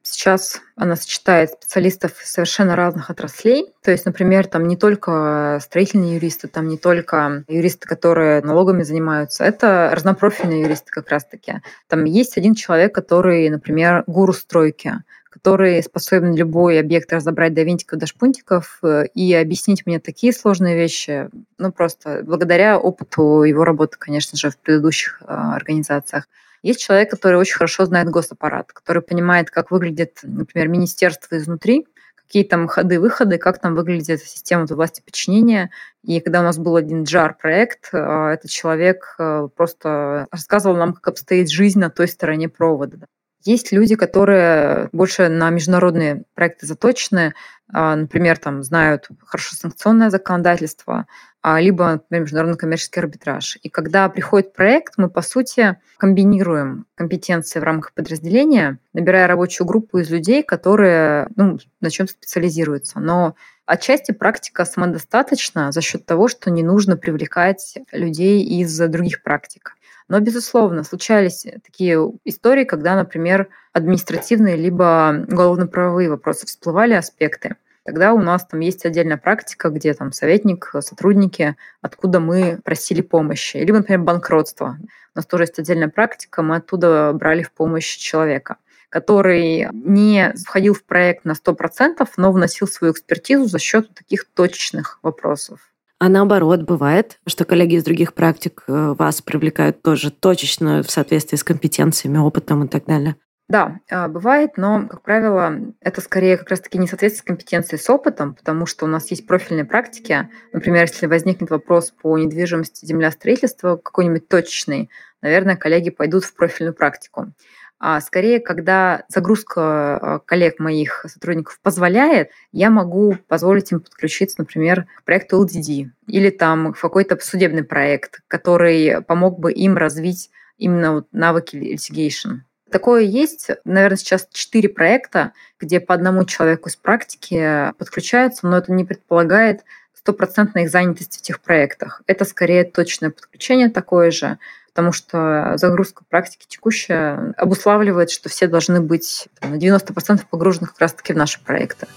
Сейчас 0.10 0.62
она 0.78 0.95
сочетает 0.95 1.51
специалистов 1.51 2.14
совершенно 2.24 2.78
разных 2.78 3.10
отраслей. 3.10 3.74
То 3.84 3.91
есть, 3.91 4.05
например, 4.05 4.47
там 4.47 4.66
не 4.66 4.78
только 4.78 5.60
строительные 5.62 6.16
юристы, 6.16 6.47
там 6.47 6.70
не 6.70 6.78
только 6.78 7.43
юристы, 7.49 7.89
которые 7.89 8.41
налогами 8.41 8.84
занимаются, 8.84 9.43
это 9.43 9.89
разнопрофильные 9.91 10.62
юристы 10.62 10.91
как 10.91 11.10
раз-таки. 11.10 11.55
Там 11.89 12.05
есть 12.05 12.38
один 12.38 12.55
человек, 12.55 12.95
который, 12.95 13.49
например, 13.49 14.05
гуру 14.08 14.32
стройки, 14.32 14.93
который 15.30 15.84
способен 15.84 16.34
любой 16.34 16.80
объект 16.80 17.12
разобрать 17.12 17.53
до 17.53 17.64
винтиков, 17.64 17.99
до 17.99 18.05
шпунтиков 18.05 18.80
э, 18.84 19.08
и 19.14 19.34
объяснить 19.34 19.86
мне 19.86 19.99
такие 19.99 20.32
сложные 20.32 20.78
вещи, 20.78 21.30
ну 21.58 21.74
просто 21.74 22.22
благодаря 22.24 22.80
опыту 22.80 23.43
его 23.43 23.66
работы, 23.66 23.97
конечно 23.99 24.38
же, 24.38 24.51
в 24.51 24.58
предыдущих 24.58 25.22
э, 25.22 25.26
организациях. 25.26 26.30
Есть 26.64 26.82
человек, 26.82 27.10
который 27.10 27.39
очень 27.39 27.55
хорошо 27.55 27.86
знает 27.86 28.10
госаппарат, 28.10 28.74
который 28.74 29.01
понимает, 29.01 29.49
как 29.49 29.72
выглядит, 29.72 30.20
например, 30.24 30.68
министерство 30.68 31.38
изнутри, 31.38 31.88
какие 32.16 32.43
там 32.43 32.68
ходы-выходы, 32.68 33.38
как 33.38 33.60
там 33.60 33.74
выглядит 33.76 34.22
система 34.22 34.66
власти 34.66 35.01
подчинения. 35.01 35.72
И 36.03 36.20
когда 36.20 36.41
у 36.41 36.43
нас 36.43 36.58
был 36.58 36.76
один 36.76 37.03
JAR-проект, 37.03 37.89
э, 37.93 37.97
этот 37.97 38.51
человек 38.51 39.16
э, 39.18 39.47
просто 39.55 40.28
рассказывал 40.32 40.76
нам, 40.76 40.93
как 40.93 41.08
обстоит 41.08 41.49
жизнь 41.49 41.80
на 41.80 41.89
той 41.89 42.08
стороне 42.08 42.49
провода. 42.49 43.08
Есть 43.43 43.71
люди, 43.71 43.95
которые 43.95 44.89
больше 44.91 45.29
на 45.29 45.49
международные 45.49 46.23
проекты 46.33 46.65
заточены, 46.65 47.33
а, 47.71 47.95
например, 47.95 48.38
там 48.38 48.63
знают 48.63 49.07
хорошо 49.25 49.55
санкционное 49.55 50.09
законодательство, 50.09 51.05
а, 51.41 51.59
либо, 51.59 51.91
например, 51.91 52.23
международный 52.23 52.57
коммерческий 52.57 52.99
арбитраж. 52.99 53.57
И 53.61 53.69
когда 53.69 54.09
приходит 54.09 54.53
проект, 54.53 54.93
мы, 54.97 55.09
по 55.09 55.21
сути, 55.21 55.77
комбинируем 55.97 56.85
компетенции 56.95 57.59
в 57.59 57.63
рамках 57.63 57.93
подразделения, 57.93 58.79
набирая 58.93 59.27
рабочую 59.27 59.67
группу 59.67 59.99
из 59.99 60.09
людей, 60.09 60.43
которые 60.43 61.29
ну, 61.35 61.57
на 61.81 61.89
чем 61.89 62.07
специализируются. 62.07 62.99
Но 62.99 63.35
отчасти 63.65 64.11
практика 64.11 64.65
самодостаточна 64.65 65.71
за 65.71 65.81
счет 65.81 66.05
того, 66.05 66.27
что 66.27 66.49
не 66.49 66.63
нужно 66.63 66.97
привлекать 66.97 67.77
людей 67.91 68.43
из 68.43 68.77
других 68.77 69.23
практик. 69.23 69.76
Но, 70.08 70.20
безусловно, 70.20 70.84
случались 70.84 71.45
такие 71.64 71.97
истории, 72.24 72.64
когда, 72.64 72.95
например, 72.95 73.49
административные 73.74 74.55
либо 74.55 75.26
уголовно-правовые 75.28 76.10
вопросы 76.10 76.45
всплывали 76.45 76.93
аспекты. 76.93 77.58
Тогда 77.84 78.14
у 78.14 78.20
нас 78.20 78.45
там 78.45 78.60
есть 78.60 78.86
отдельная 78.86 79.18
практика, 79.18 79.70
где 79.70 79.93
там 79.93 80.12
советник, 80.12 80.74
сотрудники, 80.82 81.55
откуда 81.82 82.20
мы 82.20 82.60
просили 82.64 83.01
помощи. 83.01 83.58
Или, 83.58 83.72
например, 83.72 84.01
банкротство. 84.01 84.78
У 85.16 85.18
нас 85.18 85.26
тоже 85.26 85.43
есть 85.43 85.60
отдельная 85.60 85.89
практика, 85.89 86.41
мы 86.41 86.58
оттуда 86.58 87.12
брали 87.14 87.43
в 87.43 87.51
помощь 87.51 87.97
человека 87.97 88.58
который 88.89 89.68
не 89.74 90.34
входил 90.45 90.74
в 90.74 90.84
проект 90.84 91.26
на 91.26 91.34
100%, 91.34 92.08
но 92.16 92.32
вносил 92.32 92.68
свою 92.68 92.93
экспертизу 92.93 93.45
за 93.45 93.60
счет 93.60 93.93
таких 93.93 94.26
точечных 94.34 94.99
вопросов. 95.01 95.60
А 96.00 96.10
наоборот, 96.10 96.62
бывает, 96.62 97.20
что 97.26 97.43
коллеги 97.43 97.76
из 97.76 97.84
других 97.84 98.14
практик 98.14 98.64
э, 98.68 98.93
вас 98.98 99.22
привлекают 99.22 99.82
тоже 99.82 100.12
точечно 100.12 100.84
в 100.84 100.91
соответствии 100.91 101.38
с 101.38 101.43
компетенциями, 101.43 102.20
опытом 102.20 102.66
и 102.66 102.68
так 102.68 102.86
далее? 102.86 103.16
Да, 103.50 103.80
а, 103.89 104.10
бывает, 104.10 104.58
но, 104.58 104.88
как 104.88 105.02
правило, 105.04 105.74
это 105.80 106.02
скорее 106.02 106.38
как 106.38 106.50
раз-таки 106.50 106.78
не 106.78 106.86
соответствует 106.86 107.28
компетенции 107.28 107.78
с 107.78 107.89
опытом, 107.89 108.36
потому 108.36 108.66
что 108.66 108.86
у 108.86 108.89
нас 108.89 109.10
есть 109.10 109.26
профильные 109.26 109.64
практики. 109.64 110.30
Например, 110.52 110.82
если 110.82 111.08
возникнет 111.08 111.50
вопрос 111.50 111.91
по 111.91 112.18
недвижимости 112.18 112.86
земля 112.86 113.10
строительства 113.10 113.78
какой-нибудь 113.78 114.28
точечный, 114.28 114.89
наверное, 115.22 115.56
коллеги 115.56 115.91
пойдут 115.91 116.26
в 116.26 116.36
профильную 116.36 116.76
практику 116.76 117.34
а 117.80 118.01
скорее, 118.01 118.39
когда 118.39 119.03
загрузка 119.07 119.61
а, 119.61 120.19
коллег 120.19 120.59
моих 120.59 121.05
сотрудников 121.07 121.59
позволяет, 121.61 122.32
я 122.51 122.69
могу 122.69 123.17
позволить 123.28 123.71
им 123.71 123.82
подключиться, 123.82 124.38
например, 124.39 124.88
к 124.97 125.03
проекту 125.03 125.43
LDD 125.43 125.89
или 126.07 126.30
там 126.30 126.73
какой-то 126.73 127.17
судебный 127.21 127.63
проект, 127.63 128.21
который 128.28 129.01
помог 129.03 129.39
бы 129.39 129.51
им 129.51 129.78
развить 129.78 130.32
именно 130.57 130.93
вот 130.93 131.07
навыки 131.11 131.55
litigation. 131.55 132.39
Такое 132.71 133.03
есть, 133.03 133.49
наверное, 133.63 133.97
сейчас 133.97 134.28
четыре 134.32 134.69
проекта, 134.69 135.32
где 135.59 135.80
по 135.80 135.93
одному 135.93 136.25
человеку 136.25 136.69
из 136.69 136.75
практики 136.75 137.71
подключаются, 137.78 138.47
но 138.47 138.57
это 138.57 138.73
не 138.73 138.84
предполагает 138.84 139.63
стопроцентной 139.93 140.67
занятости 140.67 141.19
в 141.19 141.21
тех 141.21 141.41
проектах. 141.41 142.01
Это 142.07 142.23
скорее 142.23 142.63
точное 142.63 143.09
подключение 143.09 143.69
такое 143.69 144.11
же, 144.11 144.38
потому 144.78 144.91
что 144.91 145.53
загрузка 145.55 146.03
практики 146.07 146.45
текущая 146.47 147.34
обуславливает, 147.36 148.11
что 148.11 148.30
все 148.30 148.45
должны 148.45 148.80
быть 148.80 149.28
на 149.41 149.55
90% 149.55 150.21
погружены 150.30 150.67
как 150.67 150.80
раз-таки 150.80 151.13
в 151.13 151.17
наши 151.17 151.43
проекты. 151.43 151.88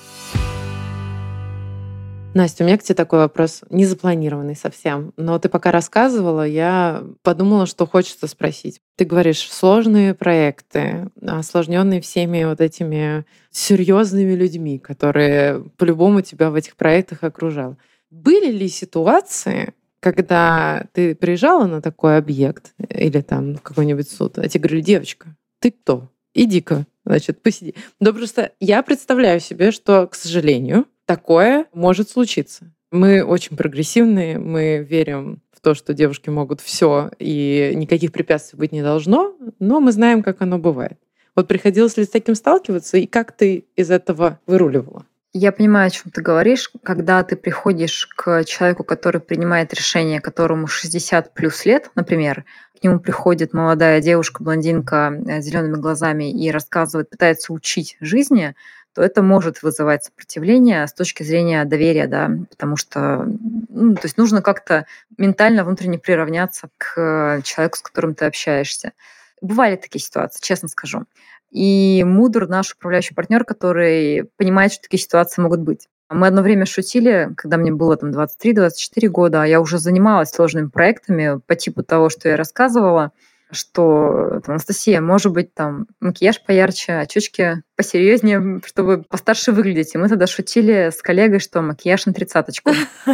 Настя, 2.32 2.64
у 2.64 2.66
меня 2.66 2.78
к 2.78 2.82
тебе 2.82 2.94
такой 2.94 3.18
вопрос, 3.18 3.60
не 3.68 3.84
запланированный 3.84 4.56
совсем, 4.56 5.12
но 5.18 5.38
ты 5.38 5.50
пока 5.50 5.72
рассказывала, 5.72 6.46
я 6.46 7.04
подумала, 7.22 7.66
что 7.66 7.86
хочется 7.86 8.26
спросить. 8.26 8.80
Ты 8.96 9.04
говоришь, 9.04 9.46
сложные 9.52 10.14
проекты, 10.14 11.10
осложненные 11.20 12.00
всеми 12.00 12.44
вот 12.44 12.62
этими 12.62 13.26
серьезными 13.50 14.32
людьми, 14.32 14.78
которые 14.78 15.64
по-любому 15.76 16.22
тебя 16.22 16.48
в 16.48 16.54
этих 16.54 16.76
проектах 16.76 17.24
окружал. 17.24 17.76
Были 18.10 18.50
ли 18.50 18.68
ситуации, 18.68 19.74
когда 20.00 20.86
ты 20.92 21.14
приезжала 21.14 21.66
на 21.66 21.80
такой 21.80 22.16
объект 22.16 22.72
или 22.88 23.20
там 23.20 23.56
какой-нибудь 23.56 24.10
суд, 24.10 24.38
а 24.38 24.48
тебе 24.48 24.62
говорили, 24.62 24.82
девочка, 24.82 25.36
ты 25.60 25.70
кто? 25.70 26.08
Иди-ка, 26.34 26.86
значит, 27.04 27.42
посиди. 27.42 27.74
Да 28.00 28.12
просто 28.12 28.52
я 28.60 28.82
представляю 28.82 29.40
себе, 29.40 29.72
что, 29.72 30.06
к 30.06 30.14
сожалению, 30.14 30.86
такое 31.04 31.66
может 31.72 32.08
случиться. 32.08 32.72
Мы 32.90 33.22
очень 33.22 33.56
прогрессивные, 33.56 34.38
мы 34.38 34.78
верим 34.78 35.42
в 35.52 35.60
то, 35.60 35.74
что 35.74 35.92
девушки 35.92 36.30
могут 36.30 36.60
все 36.60 37.10
и 37.18 37.72
никаких 37.74 38.12
препятствий 38.12 38.58
быть 38.58 38.72
не 38.72 38.82
должно, 38.82 39.36
но 39.58 39.80
мы 39.80 39.92
знаем, 39.92 40.22
как 40.22 40.40
оно 40.40 40.58
бывает. 40.58 40.98
Вот 41.36 41.46
приходилось 41.46 41.96
ли 41.96 42.04
с 42.04 42.08
таким 42.08 42.34
сталкиваться, 42.34 42.96
и 42.96 43.06
как 43.06 43.32
ты 43.32 43.66
из 43.76 43.90
этого 43.90 44.40
выруливала? 44.46 45.04
Я 45.32 45.52
понимаю, 45.52 45.86
о 45.86 45.90
чем 45.90 46.10
ты 46.10 46.22
говоришь. 46.22 46.70
Когда 46.82 47.22
ты 47.22 47.36
приходишь 47.36 48.08
к 48.16 48.42
человеку, 48.44 48.82
который 48.82 49.20
принимает 49.20 49.72
решение, 49.72 50.20
которому 50.20 50.66
60 50.66 51.34
плюс 51.34 51.64
лет, 51.64 51.90
например, 51.94 52.44
к 52.78 52.82
нему 52.82 52.98
приходит 52.98 53.52
молодая 53.52 54.00
девушка, 54.00 54.42
блондинка 54.42 55.14
с 55.24 55.44
зелеными 55.44 55.76
глазами 55.76 56.32
и 56.32 56.50
рассказывает, 56.50 57.10
пытается 57.10 57.52
учить 57.52 57.96
жизни, 58.00 58.56
то 58.92 59.02
это 59.02 59.22
может 59.22 59.62
вызывать 59.62 60.02
сопротивление 60.02 60.84
с 60.88 60.92
точки 60.92 61.22
зрения 61.22 61.64
доверия, 61.64 62.08
да, 62.08 62.28
потому 62.50 62.76
что 62.76 63.24
ну, 63.68 63.94
то 63.94 64.00
есть 64.02 64.18
нужно 64.18 64.42
как-то 64.42 64.86
ментально, 65.16 65.62
внутренне 65.62 65.98
приравняться 65.98 66.70
к 66.76 67.40
человеку, 67.44 67.76
с 67.76 67.82
которым 67.82 68.16
ты 68.16 68.24
общаешься. 68.24 68.92
Бывали 69.40 69.76
такие 69.76 70.02
ситуации, 70.02 70.40
честно 70.42 70.68
скажу. 70.68 71.04
И 71.50 72.04
мудр 72.06 72.46
наш 72.46 72.74
управляющий 72.74 73.14
партнер, 73.14 73.44
который 73.44 74.30
понимает, 74.36 74.72
что 74.72 74.82
такие 74.82 75.00
ситуации 75.00 75.42
могут 75.42 75.60
быть. 75.60 75.88
Мы 76.08 76.26
одно 76.26 76.42
время 76.42 76.66
шутили, 76.66 77.30
когда 77.36 77.56
мне 77.56 77.70
было 77.70 77.96
там 77.96 78.10
23-24 78.10 79.08
года, 79.08 79.42
а 79.42 79.46
я 79.46 79.60
уже 79.60 79.78
занималась 79.78 80.30
сложными 80.30 80.68
проектами 80.68 81.40
по 81.46 81.54
типу 81.54 81.84
того, 81.84 82.10
что 82.10 82.28
я 82.28 82.36
рассказывала. 82.36 83.12
Что 83.52 84.40
Анастасия, 84.46 85.00
может 85.00 85.32
быть, 85.32 85.54
там 85.54 85.86
макияж 86.00 86.42
поярче, 86.44 86.94
очечки 86.94 87.62
посерьезнее, 87.76 88.60
чтобы 88.66 89.02
постарше 89.02 89.52
выглядеть. 89.52 89.94
И 89.94 89.98
мы 89.98 90.08
тогда 90.08 90.26
шутили 90.26 90.90
с 90.90 91.00
коллегой, 91.00 91.40
что 91.40 91.62
макияж 91.62 92.06
на 92.06 92.12
тридцаточку. 92.12 92.72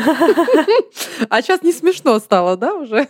А 1.28 1.43
сейчас 1.43 1.62
не 1.62 1.72
смешно 1.72 2.18
стало, 2.18 2.57
да, 2.57 2.74
уже? 2.74 3.09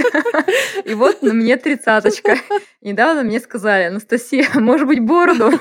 И 0.84 0.94
вот 0.94 1.22
на 1.22 1.32
мне 1.32 1.56
тридцаточка. 1.56 2.36
Недавно 2.80 3.22
мне 3.22 3.40
сказали, 3.40 3.84
Анастасия, 3.84 4.46
может 4.54 4.86
быть, 4.86 5.00
бороду? 5.00 5.52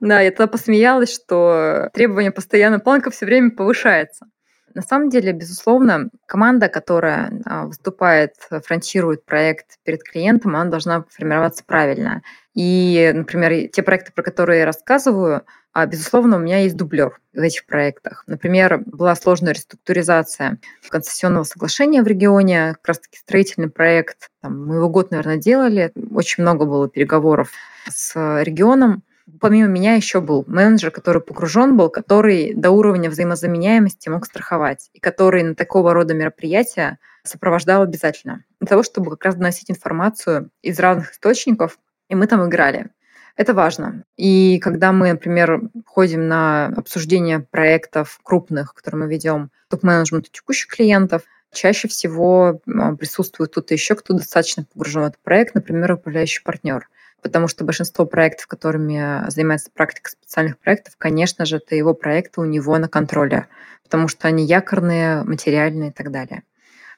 Да, 0.00 0.20
я 0.20 0.30
тогда 0.30 0.46
посмеялась, 0.46 1.12
что 1.12 1.90
требование 1.94 2.32
постоянно, 2.32 2.80
планка 2.80 3.10
все 3.10 3.26
время 3.26 3.50
повышается. 3.50 4.26
На 4.74 4.82
самом 4.82 5.10
деле, 5.10 5.32
безусловно, 5.32 6.10
команда, 6.26 6.68
которая 6.68 7.32
а, 7.44 7.66
выступает, 7.66 8.34
фронтирует 8.64 9.24
проект 9.24 9.78
перед 9.84 10.02
клиентом, 10.02 10.54
она 10.56 10.70
должна 10.70 11.04
формироваться 11.10 11.64
правильно. 11.64 12.22
И, 12.54 13.12
например, 13.14 13.68
те 13.70 13.82
проекты, 13.82 14.12
про 14.12 14.22
которые 14.22 14.60
я 14.60 14.66
рассказываю, 14.66 15.42
а, 15.72 15.86
безусловно, 15.86 16.36
у 16.36 16.40
меня 16.40 16.58
есть 16.58 16.76
дублер 16.76 17.20
в 17.32 17.40
этих 17.40 17.66
проектах. 17.66 18.24
Например, 18.26 18.78
была 18.84 19.14
сложная 19.14 19.52
реструктуризация 19.52 20.58
концессионного 20.88 21.44
соглашения 21.44 22.02
в 22.02 22.06
регионе, 22.06 22.72
как 22.72 22.88
раз-таки 22.88 23.18
строительный 23.18 23.70
проект. 23.70 24.30
Там, 24.40 24.66
мы 24.66 24.76
его 24.76 24.88
год, 24.88 25.10
наверное, 25.10 25.36
делали. 25.36 25.92
Очень 26.10 26.42
много 26.42 26.64
было 26.64 26.88
переговоров 26.88 27.52
с 27.88 28.42
регионом 28.42 29.02
помимо 29.40 29.68
меня 29.68 29.94
еще 29.94 30.20
был 30.20 30.44
менеджер, 30.46 30.90
который 30.90 31.22
погружен 31.22 31.76
был, 31.76 31.90
который 31.90 32.54
до 32.54 32.70
уровня 32.70 33.10
взаимозаменяемости 33.10 34.08
мог 34.08 34.26
страховать, 34.26 34.90
и 34.92 35.00
который 35.00 35.42
на 35.42 35.54
такого 35.54 35.92
рода 35.92 36.14
мероприятия 36.14 36.98
сопровождал 37.22 37.82
обязательно. 37.82 38.44
Для 38.60 38.68
того, 38.68 38.82
чтобы 38.82 39.10
как 39.10 39.24
раз 39.24 39.34
доносить 39.36 39.70
информацию 39.70 40.50
из 40.62 40.78
разных 40.78 41.12
источников, 41.12 41.78
и 42.08 42.14
мы 42.14 42.26
там 42.26 42.48
играли. 42.48 42.90
Это 43.36 43.54
важно. 43.54 44.04
И 44.16 44.58
когда 44.58 44.92
мы, 44.92 45.12
например, 45.12 45.60
ходим 45.86 46.26
на 46.26 46.66
обсуждение 46.66 47.38
проектов 47.38 48.18
крупных, 48.22 48.74
которые 48.74 49.04
мы 49.04 49.10
ведем, 49.10 49.50
топ-менеджменту 49.68 50.30
текущих 50.32 50.68
клиентов, 50.68 51.22
чаще 51.52 51.86
всего 51.86 52.60
а, 52.66 52.96
присутствует 52.96 53.52
кто-то 53.52 53.74
еще, 53.74 53.94
кто 53.94 54.14
достаточно 54.14 54.64
погружен 54.64 55.02
в 55.02 55.06
этот 55.06 55.22
проект, 55.22 55.54
например, 55.54 55.92
управляющий 55.92 56.42
партнер 56.42 56.88
потому 57.22 57.48
что 57.48 57.64
большинство 57.64 58.04
проектов, 58.06 58.46
которыми 58.46 59.28
занимается 59.30 59.70
практика 59.72 60.10
специальных 60.10 60.58
проектов, 60.58 60.94
конечно 60.98 61.44
же, 61.44 61.56
это 61.56 61.74
его 61.74 61.94
проекты 61.94 62.40
у 62.40 62.44
него 62.44 62.76
на 62.78 62.88
контроле, 62.88 63.48
потому 63.84 64.08
что 64.08 64.28
они 64.28 64.44
якорные, 64.44 65.22
материальные 65.24 65.90
и 65.90 65.92
так 65.92 66.10
далее. 66.10 66.42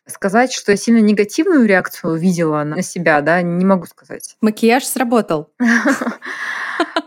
Сказать, 0.07 0.53
что 0.53 0.73
я 0.73 0.77
сильно 0.77 0.99
негативную 0.99 1.67
реакцию 1.67 2.15
увидела 2.15 2.65
на 2.65 2.83
себя, 2.83 3.21
да, 3.21 3.43
не 3.43 3.65
могу 3.65 3.87
сказать. 3.87 4.37
Макияж 4.41 4.85
сработал. 4.85 5.53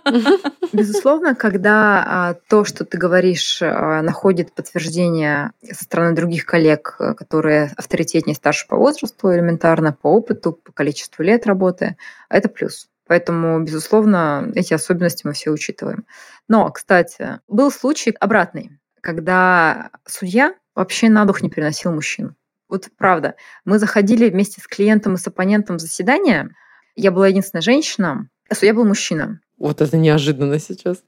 Безусловно, 0.73 1.35
когда 1.35 2.03
а, 2.05 2.33
то, 2.49 2.65
что 2.65 2.85
ты 2.85 2.97
говоришь, 2.97 3.59
а, 3.61 4.01
находит 4.01 4.53
подтверждение 4.53 5.51
со 5.71 5.83
стороны 5.83 6.15
других 6.15 6.45
коллег, 6.45 6.95
которые 7.17 7.71
авторитетнее 7.75 8.35
старше 8.35 8.67
по 8.67 8.75
возрасту, 8.75 9.33
элементарно 9.33 9.93
по 9.93 10.07
опыту, 10.07 10.53
по 10.53 10.71
количеству 10.71 11.23
лет 11.23 11.45
работы, 11.45 11.97
это 12.29 12.49
плюс. 12.49 12.89
Поэтому, 13.07 13.61
безусловно, 13.63 14.51
эти 14.55 14.73
особенности 14.73 15.25
мы 15.25 15.33
все 15.33 15.51
учитываем. 15.51 16.05
Но, 16.47 16.69
кстати, 16.71 17.39
был 17.47 17.71
случай 17.71 18.11
обратный, 18.19 18.79
когда 19.01 19.91
судья 20.05 20.55
вообще 20.75 21.09
на 21.09 21.25
дух 21.25 21.41
не 21.41 21.49
переносил 21.49 21.91
мужчин. 21.91 22.35
Вот 22.69 22.87
правда. 22.97 23.35
Мы 23.65 23.77
заходили 23.77 24.29
вместе 24.29 24.61
с 24.61 24.67
клиентом 24.67 25.15
и 25.15 25.17
с 25.17 25.27
оппонентом 25.27 25.77
в 25.77 25.81
заседание. 25.81 26.49
Я 26.95 27.11
была 27.11 27.27
единственная 27.27 27.61
женщина, 27.61 28.29
а 28.49 28.55
судья 28.55 28.73
был 28.73 28.85
мужчина. 28.85 29.39
Вот 29.57 29.81
это 29.81 29.97
неожиданно 29.97 30.59
сейчас. 30.59 31.03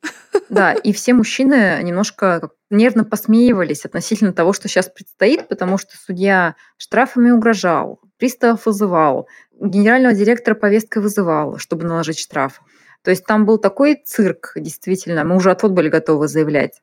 Да, 0.50 0.74
и 0.74 0.94
все 0.94 1.14
мужчины 1.14 1.80
немножко 1.82 2.52
нервно 2.70 3.04
посмеивались 3.04 3.86
относительно 3.86 4.32
того, 4.32 4.54
что 4.54 4.68
сейчас 4.68 4.90
предстоит, 4.90 5.48
потому 5.48 5.78
что 5.78 5.98
судья 5.98 6.56
штрафами 6.78 7.32
угрожал, 7.32 8.00
приставов 8.18 8.66
вызывал, 8.66 9.28
генерального 9.60 10.14
директора 10.14 10.56
повесткой 10.56 11.00
вызывал, 11.00 11.58
чтобы 11.58 11.86
наложить 11.86 12.20
штраф. 12.20 12.62
То 13.04 13.12
есть 13.12 13.26
там 13.26 13.46
был 13.46 13.58
такой 13.58 14.02
цирк, 14.04 14.54
действительно, 14.56 15.24
мы 15.24 15.36
уже 15.36 15.52
отвод 15.52 15.72
были 15.72 15.90
готовы 15.90 16.28
заявлять. 16.28 16.82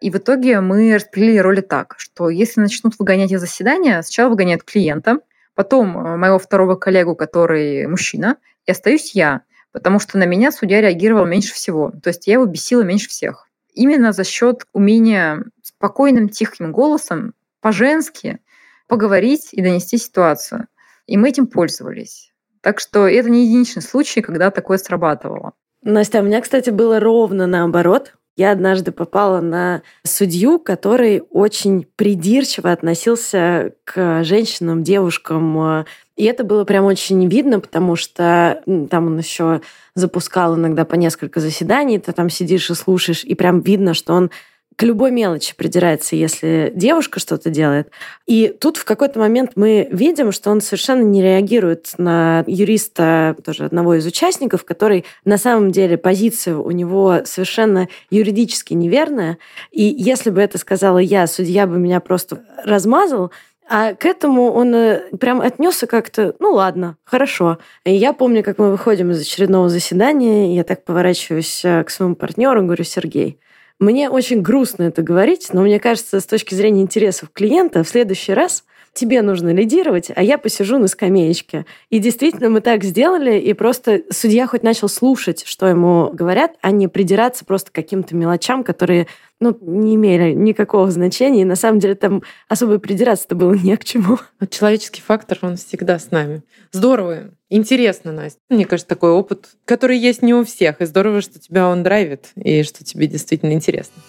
И 0.00 0.10
в 0.10 0.16
итоге 0.16 0.60
мы 0.60 0.94
распределили 0.94 1.38
роли 1.38 1.60
так, 1.60 1.94
что 1.98 2.28
если 2.28 2.60
начнут 2.60 2.94
выгонять 2.98 3.32
из 3.32 3.40
заседания, 3.40 4.02
сначала 4.02 4.30
выгоняют 4.30 4.62
клиента, 4.62 5.20
потом 5.54 5.96
э, 5.96 6.16
моего 6.16 6.38
второго 6.38 6.74
коллегу, 6.76 7.16
который 7.16 7.86
мужчина, 7.86 8.36
и 8.66 8.70
остаюсь 8.70 9.14
я, 9.14 9.42
потому 9.72 9.98
что 9.98 10.18
на 10.18 10.24
меня 10.24 10.52
судья 10.52 10.80
реагировал 10.80 11.26
меньше 11.26 11.54
всего. 11.54 11.92
То 12.02 12.08
есть 12.08 12.26
я 12.26 12.34
его 12.34 12.46
бесила 12.46 12.82
меньше 12.82 13.08
всех. 13.08 13.48
Именно 13.72 14.12
за 14.12 14.24
счет 14.24 14.66
умения 14.72 15.44
спокойным, 15.62 16.28
тихим 16.28 16.70
голосом, 16.70 17.34
по-женски 17.60 18.40
поговорить 18.86 19.48
и 19.52 19.62
донести 19.62 19.98
ситуацию. 19.98 20.68
И 21.06 21.16
мы 21.16 21.28
этим 21.28 21.46
пользовались. 21.46 22.32
Так 22.60 22.80
что 22.80 23.06
это 23.06 23.28
не 23.28 23.46
единичный 23.46 23.82
случай, 23.82 24.22
когда 24.22 24.50
такое 24.50 24.78
срабатывало. 24.78 25.52
Настя, 25.82 26.20
у 26.20 26.22
меня, 26.24 26.40
кстати, 26.40 26.70
было 26.70 26.98
ровно 26.98 27.46
наоборот. 27.46 28.14
Я 28.36 28.50
однажды 28.50 28.90
попала 28.90 29.40
на 29.40 29.82
судью, 30.02 30.58
который 30.58 31.22
очень 31.30 31.86
придирчиво 31.94 32.72
относился 32.72 33.74
к 33.84 34.24
женщинам, 34.24 34.82
девушкам. 34.82 35.84
И 36.16 36.24
это 36.24 36.42
было 36.42 36.64
прям 36.64 36.86
очень 36.86 37.28
видно, 37.28 37.60
потому 37.60 37.94
что 37.94 38.62
там 38.90 39.06
он 39.06 39.18
еще 39.18 39.60
запускал 39.94 40.56
иногда 40.56 40.84
по 40.84 40.96
несколько 40.96 41.38
заседаний, 41.38 42.00
ты 42.00 42.12
там 42.12 42.28
сидишь 42.28 42.70
и 42.70 42.74
слушаешь, 42.74 43.22
и 43.24 43.34
прям 43.34 43.60
видно, 43.60 43.94
что 43.94 44.14
он 44.14 44.30
к 44.76 44.82
любой 44.82 45.10
мелочи 45.10 45.54
придирается, 45.56 46.16
если 46.16 46.72
девушка 46.74 47.20
что-то 47.20 47.50
делает. 47.50 47.90
И 48.26 48.48
тут 48.48 48.76
в 48.76 48.84
какой-то 48.84 49.18
момент 49.18 49.52
мы 49.54 49.88
видим, 49.90 50.32
что 50.32 50.50
он 50.50 50.60
совершенно 50.60 51.02
не 51.02 51.22
реагирует 51.22 51.92
на 51.98 52.44
юриста, 52.46 53.36
тоже 53.44 53.64
одного 53.64 53.94
из 53.94 54.06
участников, 54.06 54.64
который 54.64 55.04
на 55.24 55.38
самом 55.38 55.70
деле 55.70 55.96
позиция 55.96 56.56
у 56.56 56.70
него 56.70 57.20
совершенно 57.24 57.88
юридически 58.10 58.74
неверная. 58.74 59.38
И 59.70 59.82
если 59.82 60.30
бы 60.30 60.40
это 60.40 60.58
сказала 60.58 60.98
я, 60.98 61.26
судья 61.26 61.66
бы 61.66 61.78
меня 61.78 62.00
просто 62.00 62.44
размазал, 62.64 63.30
а 63.66 63.94
к 63.94 64.04
этому 64.04 64.52
он 64.52 64.74
э, 64.74 65.16
прям 65.18 65.40
отнесся 65.40 65.86
как-то, 65.86 66.34
ну 66.38 66.52
ладно, 66.52 66.98
хорошо. 67.04 67.58
И 67.84 67.94
я 67.94 68.12
помню, 68.12 68.42
как 68.42 68.58
мы 68.58 68.70
выходим 68.70 69.10
из 69.10 69.20
очередного 69.20 69.70
заседания, 69.70 70.54
я 70.54 70.64
так 70.64 70.84
поворачиваюсь 70.84 71.64
э, 71.64 71.82
к 71.82 71.88
своему 71.88 72.14
партнеру, 72.14 72.62
говорю, 72.62 72.84
Сергей, 72.84 73.38
мне 73.84 74.10
очень 74.10 74.42
грустно 74.42 74.84
это 74.84 75.02
говорить, 75.02 75.50
но 75.52 75.62
мне 75.62 75.78
кажется, 75.78 76.20
с 76.20 76.26
точки 76.26 76.54
зрения 76.54 76.82
интересов 76.82 77.30
клиента, 77.32 77.84
в 77.84 77.88
следующий 77.88 78.32
раз 78.32 78.64
тебе 78.94 79.22
нужно 79.22 79.52
лидировать, 79.52 80.10
а 80.14 80.22
я 80.22 80.38
посижу 80.38 80.78
на 80.78 80.86
скамеечке. 80.86 81.66
И 81.90 81.98
действительно 81.98 82.48
мы 82.48 82.60
так 82.60 82.84
сделали, 82.84 83.38
и 83.38 83.52
просто 83.52 84.02
судья 84.10 84.46
хоть 84.46 84.62
начал 84.62 84.88
слушать, 84.88 85.42
что 85.44 85.66
ему 85.66 86.10
говорят, 86.12 86.52
а 86.62 86.70
не 86.70 86.86
придираться 86.86 87.44
просто 87.44 87.72
к 87.72 87.74
каким-то 87.74 88.14
мелочам, 88.14 88.62
которые 88.62 89.08
ну, 89.40 89.58
не 89.60 89.96
имели 89.96 90.32
никакого 90.32 90.90
значения. 90.92 91.42
И 91.42 91.44
на 91.44 91.56
самом 91.56 91.80
деле 91.80 91.96
там 91.96 92.22
особо 92.48 92.78
придираться-то 92.78 93.34
было 93.34 93.52
не 93.52 93.76
к 93.76 93.84
чему. 93.84 94.18
Вот 94.38 94.50
человеческий 94.50 95.02
фактор, 95.02 95.38
он 95.42 95.56
всегда 95.56 95.98
с 95.98 96.12
нами. 96.12 96.42
Здорово, 96.70 97.32
интересно, 97.50 98.12
Настя. 98.12 98.38
Мне 98.48 98.64
кажется, 98.64 98.88
такой 98.88 99.10
опыт, 99.10 99.56
который 99.64 99.98
есть 99.98 100.22
не 100.22 100.34
у 100.34 100.44
всех. 100.44 100.80
И 100.80 100.86
здорово, 100.86 101.20
что 101.20 101.40
тебя 101.40 101.68
он 101.68 101.82
драйвит, 101.82 102.28
и 102.36 102.62
что 102.62 102.84
тебе 102.84 103.08
действительно 103.08 103.52
интересно. 103.52 104.00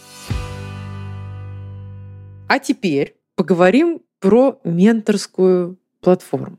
А 2.48 2.60
теперь 2.60 3.16
поговорим 3.36 4.02
про 4.26 4.60
менторскую 4.64 5.78
платформу. 6.02 6.58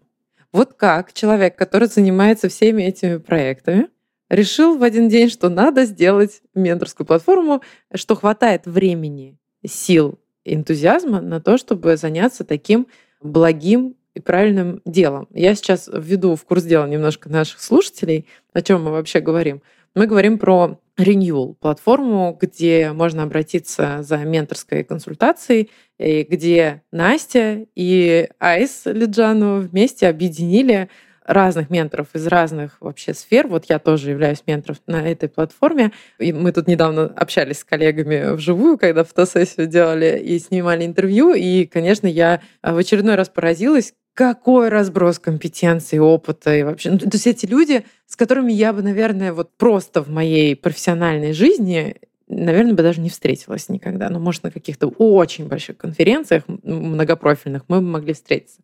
Вот 0.53 0.75
как 0.75 1.13
человек, 1.13 1.57
который 1.57 1.89
занимается 1.89 2.49
всеми 2.49 2.85
этими 2.85 3.17
проектами, 3.17 3.89
решил 4.31 4.79
в 4.79 4.85
один 4.85 5.09
день, 5.09 5.29
что 5.29 5.49
надо 5.49 5.85
сделать 5.85 6.43
менторскую 6.55 7.05
платформу, 7.05 7.63
что 7.93 8.15
хватает 8.15 8.67
времени, 8.67 9.37
сил, 9.67 10.21
энтузиазма 10.45 11.21
на 11.21 11.41
то, 11.41 11.59
чтобы 11.59 11.97
заняться 11.97 12.45
таким 12.45 12.87
благим 13.21 13.97
и 14.15 14.21
правильным 14.21 14.81
делом. 14.85 15.27
Я 15.35 15.57
сейчас 15.57 15.91
введу 15.93 16.37
в 16.37 16.45
курс 16.45 16.63
дела 16.63 16.87
немножко 16.87 17.29
наших 17.29 17.61
слушателей, 17.61 18.29
о 18.53 18.63
чем 18.63 18.85
мы 18.85 18.93
вообще 18.93 19.19
говорим. 19.19 19.61
Мы 19.97 20.07
говорим 20.07 20.39
про 20.39 20.79
Renewal, 20.99 21.55
платформу, 21.55 22.37
где 22.39 22.93
можно 22.93 23.23
обратиться 23.23 24.03
за 24.03 24.19
менторской 24.19 24.85
консультацией, 24.85 25.71
и 25.97 26.23
где 26.23 26.83
Настя 26.93 27.67
и 27.75 28.29
Айс 28.39 28.83
Лиджану 28.85 29.61
вместе 29.61 30.07
объединили 30.07 30.91
разных 31.25 31.71
менторов 31.71 32.09
из 32.13 32.27
разных 32.27 32.77
вообще 32.81 33.15
сфер. 33.15 33.49
Вот 33.49 33.65
я 33.71 33.79
тоже 33.79 34.11
являюсь 34.11 34.43
ментором 34.47 34.77
на 34.87 35.11
этой 35.11 35.31
платформе. 35.31 35.93
И 36.19 36.31
мы 36.35 36.53
тут 36.53 36.69
недавно 36.69 37.07
общались 37.07 37.61
с 37.61 37.65
коллегами 37.65 38.35
вживую, 38.35 38.77
когда 38.77 39.03
фотосессию 39.03 39.67
делали 39.67 40.21
и 40.23 40.39
снимали 40.39 40.85
интервью. 40.85 41.33
И, 41.33 41.65
конечно, 41.65 42.07
я 42.07 42.43
в 42.63 42.77
очередной 42.77 43.15
раз 43.15 43.31
поразилась, 43.31 43.95
какой 44.17 44.71
разброс 44.71 45.19
компетенций, 45.19 45.99
опыта 45.99 46.57
и 46.57 46.63
вообще. 46.63 46.91
Ну, 46.91 46.99
то 46.99 47.11
есть 47.13 47.27
эти 47.27 47.45
люди, 47.45 47.85
с 48.07 48.17
которыми 48.17 48.51
я 48.51 48.73
бы, 48.73 48.81
наверное, 48.81 49.35
вот 49.35 49.55
просто 49.59 50.03
в 50.03 50.09
моей 50.09 50.57
профессиональной 50.57 51.35
жизни, 51.35 51.97
наверное, 52.27 52.73
бы 52.73 52.83
даже 52.83 53.03
не 53.03 53.11
встретилась 53.11 53.69
никогда. 53.69 54.09
Но, 54.09 54.19
может, 54.19 54.43
на 54.43 54.51
каких-то 54.51 54.89
очень 54.89 55.49
больших 55.49 55.77
конференциях 55.77 56.45
многопрофильных 56.47 57.65
мы 57.69 57.83
бы 57.83 57.89
могли 57.89 58.15
встретиться. 58.15 58.63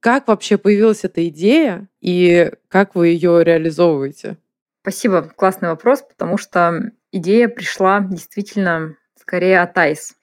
Как 0.00 0.26
вообще 0.26 0.56
появилась 0.56 1.04
эта 1.04 1.28
идея 1.28 1.86
и 2.00 2.50
как 2.68 2.94
вы 2.94 3.08
ее 3.08 3.44
реализовываете? 3.44 4.38
Спасибо, 4.80 5.30
классный 5.36 5.68
вопрос, 5.68 6.00
потому 6.00 6.38
что 6.38 6.92
идея 7.12 7.48
пришла 7.48 8.00
действительно 8.00 8.96
скорее 9.20 9.60
от 9.60 9.76
Айс 9.76 10.14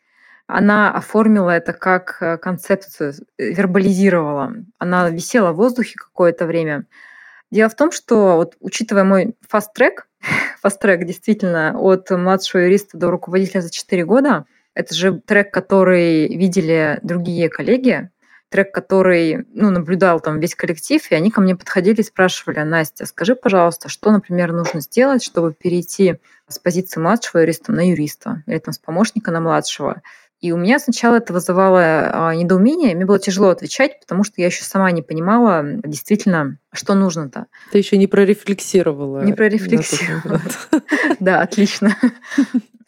она 0.51 0.91
оформила 0.91 1.49
это 1.49 1.71
как 1.71 2.17
э, 2.19 2.37
концепцию, 2.37 3.13
э, 3.37 3.51
вербализировала. 3.51 4.53
Она 4.79 5.09
висела 5.09 5.53
в 5.53 5.55
воздухе 5.55 5.95
какое-то 5.97 6.45
время. 6.45 6.85
Дело 7.51 7.69
в 7.69 7.75
том, 7.75 7.91
что 7.91 8.35
вот, 8.35 8.55
учитывая 8.59 9.05
мой 9.05 9.35
фаст-трек, 9.47 10.07
фаст-трек 10.61 11.05
действительно 11.05 11.79
от 11.79 12.09
младшего 12.09 12.61
юриста 12.61 12.97
до 12.97 13.09
руководителя 13.09 13.61
за 13.61 13.71
4 13.71 14.03
года, 14.03 14.45
это 14.73 14.93
же 14.93 15.21
трек, 15.21 15.53
который 15.53 16.27
видели 16.35 16.99
другие 17.01 17.47
коллеги, 17.47 18.09
трек, 18.49 18.73
который 18.73 19.45
ну, 19.53 19.69
наблюдал 19.69 20.19
там 20.19 20.41
весь 20.41 20.55
коллектив, 20.55 21.01
и 21.09 21.15
они 21.15 21.31
ко 21.31 21.39
мне 21.39 21.55
подходили 21.55 22.01
и 22.01 22.03
спрашивали, 22.03 22.59
Настя, 22.59 23.05
скажи, 23.05 23.35
пожалуйста, 23.35 23.87
что, 23.87 24.11
например, 24.11 24.51
нужно 24.51 24.81
сделать, 24.81 25.23
чтобы 25.23 25.53
перейти 25.53 26.17
с 26.49 26.59
позиции 26.59 26.99
младшего 26.99 27.39
юриста 27.39 27.71
на 27.71 27.89
юриста 27.89 28.43
или 28.47 28.59
там 28.59 28.73
с 28.73 28.77
помощника 28.77 29.31
на 29.31 29.39
младшего. 29.39 30.01
И 30.41 30.51
у 30.51 30.57
меня 30.57 30.79
сначала 30.79 31.17
это 31.17 31.33
вызывало 31.33 32.29
а, 32.29 32.35
недоумение, 32.35 32.95
мне 32.95 33.05
было 33.05 33.19
тяжело 33.19 33.49
отвечать, 33.49 33.99
потому 33.99 34.23
что 34.23 34.41
я 34.41 34.47
еще 34.47 34.63
сама 34.63 34.89
не 34.91 35.03
понимала 35.03 35.63
действительно, 35.83 36.57
что 36.73 36.95
нужно-то. 36.95 37.45
Ты 37.71 37.77
еще 37.77 37.95
не 37.97 38.07
прорефлексировала. 38.07 39.23
Не 39.23 39.33
прорефлексировала. 39.33 40.41
Да, 41.19 41.41
отлично. 41.41 41.95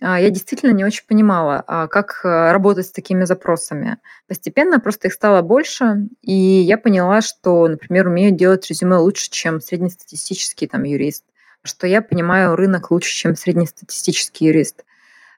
А, 0.05 0.19
я 0.19 0.31
действительно 0.31 0.73
не 0.73 0.83
очень 0.83 1.05
понимала, 1.07 1.63
а, 1.65 1.87
как 1.87 2.19
работать 2.25 2.87
с 2.87 2.91
такими 2.91 3.23
запросами. 3.23 3.99
Постепенно 4.27 4.81
просто 4.81 5.07
их 5.07 5.13
стало 5.13 5.41
больше, 5.41 6.09
и 6.21 6.33
я 6.33 6.77
поняла, 6.77 7.21
что, 7.21 7.65
например, 7.69 8.07
умею 8.07 8.31
делать 8.35 8.69
резюме 8.69 8.97
лучше, 8.97 9.31
чем 9.31 9.61
среднестатистический 9.61 10.67
там, 10.67 10.83
юрист, 10.83 11.23
что 11.63 11.87
я 11.87 12.01
понимаю 12.01 12.57
рынок 12.57 12.91
лучше, 12.91 13.15
чем 13.15 13.37
среднестатистический 13.37 14.47
юрист. 14.47 14.83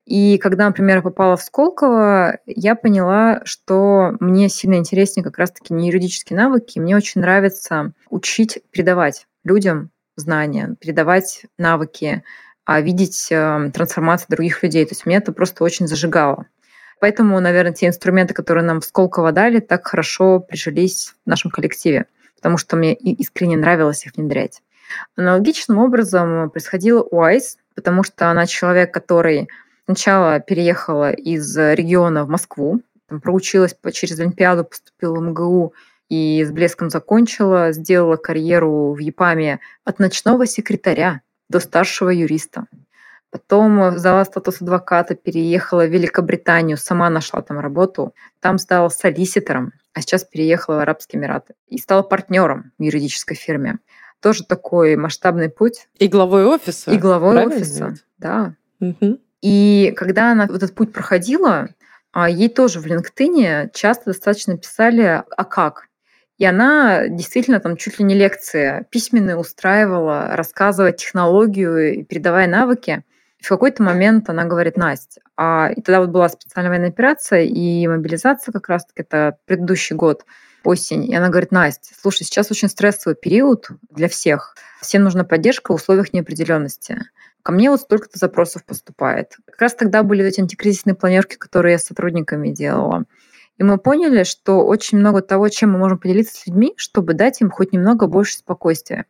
И 0.05 0.37
когда, 0.37 0.67
например, 0.67 0.97
я 0.97 1.01
попала 1.01 1.35
в 1.35 1.41
Сколково, 1.41 2.37
я 2.45 2.75
поняла, 2.75 3.41
что 3.43 4.15
мне 4.19 4.49
сильно 4.49 4.75
интереснее 4.75 5.23
как 5.23 5.39
раз-таки 5.39 5.73
не 5.73 5.87
юридические 5.87 6.37
навыки, 6.37 6.77
мне 6.79 6.95
очень 6.95 7.21
нравится 7.21 7.91
учить, 8.09 8.59
передавать 8.71 9.27
людям 9.43 9.89
знания, 10.15 10.75
передавать 10.79 11.45
навыки, 11.57 12.23
а 12.65 12.81
видеть 12.81 13.27
э, 13.31 13.71
трансформацию 13.73 14.27
других 14.29 14.61
людей. 14.61 14.85
То 14.85 14.91
есть 14.91 15.05
меня 15.05 15.17
это 15.17 15.31
просто 15.31 15.63
очень 15.63 15.87
зажигало. 15.87 16.45
Поэтому, 16.99 17.39
наверное, 17.39 17.73
те 17.73 17.87
инструменты, 17.87 18.33
которые 18.33 18.63
нам 18.63 18.81
в 18.81 18.85
Сколково 18.85 19.31
дали, 19.31 19.59
так 19.59 19.87
хорошо 19.87 20.39
прижились 20.39 21.13
в 21.25 21.29
нашем 21.29 21.51
коллективе, 21.51 22.05
потому 22.35 22.57
что 22.57 22.75
мне 22.75 22.93
искренне 22.93 23.57
нравилось 23.57 24.05
их 24.05 24.13
внедрять. 24.15 24.61
Аналогичным 25.15 25.79
образом 25.79 26.49
происходило 26.51 27.01
у 27.03 27.21
Айс, 27.21 27.57
потому 27.75 28.03
что 28.03 28.29
она 28.29 28.45
человек, 28.45 28.93
который 28.93 29.49
Сначала 29.85 30.39
переехала 30.39 31.11
из 31.11 31.55
региона 31.57 32.25
в 32.25 32.29
Москву, 32.29 32.81
там 33.07 33.21
проучилась 33.21 33.75
через 33.93 34.19
Олимпиаду, 34.19 34.65
поступила 34.65 35.15
в 35.15 35.21
МГУ 35.21 35.73
и 36.09 36.43
с 36.43 36.51
блеском 36.51 36.89
закончила, 36.89 37.71
сделала 37.71 38.15
карьеру 38.15 38.93
в 38.93 38.99
ЕПАМе 38.99 39.59
от 39.83 39.99
ночного 39.99 40.45
секретаря 40.47 41.21
до 41.49 41.59
старшего 41.59 42.09
юриста. 42.09 42.65
Потом 43.29 43.93
взяла 43.93 44.23
статус 44.23 44.61
адвоката, 44.61 45.13
переехала 45.13 45.85
в 45.85 45.89
Великобританию, 45.89 46.77
сама 46.77 47.09
нашла 47.09 47.41
там 47.41 47.59
работу. 47.59 48.13
Там 48.39 48.57
стала 48.57 48.89
солиситором, 48.89 49.73
а 49.93 50.01
сейчас 50.01 50.23
переехала 50.23 50.77
в 50.77 50.79
Арабские 50.79 51.19
Эмираты. 51.19 51.53
И 51.67 51.77
стала 51.77 52.01
партнером 52.01 52.71
в 52.79 52.83
юридической 52.83 53.35
фирме. 53.35 53.79
Тоже 54.21 54.45
такой 54.45 54.95
масштабный 54.95 55.49
путь. 55.49 55.89
И 55.99 56.07
главой 56.07 56.45
офиса. 56.45 56.91
И 56.91 56.97
главой 56.97 57.33
Правильно 57.33 57.55
офиса, 57.55 57.87
ведь? 57.89 58.05
да. 58.17 58.55
Угу. 58.79 59.19
И 59.45 59.93
когда 59.95 60.31
она 60.31 60.45
этот 60.45 60.73
путь 60.73 60.91
проходила, 60.91 61.69
а, 62.11 62.27
ей 62.27 62.49
тоже 62.49 62.79
в 62.79 62.87
LinkedIn 62.87 63.69
часто 63.75 64.05
достаточно 64.05 64.57
писали 64.57 65.21
«а 65.37 65.43
как?». 65.43 65.87
И 66.39 66.45
она 66.45 67.07
действительно 67.07 67.59
там 67.59 67.77
чуть 67.77 67.99
ли 67.99 68.05
не 68.05 68.15
лекции 68.15 68.87
письменные 68.89 69.37
устраивала, 69.37 70.35
рассказывая 70.35 70.93
технологию 70.93 71.93
и 71.93 72.03
передавая 72.03 72.47
навыки. 72.47 73.03
И 73.37 73.43
в 73.43 73.47
какой-то 73.47 73.83
момент 73.83 74.31
она 74.31 74.45
говорит, 74.45 74.77
Настя, 74.77 75.21
а 75.37 75.69
и 75.69 75.79
тогда 75.79 75.99
вот 75.99 76.09
была 76.09 76.27
специальная 76.27 76.71
военная 76.71 76.89
операция 76.89 77.43
и 77.43 77.85
мобилизация 77.85 78.51
как 78.51 78.67
раз-таки, 78.67 79.03
это 79.03 79.37
предыдущий 79.45 79.95
год, 79.95 80.25
осень. 80.65 81.09
И 81.09 81.15
она 81.15 81.29
говорит, 81.29 81.51
Настя, 81.51 81.93
слушай, 81.99 82.23
сейчас 82.23 82.51
очень 82.51 82.69
стрессовый 82.69 83.15
период 83.15 83.69
для 83.89 84.09
всех. 84.09 84.55
Всем 84.81 85.03
нужна 85.03 85.23
поддержка 85.23 85.71
в 85.71 85.75
условиях 85.75 86.13
неопределенности. 86.13 86.97
Ко 87.43 87.51
мне 87.51 87.69
вот 87.69 87.81
столько-то 87.81 88.17
запросов 88.17 88.65
поступает. 88.65 89.37
Как 89.45 89.61
раз 89.61 89.75
тогда 89.75 90.03
были 90.03 90.25
эти 90.25 90.41
антикризисные 90.41 90.95
планерки, 90.95 91.35
которые 91.35 91.73
я 91.73 91.77
с 91.77 91.85
сотрудниками 91.85 92.49
делала. 92.49 93.05
И 93.57 93.63
мы 93.63 93.77
поняли, 93.77 94.23
что 94.23 94.65
очень 94.65 94.97
много 94.97 95.21
того, 95.21 95.47
чем 95.49 95.71
мы 95.71 95.77
можем 95.77 95.97
поделиться 95.97 96.35
с 96.35 96.47
людьми, 96.47 96.73
чтобы 96.75 97.13
дать 97.13 97.39
им 97.41 97.49
хоть 97.49 97.71
немного 97.71 98.07
больше 98.07 98.37
спокойствия. 98.37 99.05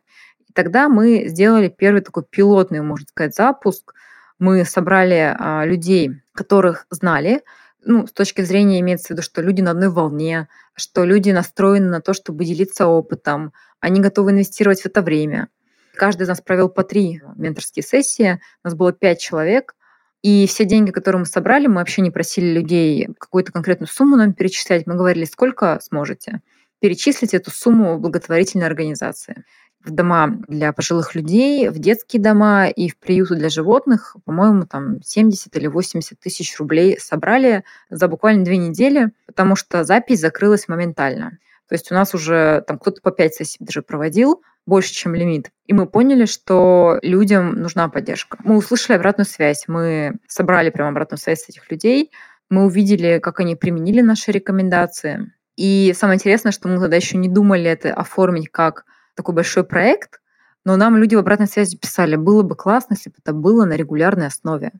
И 0.48 0.52
тогда 0.52 0.88
мы 0.88 1.28
сделали 1.28 1.68
первый 1.68 2.02
такой 2.02 2.24
пилотный, 2.24 2.80
можно 2.80 3.06
сказать, 3.08 3.34
запуск. 3.34 3.94
Мы 4.38 4.64
собрали 4.64 5.34
а, 5.38 5.64
людей, 5.64 6.20
которых 6.34 6.86
знали, 6.90 7.42
ну, 7.86 8.06
с 8.06 8.12
точки 8.12 8.42
зрения 8.42 8.80
имеется 8.80 9.08
в 9.08 9.10
виду, 9.10 9.22
что 9.22 9.40
люди 9.40 9.62
на 9.62 9.70
одной 9.70 9.88
волне, 9.88 10.48
что 10.74 11.04
люди 11.04 11.30
настроены 11.30 11.88
на 11.88 12.00
то, 12.00 12.14
чтобы 12.14 12.44
делиться 12.44 12.86
опытом, 12.86 13.52
они 13.80 14.00
готовы 14.00 14.32
инвестировать 14.32 14.80
в 14.80 14.86
это 14.86 15.02
время. 15.02 15.48
Каждый 15.94 16.22
из 16.22 16.28
нас 16.28 16.40
провел 16.40 16.68
по 16.68 16.82
три 16.82 17.22
менторские 17.36 17.84
сессии. 17.84 18.40
У 18.64 18.68
нас 18.68 18.74
было 18.74 18.92
пять 18.92 19.20
человек. 19.20 19.74
И 20.22 20.46
все 20.48 20.64
деньги, 20.64 20.90
которые 20.90 21.20
мы 21.20 21.26
собрали, 21.26 21.68
мы 21.68 21.76
вообще 21.76 22.02
не 22.02 22.10
просили 22.10 22.46
людей 22.46 23.08
какую-то 23.18 23.52
конкретную 23.52 23.88
сумму 23.88 24.16
нам 24.16 24.34
перечислять. 24.34 24.86
Мы 24.86 24.96
говорили, 24.96 25.24
сколько 25.24 25.78
сможете. 25.80 26.40
Перечислить 26.80 27.34
эту 27.34 27.52
сумму 27.52 27.98
благотворительной 27.98 28.66
организации. 28.66 29.44
В 29.86 29.92
дома 29.92 30.40
для 30.48 30.72
пожилых 30.72 31.14
людей, 31.14 31.68
в 31.68 31.78
детские 31.78 32.20
дома 32.20 32.66
и 32.66 32.88
в 32.88 32.98
приюты 32.98 33.36
для 33.36 33.48
животных, 33.48 34.16
по-моему, 34.24 34.66
там 34.66 35.00
70 35.00 35.56
или 35.56 35.68
80 35.68 36.18
тысяч 36.18 36.58
рублей 36.58 36.98
собрали 36.98 37.62
за 37.88 38.08
буквально 38.08 38.44
две 38.44 38.56
недели, 38.56 39.12
потому 39.26 39.54
что 39.54 39.84
запись 39.84 40.20
закрылась 40.20 40.66
моментально. 40.66 41.38
То 41.68 41.74
есть 41.76 41.92
у 41.92 41.94
нас 41.94 42.14
уже 42.14 42.64
там 42.66 42.80
кто-то 42.80 43.00
по 43.00 43.12
5 43.12 43.34
сессий 43.34 43.58
даже 43.60 43.82
проводил, 43.82 44.42
больше, 44.66 44.92
чем 44.92 45.14
лимит. 45.14 45.52
И 45.66 45.72
мы 45.72 45.86
поняли, 45.86 46.26
что 46.26 46.98
людям 47.02 47.52
нужна 47.52 47.88
поддержка. 47.88 48.38
Мы 48.42 48.56
услышали 48.56 48.96
обратную 48.96 49.26
связь, 49.26 49.66
мы 49.68 50.16
собрали 50.26 50.70
прям 50.70 50.88
обратную 50.88 51.20
связь 51.20 51.44
с 51.44 51.48
этих 51.48 51.70
людей, 51.70 52.10
мы 52.50 52.64
увидели, 52.64 53.20
как 53.20 53.38
они 53.38 53.54
применили 53.54 54.00
наши 54.00 54.32
рекомендации. 54.32 55.32
И 55.54 55.94
самое 55.96 56.16
интересное, 56.16 56.50
что 56.50 56.66
мы 56.66 56.80
тогда 56.80 56.96
еще 56.96 57.16
не 57.16 57.28
думали 57.28 57.70
это 57.70 57.94
оформить 57.94 58.50
как 58.50 58.84
такой 59.16 59.34
большой 59.34 59.64
проект, 59.64 60.20
но 60.64 60.76
нам 60.76 60.96
люди 60.96 61.14
в 61.14 61.18
обратной 61.18 61.46
связи 61.46 61.76
писали, 61.76 62.16
было 62.16 62.42
бы 62.42 62.56
классно, 62.56 62.94
если 62.94 63.10
бы 63.10 63.16
это 63.18 63.32
было 63.32 63.64
на 63.64 63.74
регулярной 63.74 64.26
основе. 64.26 64.72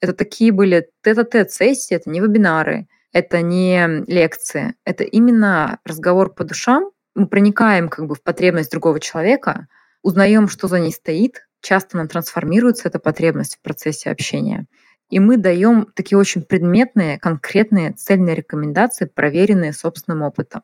Это 0.00 0.12
такие 0.12 0.52
были 0.52 0.90
тет-а-тет 1.02 1.50
сессии, 1.50 1.94
это 1.94 2.10
не 2.10 2.20
вебинары, 2.20 2.86
это 3.12 3.40
не 3.42 4.04
лекции, 4.06 4.74
это 4.84 5.04
именно 5.04 5.80
разговор 5.84 6.34
по 6.34 6.44
душам. 6.44 6.90
Мы 7.14 7.26
проникаем 7.26 7.88
как 7.88 8.06
бы 8.06 8.14
в 8.14 8.22
потребность 8.22 8.70
другого 8.70 9.00
человека, 9.00 9.66
узнаем, 10.02 10.48
что 10.48 10.68
за 10.68 10.78
ней 10.78 10.92
стоит, 10.92 11.48
часто 11.60 11.96
нам 11.96 12.08
трансформируется 12.08 12.88
эта 12.88 12.98
потребность 12.98 13.56
в 13.56 13.62
процессе 13.62 14.10
общения. 14.10 14.66
И 15.10 15.20
мы 15.20 15.36
даем 15.36 15.86
такие 15.94 16.18
очень 16.18 16.42
предметные, 16.42 17.18
конкретные, 17.18 17.92
цельные 17.92 18.34
рекомендации, 18.34 19.06
проверенные 19.06 19.72
собственным 19.72 20.22
опытом. 20.22 20.62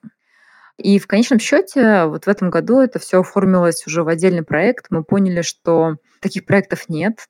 И 0.76 0.98
в 0.98 1.06
конечном 1.06 1.38
счете 1.38 2.04
вот 2.06 2.24
в 2.24 2.28
этом 2.28 2.50
году 2.50 2.80
это 2.80 2.98
все 2.98 3.20
оформилось 3.20 3.86
уже 3.86 4.02
в 4.02 4.08
отдельный 4.08 4.42
проект. 4.42 4.86
Мы 4.90 5.04
поняли, 5.04 5.42
что 5.42 5.96
таких 6.20 6.46
проектов 6.46 6.88
нет. 6.88 7.26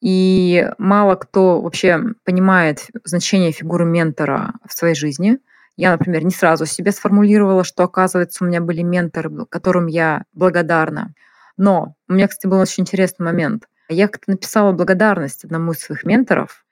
И 0.00 0.68
мало 0.78 1.14
кто 1.14 1.60
вообще 1.60 2.00
понимает 2.24 2.88
значение 3.04 3.52
фигуры 3.52 3.84
ментора 3.84 4.54
в 4.68 4.72
своей 4.72 4.94
жизни. 4.94 5.38
Я, 5.76 5.92
например, 5.92 6.24
не 6.24 6.32
сразу 6.32 6.66
себе 6.66 6.92
сформулировала, 6.92 7.64
что, 7.64 7.84
оказывается, 7.84 8.44
у 8.44 8.46
меня 8.46 8.60
были 8.60 8.82
менторы, 8.82 9.46
которым 9.46 9.86
я 9.86 10.24
благодарна. 10.34 11.14
Но 11.56 11.94
у 12.08 12.12
меня, 12.12 12.28
кстати, 12.28 12.46
был 12.46 12.58
очень 12.58 12.82
интересный 12.82 13.24
момент. 13.24 13.68
Я 13.88 14.08
как-то 14.08 14.32
написала 14.32 14.72
благодарность 14.72 15.44
одному 15.44 15.72
из 15.72 15.78
своих 15.78 16.04
менторов 16.04 16.64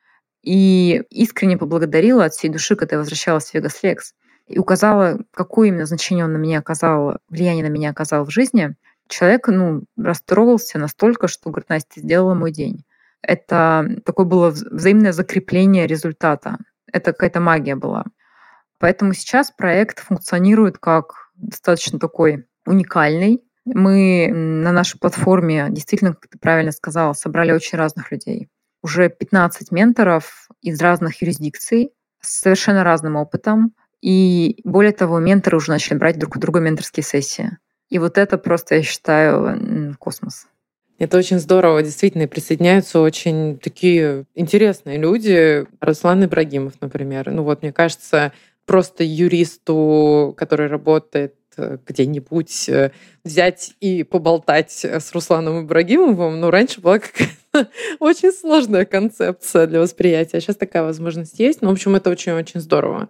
и 0.42 1.02
искренне 1.10 1.56
поблагодарила 1.56 2.24
от 2.24 2.32
всей 2.32 2.48
души, 2.48 2.76
когда 2.76 2.96
я 2.96 3.00
возвращалась 3.00 3.50
в 3.50 3.54
Vegas 3.54 3.76
Lex. 3.82 3.98
И 4.50 4.58
указала, 4.58 5.18
какое 5.32 5.68
именно 5.68 5.86
значение 5.86 6.24
он 6.24 6.32
на 6.32 6.36
меня 6.36 6.58
оказал, 6.58 7.18
влияние 7.28 7.64
на 7.64 7.68
меня 7.68 7.90
оказал 7.90 8.24
в 8.24 8.30
жизни, 8.30 8.74
человек 9.08 9.46
ну, 9.48 9.84
расстроился 9.96 10.78
настолько, 10.78 11.28
что 11.28 11.50
говорит, 11.50 11.68
Настя, 11.68 12.00
сделала 12.00 12.34
мой 12.34 12.50
день. 12.50 12.84
Это 13.22 13.88
такое 14.04 14.26
было 14.26 14.50
взаимное 14.50 15.12
закрепление 15.12 15.86
результата. 15.86 16.58
Это 16.92 17.12
какая-то 17.12 17.40
магия 17.40 17.76
была. 17.76 18.04
Поэтому 18.78 19.12
сейчас 19.12 19.52
проект 19.52 20.00
функционирует 20.00 20.78
как 20.78 21.30
достаточно 21.34 21.98
такой 21.98 22.46
уникальный. 22.66 23.42
Мы 23.66 24.30
на 24.32 24.72
нашей 24.72 24.98
платформе, 24.98 25.66
действительно, 25.70 26.14
как 26.14 26.28
ты 26.28 26.38
правильно 26.38 26.72
сказала, 26.72 27.12
собрали 27.12 27.52
очень 27.52 27.78
разных 27.78 28.10
людей. 28.10 28.48
Уже 28.82 29.10
15 29.10 29.70
менторов 29.70 30.48
из 30.62 30.80
разных 30.80 31.20
юрисдикций 31.20 31.92
с 32.20 32.40
совершенно 32.40 32.82
разным 32.82 33.16
опытом. 33.16 33.74
И 34.02 34.60
более 34.64 34.92
того, 34.92 35.18
менторы 35.18 35.56
уже 35.56 35.70
начали 35.70 35.98
брать 35.98 36.18
друг 36.18 36.36
у 36.36 36.38
друга 36.38 36.60
менторские 36.60 37.04
сессии. 37.04 37.58
И 37.90 37.98
вот 37.98 38.18
это 38.18 38.38
просто, 38.38 38.76
я 38.76 38.82
считаю, 38.82 39.96
космос. 39.98 40.46
Это 40.98 41.16
очень 41.16 41.38
здорово. 41.38 41.82
Действительно, 41.82 42.28
присоединяются 42.28 43.00
очень 43.00 43.58
такие 43.58 44.26
интересные 44.34 44.98
люди. 44.98 45.66
Руслан 45.80 46.24
Ибрагимов, 46.24 46.74
например. 46.80 47.30
Ну 47.30 47.42
вот, 47.42 47.62
мне 47.62 47.72
кажется, 47.72 48.32
просто 48.66 49.02
юристу, 49.02 50.34
который 50.36 50.68
работает 50.68 51.34
э, 51.56 51.78
где-нибудь 51.86 52.68
э, 52.68 52.92
взять 53.24 53.72
и 53.80 54.04
поболтать 54.04 54.84
с 54.84 55.12
Русланом 55.12 55.64
Ибрагимовым, 55.64 56.38
ну, 56.38 56.50
раньше 56.50 56.82
была 56.82 56.98
какая-то 56.98 57.70
очень 57.98 58.30
сложная 58.30 58.84
концепция 58.84 59.66
для 59.66 59.80
восприятия. 59.80 60.40
Сейчас 60.40 60.56
такая 60.56 60.82
возможность 60.82 61.40
есть. 61.40 61.62
Ну, 61.62 61.70
в 61.70 61.72
общем, 61.72 61.96
это 61.96 62.10
очень-очень 62.10 62.60
здорово. 62.60 63.08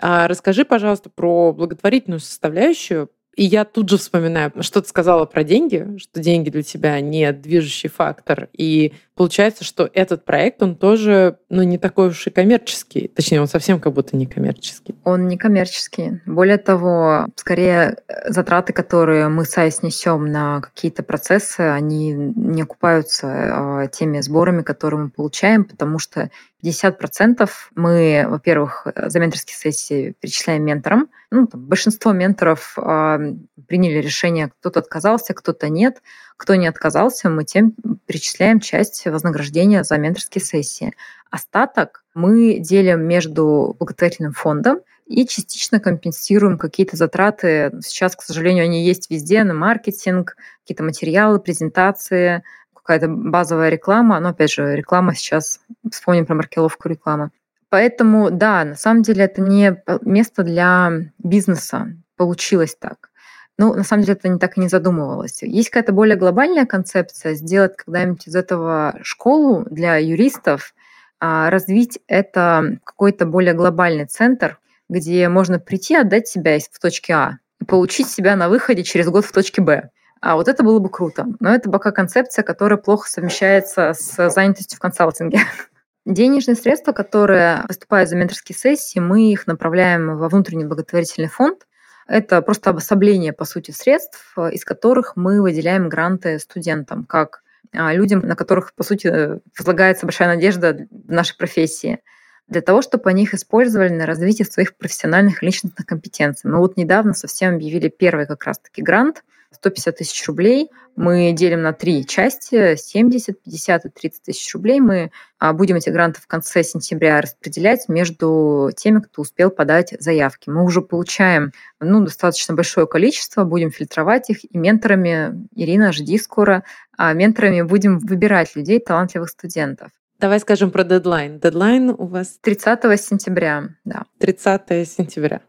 А 0.00 0.28
расскажи, 0.28 0.64
пожалуйста, 0.64 1.10
про 1.10 1.52
благотворительную 1.52 2.20
составляющую. 2.20 3.10
И 3.36 3.44
я 3.44 3.64
тут 3.64 3.88
же 3.88 3.96
вспоминаю, 3.96 4.52
что 4.60 4.82
ты 4.82 4.88
сказала 4.88 5.24
про 5.24 5.44
деньги, 5.44 5.96
что 5.98 6.20
деньги 6.20 6.50
для 6.50 6.62
тебя 6.62 7.00
не 7.00 7.32
движущий 7.32 7.88
фактор. 7.88 8.48
И 8.52 8.92
получается, 9.14 9.64
что 9.64 9.88
этот 9.94 10.24
проект, 10.24 10.62
он 10.62 10.74
тоже 10.74 11.38
ну, 11.48 11.62
не 11.62 11.78
такой 11.78 12.08
уж 12.08 12.26
и 12.26 12.30
коммерческий. 12.30 13.08
Точнее, 13.08 13.40
он 13.40 13.46
совсем 13.46 13.80
как 13.80 13.92
будто 13.92 14.16
не 14.16 14.26
коммерческий. 14.26 14.96
Он 15.04 15.28
не 15.28 15.38
коммерческий. 15.38 16.20
Более 16.26 16.58
того, 16.58 17.28
скорее 17.36 17.98
затраты, 18.26 18.72
которые 18.72 19.28
мы 19.28 19.44
сайс 19.44 19.82
несем 19.82 20.26
на 20.26 20.60
какие-то 20.60 21.02
процессы, 21.02 21.60
они 21.60 22.12
не 22.12 22.62
окупаются 22.62 23.28
а, 23.28 23.86
теми 23.86 24.20
сборами, 24.20 24.62
которые 24.62 25.04
мы 25.04 25.10
получаем, 25.10 25.64
потому 25.64 25.98
что 25.98 26.30
50% 26.62 27.48
мы, 27.74 28.26
во-первых, 28.28 28.86
за 28.94 29.20
менторские 29.20 29.56
сессии 29.56 30.14
перечисляем 30.20 30.64
менторам. 30.64 31.08
Ну, 31.30 31.46
там, 31.46 31.60
большинство 31.60 32.12
менторов 32.12 32.76
э, 32.76 33.34
приняли 33.66 33.98
решение, 33.98 34.50
кто-то 34.60 34.80
отказался, 34.80 35.34
кто-то 35.34 35.68
нет. 35.68 36.02
Кто 36.36 36.54
не 36.54 36.66
отказался, 36.66 37.28
мы 37.28 37.44
тем 37.44 37.74
перечисляем 38.06 38.60
часть 38.60 39.06
вознаграждения 39.06 39.84
за 39.84 39.98
менторские 39.98 40.42
сессии. 40.42 40.94
Остаток 41.30 42.04
мы 42.14 42.58
делим 42.58 43.02
между 43.06 43.76
благотворительным 43.78 44.32
фондом 44.32 44.80
и 45.06 45.26
частично 45.26 45.80
компенсируем 45.80 46.56
какие-то 46.56 46.96
затраты. 46.96 47.72
Сейчас, 47.82 48.14
к 48.14 48.22
сожалению, 48.22 48.64
они 48.64 48.84
есть 48.84 49.10
везде, 49.10 49.42
на 49.42 49.54
маркетинг, 49.54 50.36
какие-то 50.62 50.84
материалы, 50.84 51.40
презентации, 51.40 52.44
какая-то 52.90 53.08
базовая 53.08 53.68
реклама. 53.68 54.18
Но, 54.18 54.30
опять 54.30 54.50
же, 54.50 54.74
реклама 54.74 55.14
сейчас, 55.14 55.60
вспомним 55.92 56.26
про 56.26 56.34
маркировку 56.34 56.88
рекламы. 56.88 57.30
Поэтому, 57.68 58.32
да, 58.32 58.64
на 58.64 58.74
самом 58.74 59.02
деле 59.02 59.24
это 59.24 59.40
не 59.40 59.80
место 60.02 60.42
для 60.42 60.90
бизнеса. 61.18 61.94
Получилось 62.16 62.74
так. 62.74 63.10
Ну, 63.58 63.74
на 63.74 63.84
самом 63.84 64.02
деле, 64.02 64.14
это 64.14 64.28
не 64.28 64.40
так 64.40 64.56
и 64.56 64.60
не 64.60 64.68
задумывалось. 64.68 65.42
Есть 65.42 65.70
какая-то 65.70 65.92
более 65.92 66.16
глобальная 66.16 66.66
концепция 66.66 67.34
сделать 67.34 67.76
когда-нибудь 67.76 68.26
из 68.26 68.34
этого 68.34 68.98
школу 69.02 69.64
для 69.70 69.96
юристов, 69.98 70.74
а, 71.20 71.48
развить 71.50 72.00
это 72.08 72.78
какой-то 72.82 73.24
более 73.24 73.54
глобальный 73.54 74.06
центр, 74.06 74.58
где 74.88 75.28
можно 75.28 75.60
прийти, 75.60 75.94
отдать 75.94 76.26
себя 76.26 76.58
в 76.58 76.78
точке 76.80 77.12
А 77.12 77.38
и 77.60 77.64
получить 77.64 78.08
себя 78.08 78.34
на 78.34 78.48
выходе 78.48 78.82
через 78.82 79.08
год 79.08 79.24
в 79.24 79.32
точке 79.32 79.62
Б. 79.62 79.90
А 80.20 80.34
вот 80.34 80.48
это 80.48 80.62
было 80.62 80.78
бы 80.78 80.90
круто. 80.90 81.26
Но 81.40 81.54
это 81.54 81.70
пока 81.70 81.92
концепция, 81.92 82.42
которая 82.42 82.78
плохо 82.78 83.08
совмещается 83.08 83.94
с 83.94 84.30
занятостью 84.30 84.76
в 84.76 84.80
консалтинге. 84.80 85.40
Денежные 86.04 86.56
средства, 86.56 86.92
которые 86.92 87.64
поступают 87.66 88.08
за 88.08 88.16
менторские 88.16 88.56
сессии, 88.56 88.98
мы 88.98 89.32
их 89.32 89.46
направляем 89.46 90.16
во 90.18 90.28
внутренний 90.28 90.64
благотворительный 90.64 91.28
фонд, 91.28 91.66
это 92.06 92.42
просто 92.42 92.70
обособление, 92.70 93.32
по 93.32 93.44
сути, 93.44 93.70
средств, 93.70 94.36
из 94.36 94.64
которых 94.64 95.12
мы 95.14 95.40
выделяем 95.40 95.88
гранты 95.88 96.40
студентам, 96.40 97.04
как 97.04 97.42
а, 97.72 97.92
людям, 97.92 98.20
на 98.20 98.34
которых, 98.34 98.74
по 98.74 98.82
сути, 98.82 99.38
возлагается 99.56 100.06
большая 100.06 100.34
надежда 100.34 100.88
в 100.90 101.12
нашей 101.12 101.36
профессии, 101.36 102.00
для 102.48 102.62
того, 102.62 102.82
чтобы 102.82 103.08
они 103.10 103.22
их 103.22 103.34
использовали 103.34 103.90
на 103.90 104.06
развитие 104.06 104.44
своих 104.44 104.76
профессиональных 104.76 105.40
личностных 105.40 105.86
компетенций. 105.86 106.50
Мы 106.50 106.58
вот 106.58 106.76
недавно 106.76 107.14
совсем 107.14 107.54
объявили 107.54 107.88
первый 107.88 108.26
как 108.26 108.44
раз-таки 108.44 108.82
грант– 108.82 109.22
150 109.52 109.96
тысяч 109.96 110.26
рублей 110.26 110.70
мы 110.96 111.32
делим 111.32 111.62
на 111.62 111.72
три 111.72 112.06
части, 112.06 112.76
70, 112.76 113.42
50 113.42 113.84
и 113.86 113.88
30 113.88 114.22
тысяч 114.22 114.52
рублей. 114.54 114.80
Мы 114.80 115.10
а, 115.38 115.52
будем 115.52 115.76
эти 115.76 115.88
гранты 115.88 116.20
в 116.20 116.26
конце 116.26 116.62
сентября 116.62 117.20
распределять 117.20 117.88
между 117.88 118.70
теми, 118.76 119.00
кто 119.00 119.22
успел 119.22 119.50
подать 119.50 119.94
заявки. 119.98 120.50
Мы 120.50 120.62
уже 120.62 120.82
получаем 120.82 121.52
ну, 121.80 122.04
достаточно 122.04 122.54
большое 122.54 122.86
количество, 122.86 123.44
будем 123.44 123.70
фильтровать 123.70 124.30
их, 124.30 124.44
и 124.44 124.58
менторами, 124.58 125.48
Ирина, 125.54 125.92
жди 125.92 126.18
скоро, 126.18 126.64
а 126.96 127.12
менторами 127.12 127.62
будем 127.62 127.98
выбирать 127.98 128.54
людей, 128.54 128.78
талантливых 128.78 129.30
студентов. 129.30 129.90
Давай 130.18 130.38
скажем 130.38 130.70
про 130.70 130.84
дедлайн. 130.84 131.40
Дедлайн 131.40 131.90
у 131.96 132.06
вас? 132.06 132.38
30 132.42 133.00
сентября, 133.00 133.70
да. 133.84 134.04
30 134.18 134.86
сентября. 134.86 135.40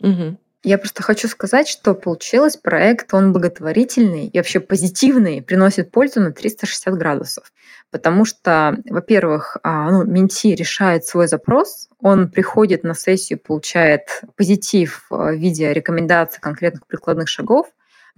Угу. 0.00 0.38
Я 0.64 0.76
просто 0.76 1.04
хочу 1.04 1.28
сказать, 1.28 1.68
что 1.68 1.94
получилось 1.94 2.56
проект, 2.56 3.14
он 3.14 3.32
благотворительный 3.32 4.26
и 4.26 4.38
вообще 4.38 4.58
позитивный, 4.58 5.40
приносит 5.40 5.92
пользу 5.92 6.20
на 6.20 6.32
360 6.32 6.94
градусов. 6.94 7.52
Потому 7.92 8.24
что, 8.24 8.76
во-первых, 8.90 9.56
а, 9.62 9.88
ну, 9.90 10.04
менти 10.04 10.54
решает 10.56 11.06
свой 11.06 11.28
запрос, 11.28 11.88
он 12.00 12.28
приходит 12.28 12.82
на 12.82 12.94
сессию, 12.94 13.38
получает 13.38 14.22
позитив 14.36 15.06
в 15.10 15.32
виде 15.34 15.72
рекомендаций 15.72 16.40
конкретных 16.40 16.86
прикладных 16.88 17.28
шагов, 17.28 17.68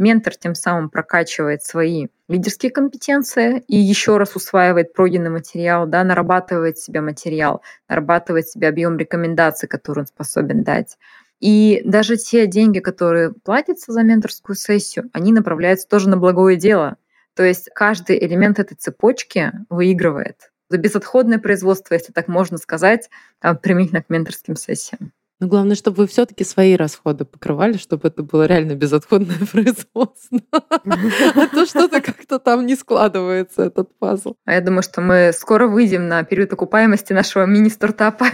Ментор 0.01 0.35
тем 0.35 0.55
самым 0.55 0.89
прокачивает 0.89 1.63
свои 1.63 2.07
лидерские 2.27 2.73
компетенции 2.73 3.63
и 3.69 3.77
еще 3.77 4.17
раз 4.17 4.35
усваивает 4.35 4.95
пройденный 4.95 5.29
материал, 5.29 5.87
да, 5.87 6.03
нарабатывает 6.05 6.79
себе 6.79 7.03
материал, 7.03 7.61
нарабатывает 7.87 8.49
себе 8.49 8.69
объем 8.69 8.97
рекомендаций, 8.97 9.69
который 9.69 10.01
он 10.01 10.07
способен 10.07 10.63
дать. 10.63 10.97
И 11.41 11.81
даже 11.85 12.17
те 12.17 12.47
деньги, 12.47 12.81
которые 12.81 13.33
платятся 13.33 13.93
за 13.93 14.03
менторскую 14.03 14.57
сессию, 14.57 15.11
они 15.13 15.33
направляются 15.33 15.89
тоже 15.89 16.09
на 16.09 16.17
благое 16.17 16.57
дело. 16.57 16.97
То 17.35 17.43
есть 17.43 17.71
каждый 17.75 18.19
элемент 18.25 18.59
этой 18.59 18.75
цепочки 18.75 19.53
выигрывает. 19.71 20.53
Безотходное 20.71 21.39
производство, 21.39 21.95
если 21.95 22.13
так 22.13 22.29
можно 22.29 22.59
сказать, 22.59 23.09
а, 23.41 23.55
применительно 23.55 24.03
к 24.03 24.11
менторским 24.11 24.55
сессиям. 24.57 25.13
Но 25.41 25.49
главное, 25.49 25.75
чтобы 25.75 25.97
вы 25.97 26.07
все-таки 26.07 26.45
свои 26.45 26.77
расходы 26.77 27.25
покрывали, 27.25 27.79
чтобы 27.79 28.09
это 28.09 28.23
было 28.23 28.45
реально 28.45 28.75
безотходное 28.75 29.39
производство. 29.51 30.39
А 30.53 31.47
то 31.47 31.65
что-то 31.65 32.03
как-то 32.03 32.39
там 32.39 32.67
не 32.67 32.77
складывается, 32.77 33.63
этот 33.63 33.99
пазл. 33.99 34.35
А 34.45 34.53
я 34.53 34.61
думаю, 34.61 34.83
что 34.83 35.01
мы 35.01 35.33
скоро 35.33 35.67
выйдем 35.67 36.09
на 36.09 36.23
период 36.25 36.53
окупаемости 36.53 37.15
нашего 37.15 37.47
мини-стартапа. 37.47 38.27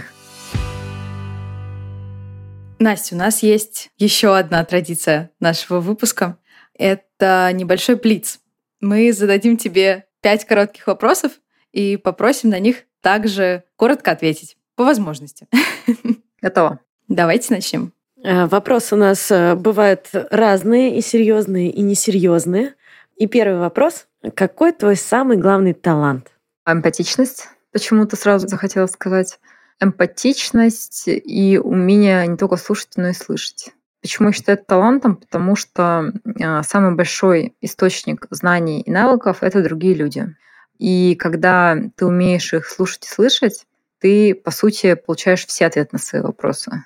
Настя, 2.79 3.15
у 3.15 3.19
нас 3.19 3.43
есть 3.43 3.91
еще 3.97 4.37
одна 4.37 4.63
традиция 4.65 5.31
нашего 5.41 5.81
выпуска. 5.81 6.37
Это 6.75 7.51
небольшой 7.55 7.97
плиц. 7.97 8.41
Мы 8.81 9.13
зададим 9.13 9.57
тебе 9.57 10.05
пять 10.21 10.45
коротких 10.45 10.87
вопросов 10.87 11.33
и 11.73 11.97
попросим 11.97 12.51
на 12.51 12.59
них 12.59 12.85
также 13.01 13.65
коротко 13.77 14.11
ответить, 14.11 14.59
по 14.75 14.85
возможности. 14.85 15.49
Готово. 16.43 16.81
Давайте 17.09 17.55
начнем. 17.55 17.93
Э, 18.23 18.47
вопросы 18.47 18.95
у 18.95 18.99
нас 18.99 19.31
э, 19.31 19.55
бывают 19.55 20.09
разные, 20.13 20.99
и 20.99 21.01
серьезные, 21.01 21.71
и 21.71 21.81
несерьезные. 21.81 22.75
И 23.17 23.27
первый 23.27 23.59
вопрос. 23.59 24.07
Какой 24.35 24.73
твой 24.73 24.97
самый 24.97 25.39
главный 25.39 25.73
талант? 25.73 26.31
Эмпатичность. 26.67 27.49
Почему-то 27.73 28.17
сразу 28.17 28.49
захотела 28.49 28.87
сказать 28.87 29.39
эмпатичность 29.81 31.05
и 31.07 31.59
умение 31.63 32.27
не 32.27 32.37
только 32.37 32.57
слушать, 32.57 32.93
но 32.97 33.09
и 33.09 33.13
слышать. 33.13 33.73
Почему 34.01 34.29
я 34.29 34.33
считаю 34.33 34.59
это 34.59 34.67
талантом? 34.67 35.17
Потому 35.17 35.57
что 35.57 36.13
а, 36.41 36.63
самый 36.63 36.95
большой 36.95 37.57
источник 37.61 38.27
знаний 38.31 38.81
и 38.81 38.91
навыков— 38.91 39.39
это 39.41 39.63
другие 39.63 39.95
люди. 39.95 40.37
И 40.79 41.17
когда 41.17 41.77
ты 41.97 42.07
умеешь 42.07 42.53
их 42.53 42.67
слушать 42.67 43.05
и 43.07 43.09
слышать, 43.09 43.67
ты, 43.99 44.35
по 44.35 44.51
сути, 44.51 44.95
получаешь 44.95 45.47
все 45.47 45.67
ответы 45.67 45.91
на 45.93 45.99
свои 45.99 46.23
вопросы. 46.23 46.85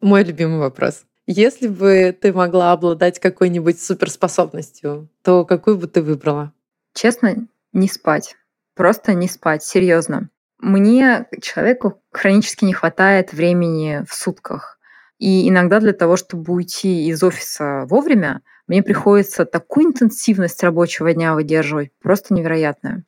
Мой 0.00 0.24
любимый 0.24 0.58
вопрос. 0.58 1.04
Если 1.26 1.68
бы 1.68 2.16
ты 2.18 2.32
могла 2.32 2.72
обладать 2.72 3.18
какой-нибудь 3.18 3.80
суперспособностью, 3.80 5.08
то 5.22 5.44
какую 5.44 5.76
бы 5.76 5.86
ты 5.86 6.02
выбрала? 6.02 6.52
Честно, 6.94 7.46
не 7.72 7.88
спать. 7.88 8.36
Просто 8.74 9.14
не 9.14 9.28
спать, 9.28 9.62
серьезно. 9.62 10.30
Мне, 10.60 11.26
человеку, 11.40 12.02
хронически 12.12 12.64
не 12.64 12.72
хватает 12.72 13.32
времени 13.32 14.04
в 14.08 14.14
сутках. 14.14 14.78
И 15.18 15.48
иногда 15.48 15.80
для 15.80 15.92
того, 15.92 16.16
чтобы 16.16 16.52
уйти 16.52 17.08
из 17.08 17.22
офиса 17.22 17.86
вовремя, 17.88 18.42
мне 18.66 18.82
приходится 18.82 19.44
такую 19.44 19.86
интенсивность 19.86 20.62
рабочего 20.62 21.12
дня 21.12 21.34
выдерживать, 21.34 21.90
просто 22.00 22.34
невероятную. 22.34 23.04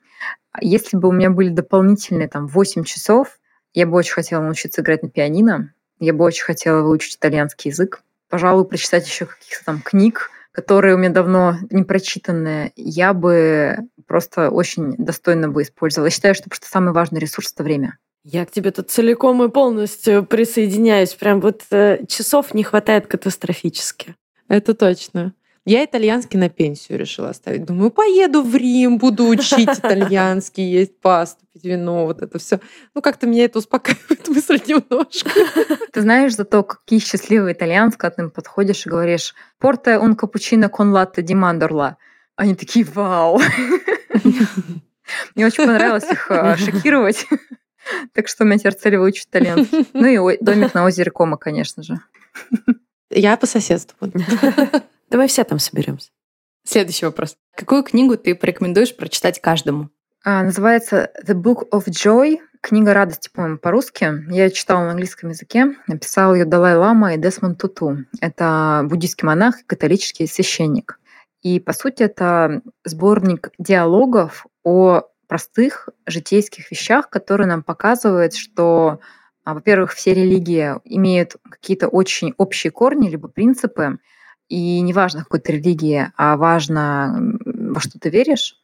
Если 0.60 0.96
бы 0.96 1.08
у 1.08 1.12
меня 1.12 1.30
были 1.30 1.50
дополнительные 1.50 2.28
там 2.28 2.46
8 2.46 2.84
часов, 2.84 3.38
я 3.74 3.86
бы 3.86 3.96
очень 3.96 4.14
хотела 4.14 4.42
научиться 4.42 4.82
играть 4.82 5.02
на 5.02 5.10
пианино, 5.10 5.72
я 6.00 6.12
бы 6.12 6.24
очень 6.24 6.44
хотела 6.44 6.82
выучить 6.82 7.16
итальянский 7.16 7.70
язык, 7.70 8.02
пожалуй, 8.28 8.64
прочитать 8.64 9.06
еще 9.06 9.26
каких-то 9.26 9.64
там 9.64 9.80
книг, 9.80 10.30
которые 10.52 10.94
у 10.94 10.98
меня 10.98 11.10
давно 11.10 11.56
не 11.70 11.84
прочитанные, 11.84 12.72
я 12.74 13.12
бы 13.12 13.78
просто 14.10 14.50
очень 14.50 14.96
достойно 14.98 15.48
бы 15.48 15.62
использовала. 15.62 16.08
Я 16.08 16.10
считаю, 16.10 16.34
что 16.34 16.50
просто 16.50 16.66
самый 16.66 16.92
важный 16.92 17.20
ресурс— 17.20 17.52
это 17.54 17.62
время. 17.62 17.96
Я 18.24 18.44
к 18.44 18.50
тебе 18.50 18.72
тут 18.72 18.90
целиком 18.90 19.40
и 19.44 19.48
полностью 19.48 20.26
присоединяюсь. 20.26 21.14
Прям 21.14 21.40
вот 21.40 21.62
э, 21.70 22.04
часов 22.08 22.52
не 22.52 22.64
хватает 22.64 23.06
катастрофически. 23.06 24.16
Это 24.48 24.74
точно. 24.74 25.32
Я 25.64 25.84
итальянский 25.84 26.40
на 26.40 26.48
пенсию 26.48 26.98
решила 26.98 27.28
оставить. 27.28 27.64
Думаю, 27.66 27.92
поеду 27.92 28.42
в 28.42 28.56
Рим, 28.56 28.98
буду 28.98 29.28
учить 29.28 29.68
итальянский, 29.68 30.64
есть 30.80 30.98
пасту, 31.00 31.46
пить 31.52 31.64
вино, 31.64 32.06
вот 32.06 32.20
это 32.20 32.40
все. 32.40 32.58
Ну, 32.96 33.02
как-то 33.02 33.28
меня 33.28 33.44
это 33.44 33.60
успокаивает 33.60 34.26
мысль 34.28 34.60
немножко. 34.66 35.30
Ты 35.92 36.00
знаешь 36.00 36.34
зато, 36.34 36.64
какие 36.64 36.98
счастливые 36.98 37.54
итальянцы, 37.54 37.96
когда 37.96 38.16
ты 38.16 38.22
им 38.22 38.30
подходишь 38.32 38.86
и 38.86 38.90
говоришь 38.90 39.36
«Порте 39.60 40.00
cappuccino 40.18 40.68
con 40.68 40.90
latte 40.90 41.22
di 41.22 41.34
mandorla». 41.34 41.96
Они 42.34 42.56
такие 42.56 42.84
«Вау!» 42.84 43.38
Мне 45.34 45.46
очень 45.46 45.66
понравилось 45.66 46.10
их 46.10 46.30
а, 46.30 46.56
шокировать. 46.56 47.26
Так 48.12 48.28
что 48.28 48.44
у 48.44 48.46
меня 48.46 48.58
теперь 48.58 48.74
цель 48.74 48.98
выучить 48.98 49.26
итальянский. 49.26 49.88
Ну 49.94 50.06
и 50.06 50.38
домик 50.40 50.74
на 50.74 50.84
озере 50.84 51.10
Кома, 51.10 51.38
конечно 51.38 51.82
же. 51.82 51.98
Я 53.08 53.36
по 53.38 53.46
соседству. 53.46 54.12
Давай 55.10 55.26
все 55.26 55.44
там 55.44 55.58
соберемся. 55.58 56.10
Следующий 56.62 57.06
вопрос. 57.06 57.36
Какую 57.56 57.82
книгу 57.82 58.18
ты 58.18 58.34
порекомендуешь 58.34 58.94
прочитать 58.94 59.40
каждому? 59.40 59.88
А, 60.22 60.42
называется 60.42 61.10
The 61.26 61.34
Book 61.34 61.70
of 61.72 61.86
Joy. 61.88 62.38
Книга 62.60 62.92
радости, 62.92 63.30
по-моему, 63.32 63.58
по-русски. 63.58 64.30
Я 64.30 64.50
читала 64.50 64.84
на 64.84 64.90
английском 64.90 65.30
языке. 65.30 65.74
Написал 65.86 66.34
ее 66.34 66.44
Далай-Лама 66.44 67.14
и 67.14 67.18
Десмонд 67.18 67.58
Туту. 67.58 68.04
Это 68.20 68.82
буддийский 68.84 69.26
монах 69.26 69.60
и 69.62 69.64
католический 69.64 70.28
священник. 70.28 70.99
И, 71.42 71.58
по 71.58 71.72
сути, 71.72 72.02
это 72.02 72.62
сборник 72.84 73.50
диалогов 73.58 74.46
о 74.62 75.02
простых 75.26 75.88
житейских 76.06 76.70
вещах, 76.70 77.08
которые 77.08 77.46
нам 77.46 77.62
показывают, 77.62 78.34
что, 78.34 79.00
а, 79.44 79.54
во-первых, 79.54 79.92
все 79.92 80.12
религии 80.12 80.74
имеют 80.84 81.36
какие-то 81.48 81.88
очень 81.88 82.34
общие 82.36 82.70
корни, 82.70 83.08
либо 83.08 83.28
принципы, 83.28 83.98
и 84.48 84.80
неважно, 84.80 85.20
какой 85.20 85.38
ты 85.38 85.52
религии, 85.52 86.10
а 86.16 86.36
важно, 86.36 87.38
во 87.44 87.80
что 87.80 88.00
ты 88.00 88.10
веришь. 88.10 88.56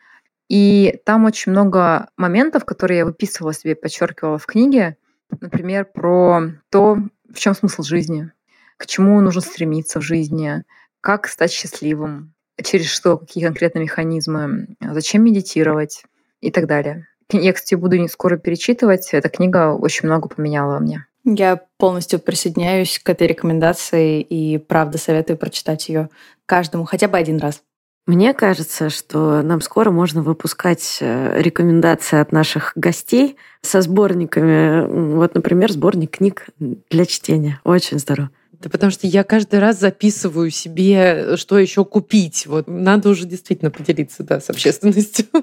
И 0.48 1.00
там 1.04 1.24
очень 1.24 1.52
много 1.52 2.08
моментов, 2.16 2.64
которые 2.64 2.98
я 2.98 3.04
выписывала 3.06 3.54
себе, 3.54 3.76
подчеркивала 3.76 4.38
в 4.38 4.46
книге. 4.46 4.96
Например, 5.40 5.84
про 5.84 6.42
то, 6.70 6.98
в 7.32 7.38
чем 7.38 7.54
смысл 7.54 7.82
жизни, 7.82 8.32
к 8.76 8.86
чему 8.86 9.20
нужно 9.20 9.40
стремиться 9.40 10.00
в 10.00 10.02
жизни, 10.02 10.64
как 11.00 11.28
стать 11.28 11.52
счастливым, 11.52 12.34
через 12.62 12.86
что, 12.86 13.18
какие 13.18 13.44
конкретно 13.44 13.80
механизмы, 13.80 14.68
зачем 14.80 15.24
медитировать 15.24 16.04
и 16.40 16.50
так 16.50 16.66
далее. 16.66 17.06
Я, 17.32 17.52
кстати, 17.52 17.74
буду 17.74 17.96
не 17.96 18.08
скоро 18.08 18.36
перечитывать. 18.36 19.10
Эта 19.12 19.28
книга 19.28 19.72
очень 19.72 20.06
много 20.06 20.28
поменяла 20.28 20.74
во 20.74 20.80
мне. 20.80 21.06
Я 21.24 21.60
полностью 21.76 22.20
присоединяюсь 22.20 23.00
к 23.02 23.08
этой 23.10 23.26
рекомендации 23.26 24.20
и 24.20 24.58
правда 24.58 24.96
советую 24.96 25.36
прочитать 25.36 25.88
ее 25.88 26.08
каждому 26.46 26.84
хотя 26.84 27.08
бы 27.08 27.18
один 27.18 27.38
раз. 27.38 27.62
Мне 28.06 28.32
кажется, 28.32 28.88
что 28.88 29.42
нам 29.42 29.60
скоро 29.60 29.90
можно 29.90 30.22
выпускать 30.22 30.98
э, 31.00 31.42
рекомендации 31.42 32.20
от 32.20 32.30
наших 32.30 32.72
гостей 32.76 33.36
со 33.62 33.80
сборниками. 33.80 35.16
Вот, 35.16 35.34
например, 35.34 35.72
сборник 35.72 36.18
книг 36.18 36.46
для 36.60 37.04
чтения. 37.04 37.60
Очень 37.64 37.98
здорово. 37.98 38.30
Да 38.60 38.70
потому 38.70 38.90
что 38.90 39.06
я 39.06 39.24
каждый 39.24 39.58
раз 39.58 39.78
записываю 39.78 40.50
себе, 40.50 41.36
что 41.36 41.58
еще 41.58 41.84
купить. 41.84 42.46
Вот 42.46 42.66
надо 42.68 43.10
уже 43.10 43.26
действительно 43.26 43.70
поделиться, 43.70 44.22
да, 44.22 44.40
с 44.40 44.50
общественностью. 44.50 45.26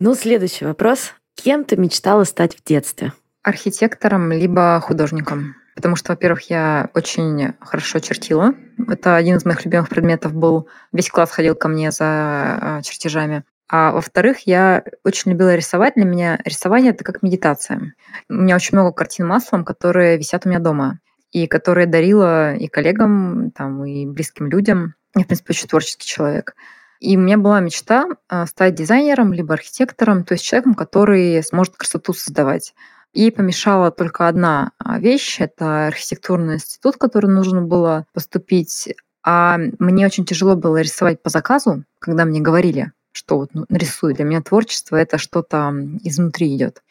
Ну, 0.00 0.16
следующий 0.16 0.64
вопрос. 0.64 1.12
Кем 1.36 1.64
ты 1.64 1.76
мечтала 1.76 2.24
стать 2.24 2.56
в 2.56 2.64
детстве? 2.64 3.12
Архитектором 3.44 4.32
либо 4.32 4.80
художником. 4.80 5.54
Потому 5.74 5.94
что, 5.94 6.12
во-первых, 6.12 6.50
я 6.50 6.90
очень 6.94 7.54
хорошо 7.60 8.00
чертила. 8.00 8.54
Это 8.88 9.16
один 9.16 9.36
из 9.36 9.44
моих 9.44 9.64
любимых 9.64 9.88
предметов 9.88 10.34
был. 10.34 10.68
Весь 10.92 11.08
класс 11.10 11.30
ходил 11.30 11.54
ко 11.54 11.68
мне 11.68 11.92
за 11.92 12.04
а, 12.04 12.80
чертежами. 12.82 13.44
А 13.68 13.92
во-вторых, 13.92 14.40
я 14.46 14.84
очень 15.04 15.32
любила 15.32 15.54
рисовать. 15.54 15.94
Для 15.94 16.04
меня 16.04 16.38
рисование— 16.44 16.90
это 16.92 17.02
как 17.02 17.22
медитация. 17.22 17.94
У 18.28 18.34
меня 18.34 18.56
очень 18.56 18.76
много 18.76 18.92
картин 18.92 19.26
маслом, 19.26 19.64
которые 19.64 20.16
висят 20.18 20.44
у 20.44 20.48
меня 20.48 20.58
дома. 20.58 21.00
И 21.34 21.46
которые 21.46 21.86
дарила 21.86 22.54
и 22.54 22.68
коллегам, 22.68 23.50
там, 23.50 23.84
и 23.84 24.06
близким 24.06 24.46
людям. 24.46 24.94
Я, 25.14 25.24
в 25.24 25.26
принципе, 25.26 25.50
очень 25.50 25.68
творческий 25.68 26.06
человек. 26.06 26.54
И 27.00 27.16
у 27.16 27.20
меня 27.20 27.36
была 27.36 27.60
мечта 27.60 28.06
а, 28.28 28.46
стать 28.46 28.76
дизайнером 28.76 29.32
либо 29.32 29.52
архитектором, 29.52 30.24
то 30.24 30.32
есть 30.32 30.44
человеком, 30.44 30.74
который 30.74 31.42
сможет 31.42 31.76
красоту 31.76 32.14
создавать. 32.14 32.72
И 33.12 33.30
помешала 33.30 33.90
только 33.90 34.26
одна 34.28 34.72
а, 34.78 34.98
вещь. 34.98 35.40
Это 35.40 35.88
архитектурный 35.88 36.54
институт, 36.54 36.94
в 36.94 36.98
который 36.98 37.30
нужно 37.30 37.62
было 37.62 38.06
поступить. 38.14 38.94
А 39.22 39.58
мне 39.78 40.06
очень 40.06 40.24
тяжело 40.24 40.54
было 40.54 40.80
рисовать 40.80 41.22
по 41.22 41.30
заказу, 41.30 41.84
когда 41.98 42.24
мне 42.24 42.40
говорили, 42.40 42.92
что 43.12 43.38
вот 43.38 43.50
ну, 43.54 43.64
нарисуй. 43.68 44.14
Для 44.14 44.24
меня 44.24 44.40
творчество— 44.40 44.96
это 44.96 45.18
что-то 45.18 45.74
изнутри 46.04 46.54
идет. 46.54 46.82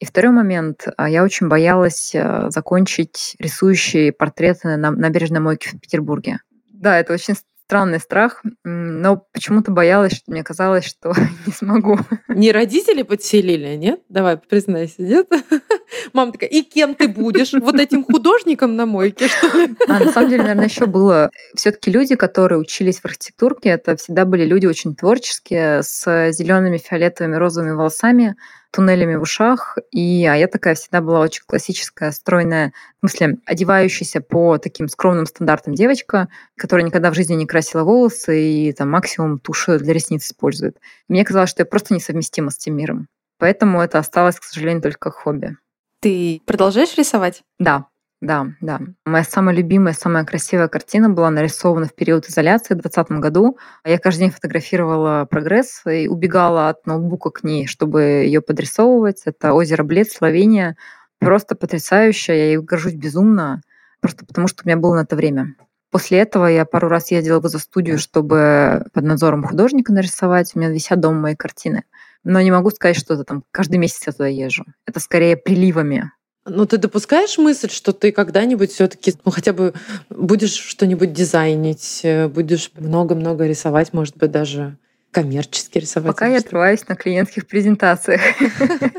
И 0.00 0.04
второй 0.04 0.32
момент. 0.32 0.86
А, 0.96 1.08
я 1.08 1.24
очень 1.24 1.48
боялась 1.48 2.14
а, 2.14 2.50
закончить 2.50 3.34
рисующие 3.38 4.12
портреты 4.12 4.76
на 4.76 4.90
набережной 4.90 5.40
мойке 5.40 5.70
в 5.70 5.80
Петербурге. 5.80 6.38
Да, 6.72 6.98
это 6.98 7.14
очень 7.14 7.34
странный 7.68 8.00
страх, 8.00 8.42
но 8.64 9.26
почему-то 9.30 9.70
боялась, 9.70 10.14
что 10.14 10.30
мне 10.30 10.42
казалось, 10.42 10.86
что 10.86 11.12
не 11.46 11.52
смогу. 11.52 11.98
Не 12.28 12.50
родители 12.50 13.02
подселили, 13.02 13.74
нет? 13.74 14.00
Давай, 14.08 14.38
признайся, 14.38 15.02
нет? 15.02 15.26
Мама 16.14 16.32
такая, 16.32 16.48
и 16.48 16.62
кем 16.62 16.94
ты 16.94 17.08
будешь? 17.08 17.52
Вот 17.52 17.74
этим 17.74 18.04
художником 18.04 18.74
на 18.74 18.86
мойке, 18.86 19.28
что 19.28 19.58
ли? 19.58 19.76
А, 19.86 19.98
на 19.98 20.12
самом 20.12 20.30
деле, 20.30 20.42
наверное, 20.42 20.64
еще 20.64 20.86
было. 20.86 21.30
все 21.56 21.70
таки 21.70 21.90
люди, 21.90 22.14
которые 22.14 22.58
учились 22.58 23.00
в 23.00 23.04
архитектурке, 23.04 23.68
это 23.68 23.96
всегда 23.96 24.24
были 24.24 24.46
люди 24.46 24.64
очень 24.64 24.94
творческие, 24.94 25.82
с 25.82 26.30
зелеными, 26.32 26.78
фиолетовыми, 26.78 27.36
розовыми 27.36 27.72
волосами, 27.72 28.34
туннелями 28.70 29.16
в 29.16 29.22
ушах. 29.22 29.78
И, 29.90 30.26
а 30.26 30.34
я 30.34 30.46
такая 30.48 30.74
всегда 30.74 31.00
была 31.00 31.20
очень 31.20 31.42
классическая, 31.46 32.10
стройная, 32.12 32.72
в 32.96 33.08
смысле, 33.08 33.38
одевающаяся 33.46 34.20
по 34.20 34.58
таким 34.58 34.88
скромным 34.88 35.26
стандартам 35.26 35.74
девочка, 35.74 36.28
которая 36.56 36.86
никогда 36.86 37.10
в 37.10 37.14
жизни 37.14 37.34
не 37.34 37.46
красила 37.46 37.84
волосы 37.84 38.40
и 38.40 38.72
там 38.72 38.90
максимум 38.90 39.38
тушь 39.38 39.66
для 39.66 39.92
ресниц 39.92 40.26
использует. 40.26 40.78
Мне 41.08 41.24
казалось, 41.24 41.50
что 41.50 41.62
я 41.62 41.66
просто 41.66 41.94
несовместима 41.94 42.50
с 42.50 42.56
тем 42.56 42.76
миром. 42.76 43.08
Поэтому 43.38 43.80
это 43.80 43.98
осталось, 43.98 44.38
к 44.38 44.44
сожалению, 44.44 44.82
только 44.82 45.10
хобби. 45.10 45.56
Ты 46.00 46.40
продолжаешь 46.46 46.96
рисовать? 46.96 47.42
Да, 47.58 47.86
да, 48.20 48.48
да. 48.60 48.80
Моя 49.04 49.22
самая 49.22 49.54
любимая, 49.54 49.94
самая 49.94 50.24
красивая 50.24 50.66
картина 50.68 51.08
была 51.08 51.30
нарисована 51.30 51.86
в 51.86 51.94
период 51.94 52.26
изоляции 52.26 52.74
в 52.74 52.78
2020 52.78 53.20
году. 53.20 53.58
Я 53.84 53.98
каждый 53.98 54.20
день 54.20 54.30
фотографировала 54.30 55.24
прогресс 55.24 55.82
и 55.86 56.08
убегала 56.08 56.68
от 56.68 56.84
ноутбука 56.86 57.30
к 57.30 57.44
ней, 57.44 57.66
чтобы 57.66 58.02
ее 58.02 58.40
подрисовывать. 58.40 59.22
Это 59.24 59.52
озеро 59.52 59.84
Блед, 59.84 60.10
Словения. 60.10 60.76
Просто 61.20 61.54
потрясающе. 61.54 62.36
Я 62.36 62.44
ей 62.46 62.58
горжусь 62.58 62.94
безумно, 62.94 63.62
просто 64.00 64.26
потому 64.26 64.48
что 64.48 64.62
у 64.64 64.68
меня 64.68 64.76
было 64.76 64.96
на 64.96 65.02
это 65.02 65.14
время. 65.14 65.54
После 65.90 66.18
этого 66.18 66.46
я 66.46 66.64
пару 66.64 66.88
раз 66.88 67.12
ездила 67.12 67.40
в 67.40 67.48
студию, 67.48 67.98
чтобы 67.98 68.84
под 68.92 69.04
надзором 69.04 69.44
художника 69.44 69.92
нарисовать. 69.92 70.52
У 70.54 70.58
меня 70.58 70.70
висят 70.70 71.00
дома 71.00 71.20
мои 71.20 71.36
картины 71.36 71.84
но 72.24 72.40
не 72.40 72.50
могу 72.50 72.70
сказать, 72.70 72.96
что 72.96 73.14
это 73.14 73.24
там 73.24 73.44
каждый 73.50 73.78
месяц 73.78 74.06
я 74.06 74.12
туда 74.12 74.26
езжу. 74.26 74.64
Это 74.86 75.00
скорее 75.00 75.36
приливами. 75.36 76.12
Но 76.48 76.66
ты 76.66 76.78
допускаешь 76.78 77.38
мысль, 77.38 77.70
что 77.70 77.92
ты 77.92 78.12
когда-нибудь 78.12 78.72
все-таки, 78.72 79.14
ну 79.24 79.30
хотя 79.30 79.52
бы 79.52 79.74
будешь 80.10 80.54
что-нибудь 80.54 81.12
дизайнить, 81.12 82.00
э, 82.02 82.28
будешь 82.28 82.70
много-много 82.76 83.46
рисовать, 83.46 83.92
может 83.92 84.16
быть, 84.16 84.30
даже 84.30 84.76
коммерчески 85.10 85.78
рисовать? 85.78 86.14
Пока 86.14 86.26
я 86.26 86.38
отрываюсь 86.38 86.86
на 86.88 86.94
клиентских 86.94 87.46
презентациях. 87.46 88.20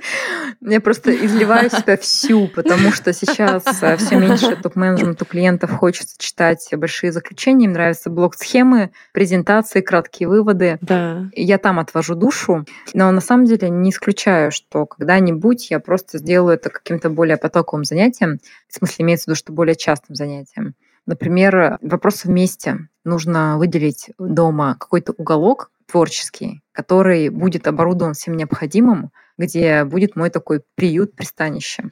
Я 0.61 0.81
просто 0.81 1.15
изливаю 1.25 1.69
себя 1.69 1.95
всю, 1.97 2.47
потому 2.47 2.91
что 2.91 3.13
сейчас 3.13 3.63
э, 3.81 3.97
все 3.97 4.17
меньше 4.17 4.55
топ-менеджменту 4.57 5.25
клиентов 5.25 5.71
хочется 5.71 6.15
читать 6.17 6.67
большие 6.73 7.11
заключения, 7.11 7.65
им 7.65 7.73
нравятся 7.73 8.09
блок-схемы, 8.09 8.91
презентации, 9.13 9.81
краткие 9.81 10.27
выводы. 10.27 10.77
Да. 10.81 11.29
Я 11.33 11.59
там 11.59 11.79
отвожу 11.79 12.15
душу, 12.15 12.65
но 12.93 13.09
на 13.11 13.21
самом 13.21 13.45
деле 13.45 13.69
не 13.69 13.91
исключаю, 13.91 14.51
что 14.51 14.85
когда-нибудь 14.85 15.71
я 15.71 15.79
просто 15.79 16.17
сделаю 16.17 16.55
это 16.55 16.69
каким-то 16.69 17.09
более 17.09 17.37
потоковым 17.37 17.85
занятием, 17.85 18.39
в 18.67 18.75
смысле 18.75 19.05
имеется 19.05 19.25
в 19.25 19.27
виду, 19.27 19.35
что 19.35 19.53
более 19.53 19.75
частым 19.75 20.15
занятием. 20.15 20.75
Например, 21.05 21.79
вопрос 21.81 22.25
вместе. 22.25 22.87
Нужно 23.03 23.57
выделить 23.57 24.11
дома 24.19 24.75
какой-то 24.79 25.13
уголок, 25.17 25.71
творческий, 25.89 26.61
который 26.71 27.29
будет 27.29 27.67
оборудован 27.67 28.13
всем 28.13 28.35
необходимым, 28.35 29.11
где 29.37 29.83
будет 29.83 30.15
мой 30.15 30.29
такой 30.29 30.61
приют, 30.75 31.15
пристанище. 31.15 31.91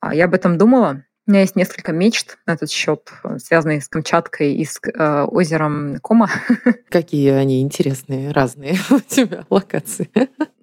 А 0.00 0.14
я 0.14 0.24
об 0.24 0.34
этом 0.34 0.58
думала. 0.58 1.04
У 1.26 1.30
меня 1.30 1.40
есть 1.40 1.56
несколько 1.56 1.92
мечт 1.92 2.36
на 2.44 2.52
этот 2.52 2.70
счет, 2.70 3.10
связанные 3.38 3.80
с 3.80 3.88
Камчаткой 3.88 4.56
и 4.56 4.64
с 4.66 4.78
э, 4.84 5.22
озером 5.22 5.96
Кома. 6.02 6.28
Какие 6.90 7.30
они 7.30 7.62
интересные, 7.62 8.30
разные 8.30 8.76
у 8.90 9.00
тебя 9.00 9.46
локации. 9.48 10.10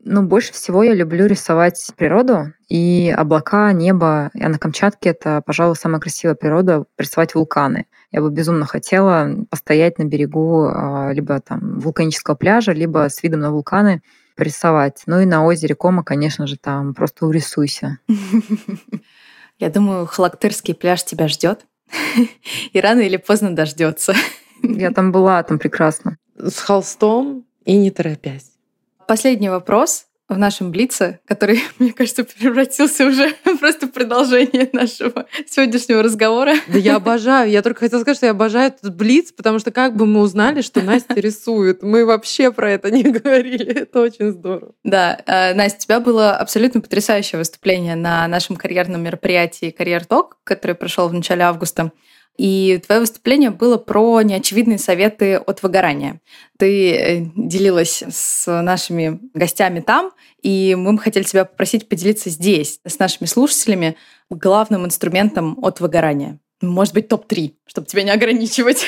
Ну, 0.04 0.22
больше 0.22 0.54
всего 0.54 0.84
я 0.84 0.94
люблю 0.94 1.26
рисовать 1.26 1.92
природу 1.98 2.54
и 2.70 3.12
облака, 3.16 3.72
небо. 3.72 4.30
А 4.40 4.50
на 4.50 4.60
Камчатке 4.60 5.10
это, 5.10 5.42
пожалуй, 5.44 5.76
самая 5.76 6.00
красивая 6.00 6.36
природа— 6.36 6.86
рисовать 7.00 7.34
вулканы. 7.34 7.88
Я 8.12 8.22
бы 8.22 8.30
безумно 8.30 8.68
хотела 8.68 9.32
постоять 9.50 9.98
на 9.98 10.04
берегу 10.04 10.68
а, 10.68 11.12
либо 11.12 11.40
там 11.40 11.80
вулканического 11.80 12.36
пляжа, 12.36 12.72
либо 12.72 13.10
с 13.10 13.24
видом 13.24 13.40
на 13.40 13.52
вулканы 13.52 14.04
порисовать. 14.36 15.02
Ну 15.08 15.22
и 15.22 15.26
на 15.26 15.44
озере 15.44 15.74
Кома, 15.74 16.04
конечно 16.04 16.46
же, 16.46 16.58
там 16.58 16.94
просто 16.94 17.26
урисуйся. 17.26 17.98
Я 19.62 19.70
думаю, 19.70 20.08
Халактырский 20.08 20.74
пляж 20.74 21.04
тебя 21.04 21.28
ждет. 21.28 21.68
И 22.74 22.82
рано 22.82 23.02
или 23.02 23.18
поздно 23.18 23.56
дождется. 23.56 24.16
Я 24.64 24.90
там 24.90 25.12
была, 25.12 25.44
там 25.44 25.60
прекрасно. 25.60 26.18
С 26.36 26.58
холстом 26.60 27.46
и 27.64 27.78
не 27.78 27.92
торопясь. 27.92 28.52
Последний 29.08 29.50
вопрос 29.50 30.08
в 30.34 30.38
нашем 30.38 30.72
Блице, 30.72 31.20
который, 31.26 31.62
мне 31.80 31.94
кажется, 31.94 32.24
превратился 32.24 33.06
уже 33.06 33.34
просто 33.60 33.88
в 33.88 33.92
продолжение 33.92 34.70
нашего 34.74 35.26
сегодняшнего 35.48 36.02
разговора. 36.02 36.56
Да 36.68 36.78
я 36.78 36.96
обожаю. 36.96 37.50
Я 37.50 37.62
только 37.62 37.82
хотела 37.82 38.02
сказать, 38.02 38.18
что 38.18 38.26
я 38.28 38.32
обожаю 38.32 38.68
этот 38.68 38.96
Блиц, 38.96 39.32
потому 39.32 39.60
что 39.60 39.72
как 39.72 39.96
бы 39.96 40.06
мы 40.06 40.22
узнали, 40.22 40.62
что 40.62 40.82
Настя 40.82 41.16
рисует? 41.16 41.84
Мы 41.84 42.06
вообще 42.06 42.52
про 42.52 42.72
это 42.72 42.92
не 42.92 43.04
говорили. 43.12 43.66
Это 43.66 44.02
очень 44.02 44.32
здорово. 44.32 44.74
Да. 44.84 45.22
Э, 45.26 45.54
Настя, 45.54 45.78
у 45.78 45.82
тебя 45.82 46.00
было 46.00 46.36
абсолютно 46.36 46.82
потрясающее 46.82 47.38
выступление 47.38 47.96
на 47.96 48.28
нашем 48.28 48.56
карьерном 48.56 49.04
мероприятии 49.04 49.72
«Карьер 49.72 50.06
Ток», 50.06 50.38
который 50.44 50.76
прошел 50.76 51.08
в 51.08 51.14
начале 51.14 51.44
августа. 51.44 51.92
И 52.42 52.82
твое 52.88 53.02
выступление 53.02 53.52
было 53.52 53.78
про 53.78 54.20
неочевидные 54.24 54.80
советы 54.80 55.36
от 55.36 55.62
выгорания. 55.62 56.22
Ты 56.58 56.92
э, 56.92 57.26
делилась 57.36 58.02
с 58.02 58.48
нашими 58.64 59.20
гостями 59.36 59.80
там, 59.80 60.12
и 60.42 60.74
мы 60.74 60.94
бы 60.94 60.98
хотели 60.98 61.24
тебя 61.24 61.46
попросить 61.46 61.88
поделиться 61.88 62.32
здесь 62.32 62.80
с 62.84 62.98
нашими 62.98 63.28
слушателями 63.28 63.96
главным 64.32 64.88
инструментом 64.88 65.56
от 65.62 65.82
выгорания. 65.82 66.40
Может 66.64 66.96
быть, 66.96 67.10
топ-3, 67.10 67.54
чтобы 67.68 67.86
тебя 67.86 68.02
не 68.02 68.10
ограничивать. 68.10 68.88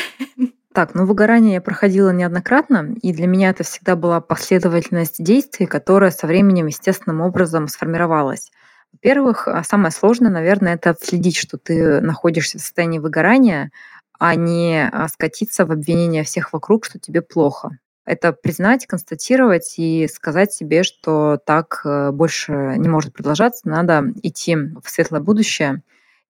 Так, 0.74 0.96
ну 0.96 1.06
выгорание 1.06 1.54
я 1.54 1.62
проходила 1.62 2.10
неоднократно, 2.10 2.96
и 3.04 3.14
для 3.14 3.28
меня 3.28 3.52
это 3.52 3.64
всегда 3.64 3.96
была 3.96 4.20
последовательность 4.20 5.24
действий, 5.24 5.68
которая 5.68 6.10
со 6.10 6.26
временем 6.26 6.66
естественным 6.66 7.22
образом 7.22 7.68
сформировалась. 7.68 8.50
Во-первых, 8.94 9.48
а, 9.48 9.64
самое 9.64 9.92
сложное, 9.92 10.32
наверное, 10.32 10.76
это 10.76 10.92
отследить, 10.92 11.36
что 11.36 11.58
ты 11.58 12.00
находишься 12.00 12.58
в 12.58 12.62
состоянии 12.62 13.00
выгорания, 13.00 13.72
а 14.20 14.36
не 14.36 14.88
а, 14.88 15.08
скатиться 15.10 15.66
в 15.66 15.72
обвинение 15.72 16.24
всех 16.24 16.54
вокруг, 16.54 16.86
что 16.86 17.00
тебе 17.00 17.22
плохо. 17.22 17.78
Это 18.06 18.34
признать, 18.34 18.86
констатировать 18.86 19.76
и 19.78 20.08
сказать 20.14 20.54
себе, 20.54 20.84
что 20.84 21.40
так 21.46 21.82
э, 21.86 22.12
больше 22.12 22.76
не 22.78 22.90
может 22.90 23.14
продолжаться, 23.14 23.70
надо 23.70 24.04
идти 24.24 24.56
в 24.56 24.90
светлое 24.90 25.22
будущее 25.22 25.82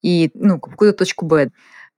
и 0.04 0.30
ну, 0.36 0.60
какую-то 0.60 1.00
точку 1.00 1.26
Б. 1.26 1.50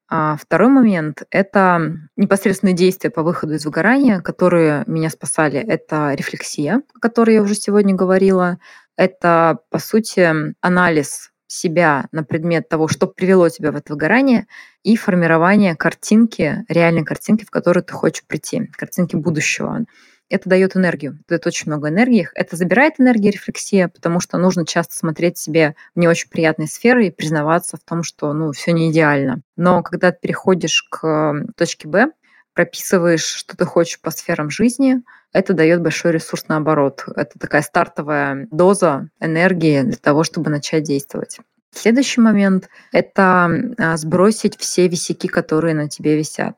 А 0.08 0.38
второй 0.38 0.70
момент— 0.70 1.24
это 1.32 1.98
непосредственные 2.16 2.76
действия 2.76 3.10
по 3.10 3.24
выходу 3.24 3.56
из 3.56 3.66
выгорания, 3.66 4.22
которые 4.22 4.84
меня 4.86 5.10
спасали. 5.10 5.60
Это 5.60 6.14
рефлексия, 6.14 6.84
о 6.94 7.00
которой 7.00 7.36
я 7.36 7.42
уже 7.42 7.56
сегодня 7.56 7.96
говорила, 7.96 8.60
это, 8.98 9.60
по 9.70 9.80
сути, 9.80 10.54
анализ 10.62 11.32
себя 11.48 12.08
на 12.12 12.24
предмет 12.24 12.70
того, 12.70 12.88
что 12.88 13.08
привело 13.08 13.50
тебя 13.50 13.72
в 13.72 13.76
это 13.76 13.94
выгорание, 13.94 14.48
и 14.84 14.96
формирование 14.96 15.76
картинки, 15.76 16.66
реальной 16.70 17.04
картинки, 17.04 17.46
в 17.46 17.52
которую 17.52 17.84
ты 17.84 17.94
хочешь 17.94 18.26
прийти, 18.26 18.68
картинки 18.74 19.16
будущего. 19.16 19.86
Это 20.28 20.50
дает 20.50 20.76
энергию, 20.76 21.20
дает 21.30 21.46
очень 21.46 21.68
много 21.68 21.90
энергии. 21.90 22.28
Это 22.34 22.56
забирает 22.56 22.94
энергию 23.00 23.32
рефлексия, 23.32 23.88
потому 23.90 24.20
что 24.20 24.38
нужно 24.38 24.66
часто 24.66 24.96
смотреть 24.96 25.38
себе 25.38 25.76
в 25.94 26.00
не 26.00 26.08
очень 26.08 26.30
приятные 26.30 26.68
сферы 26.68 27.08
и 27.08 27.12
признаваться 27.12 27.78
в 27.78 27.82
том, 27.82 28.02
что 28.02 28.34
ну, 28.34 28.52
все 28.52 28.72
не 28.72 28.92
идеально. 28.92 29.42
Но 29.56 29.84
когда 29.84 30.12
ты 30.12 30.18
переходишь 30.22 30.82
к 30.90 31.46
точке 31.56 31.88
Б, 31.88 32.12
прописываешь, 32.56 33.24
что 33.24 33.56
ты 33.56 33.66
хочешь 33.66 34.00
по 34.00 34.10
сферам 34.10 34.50
жизни, 34.50 35.04
это 35.34 35.54
дает 35.54 35.82
большой 35.82 36.14
ресурс 36.14 36.46
наоборот. 36.48 37.04
Это 37.16 37.38
такая 37.38 37.62
стартовая 37.62 38.48
доза 38.50 39.10
энергии 39.20 39.82
для 39.82 39.98
того, 39.98 40.24
чтобы 40.24 40.50
начать 40.50 40.84
действовать. 40.84 41.38
Следующий 41.72 42.22
момент— 42.22 42.70
это 42.94 43.52
а, 43.78 43.98
сбросить 43.98 44.58
все 44.58 44.88
висяки, 44.88 45.28
которые 45.28 45.76
на 45.76 45.90
тебе 45.90 46.18
висят. 46.18 46.56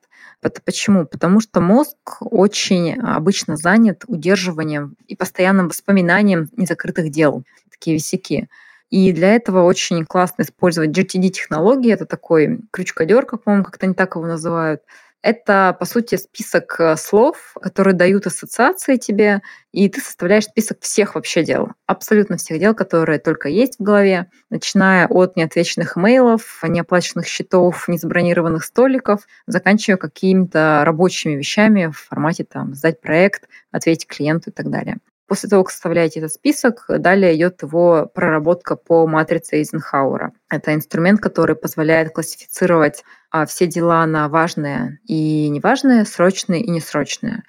Почему? 0.64 1.08
Потому 1.08 1.42
что 1.42 1.60
мозг 1.60 1.98
очень 2.20 2.94
обычно 2.94 3.58
занят 3.58 4.04
удерживанием 4.06 4.96
и 5.08 5.16
постоянным 5.16 5.70
воспоминанием 5.70 6.48
незакрытых 6.56 7.10
дел, 7.10 7.44
такие 7.72 7.96
висяки. 7.96 8.48
И 8.92 9.12
для 9.12 9.34
этого 9.34 9.64
очень 9.64 10.06
классно 10.06 10.44
использовать 10.44 10.92
GTD-технологии. 10.92 11.92
Это 11.92 12.06
такой 12.06 12.60
крючкодер, 12.72 13.26
как, 13.26 13.44
по-моему, 13.44 13.66
как-то 13.66 13.88
не 13.88 13.96
так 13.96 14.16
его 14.16 14.28
называют— 14.28 14.84
это, 15.22 15.76
по 15.80 15.86
сути, 15.86 16.16
список 16.16 16.80
э, 16.80 16.96
слов, 16.96 17.54
которые 17.62 17.94
дают 17.94 18.28
ассоциации 18.28 18.98
тебе, 18.98 19.42
и 19.72 19.90
ты 19.90 20.00
составляешь 20.00 20.46
список 20.46 20.80
всех 20.82 21.16
вообще 21.16 21.44
дел, 21.44 21.70
абсолютно 21.86 22.38
всех 22.38 22.60
дел, 22.60 22.74
которые 22.76 23.20
только 23.20 23.50
есть 23.50 23.80
в 23.80 23.84
голове, 23.84 24.30
начиная 24.50 25.08
от 25.08 25.36
неотвеченных 25.36 25.98
имейлов, 25.98 26.60
неоплаченных 26.64 27.28
счетов, 27.28 27.88
незабронированных 27.88 28.64
столиков, 28.64 29.28
заканчивая 29.48 29.98
какими-то 29.98 30.84
рабочими 30.86 31.34
вещами 31.34 31.88
в 31.88 31.98
формате 31.98 32.44
там 32.44 32.76
сдать 32.76 33.02
проект, 33.02 33.50
ответить 33.72 34.08
клиенту 34.08 34.52
и 34.52 34.54
так 34.54 34.70
далее. 34.70 34.98
После 35.28 35.50
того, 35.50 35.64
как 35.64 35.72
составляете 35.72 36.20
этот 36.20 36.32
список, 36.32 36.86
далее 36.88 37.36
идет 37.36 37.62
его 37.62 38.10
проработка 38.14 38.78
по 38.78 39.06
матрице 39.06 39.58
Эйзенхауэра. 39.58 40.32
Это 40.50 40.74
инструмент, 40.74 41.20
который 41.20 41.56
позволяет 41.56 42.14
классифицировать 42.14 43.04
а, 43.30 43.46
все 43.46 43.68
дела 43.68 44.06
на 44.06 44.30
важные 44.30 45.00
и 45.06 45.50
неважные, 45.50 46.06
срочные 46.06 46.62
и 46.62 46.70
несрочные. 46.70 47.44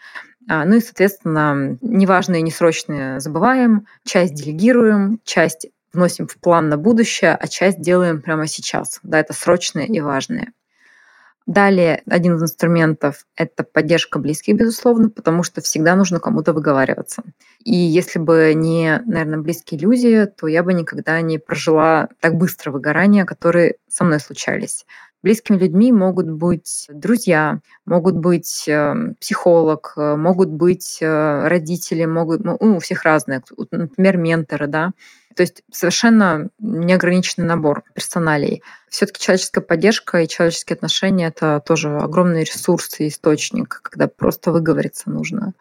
А, 0.48 0.64
ну 0.64 0.76
и, 0.76 0.80
соответственно, 0.80 1.78
неважные 1.80 2.40
и 2.40 2.44
несрочные 2.44 3.20
забываем, 3.20 3.86
часть 4.04 4.34
делегируем, 4.34 5.20
часть 5.24 5.68
вносим 5.92 6.26
в 6.26 6.36
план 6.38 6.68
на 6.68 6.78
будущее, 6.78 7.34
а 7.34 7.46
часть 7.46 7.80
делаем 7.80 8.22
прямо 8.22 8.46
сейчас. 8.46 8.98
Да, 9.04 9.20
это 9.20 9.34
срочные 9.34 9.86
и 9.86 10.00
важные. 10.00 10.52
Далее, 11.48 12.02
один 12.06 12.36
из 12.36 12.42
инструментов— 12.42 13.24
это 13.34 13.64
поддержка 13.64 14.18
близких, 14.18 14.54
безусловно, 14.54 15.08
потому 15.08 15.42
что 15.42 15.62
всегда 15.62 15.96
нужно 15.96 16.20
кому-то 16.20 16.52
выговариваться. 16.52 17.22
И 17.64 17.74
если 17.74 18.18
бы 18.18 18.52
не, 18.54 19.00
наверное, 19.06 19.38
близкие 19.38 19.80
люди, 19.80 20.26
то 20.26 20.46
я 20.46 20.62
бы 20.62 20.74
никогда 20.74 21.18
не 21.22 21.38
прожила 21.38 22.10
так 22.20 22.34
быстро 22.34 22.70
выгорания, 22.70 23.24
которые 23.24 23.76
со 23.88 24.04
мной 24.04 24.20
случались. 24.20 24.84
Близкими 25.22 25.56
людьми 25.56 25.90
могут 25.90 26.30
быть 26.30 26.86
друзья, 26.90 27.60
могут 27.86 28.16
быть 28.16 28.68
э, 28.68 29.14
психолог, 29.18 29.94
э, 29.96 30.16
могут 30.16 30.50
быть 30.50 30.98
э, 31.00 31.48
родители, 31.48 32.04
могут, 32.04 32.44
ну, 32.44 32.58
у 32.60 32.78
всех 32.78 33.04
разные, 33.04 33.42
например, 33.70 34.18
менторы, 34.18 34.66
да, 34.66 34.92
то 35.38 35.42
есть 35.42 35.62
совершенно 35.70 36.48
неограниченный 36.58 37.46
набор 37.46 37.84
персоналей. 37.94 38.64
Все-таки 38.88 39.20
человеческая 39.20 39.60
поддержка 39.60 40.18
и 40.18 40.26
человеческие 40.26 40.74
отношения— 40.74 41.26
это 41.28 41.62
тоже 41.64 41.96
огромный 41.96 42.42
ресурс 42.42 42.98
и 42.98 43.06
источник, 43.06 43.78
когда 43.84 44.08
просто 44.08 44.50
выговориться 44.50 45.10
нужно. 45.10 45.52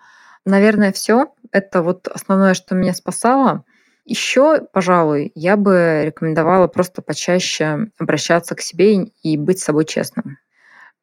Наверное, 0.46 0.92
все. 0.92 1.32
Это 1.52 1.84
вот 1.84 2.08
основное, 2.08 2.56
что 2.56 2.74
меня 2.74 2.96
спасало. 2.96 3.66
Еще, 4.04 4.62
пожалуй, 4.74 5.32
я 5.36 5.58
бы 5.58 6.02
рекомендовала 6.06 6.66
просто 6.66 7.04
почаще 7.04 7.92
обращаться 8.00 8.56
к 8.56 8.62
себе 8.62 9.04
и 9.04 9.38
быть 9.38 9.60
собой 9.60 9.86
честным. 9.86 10.40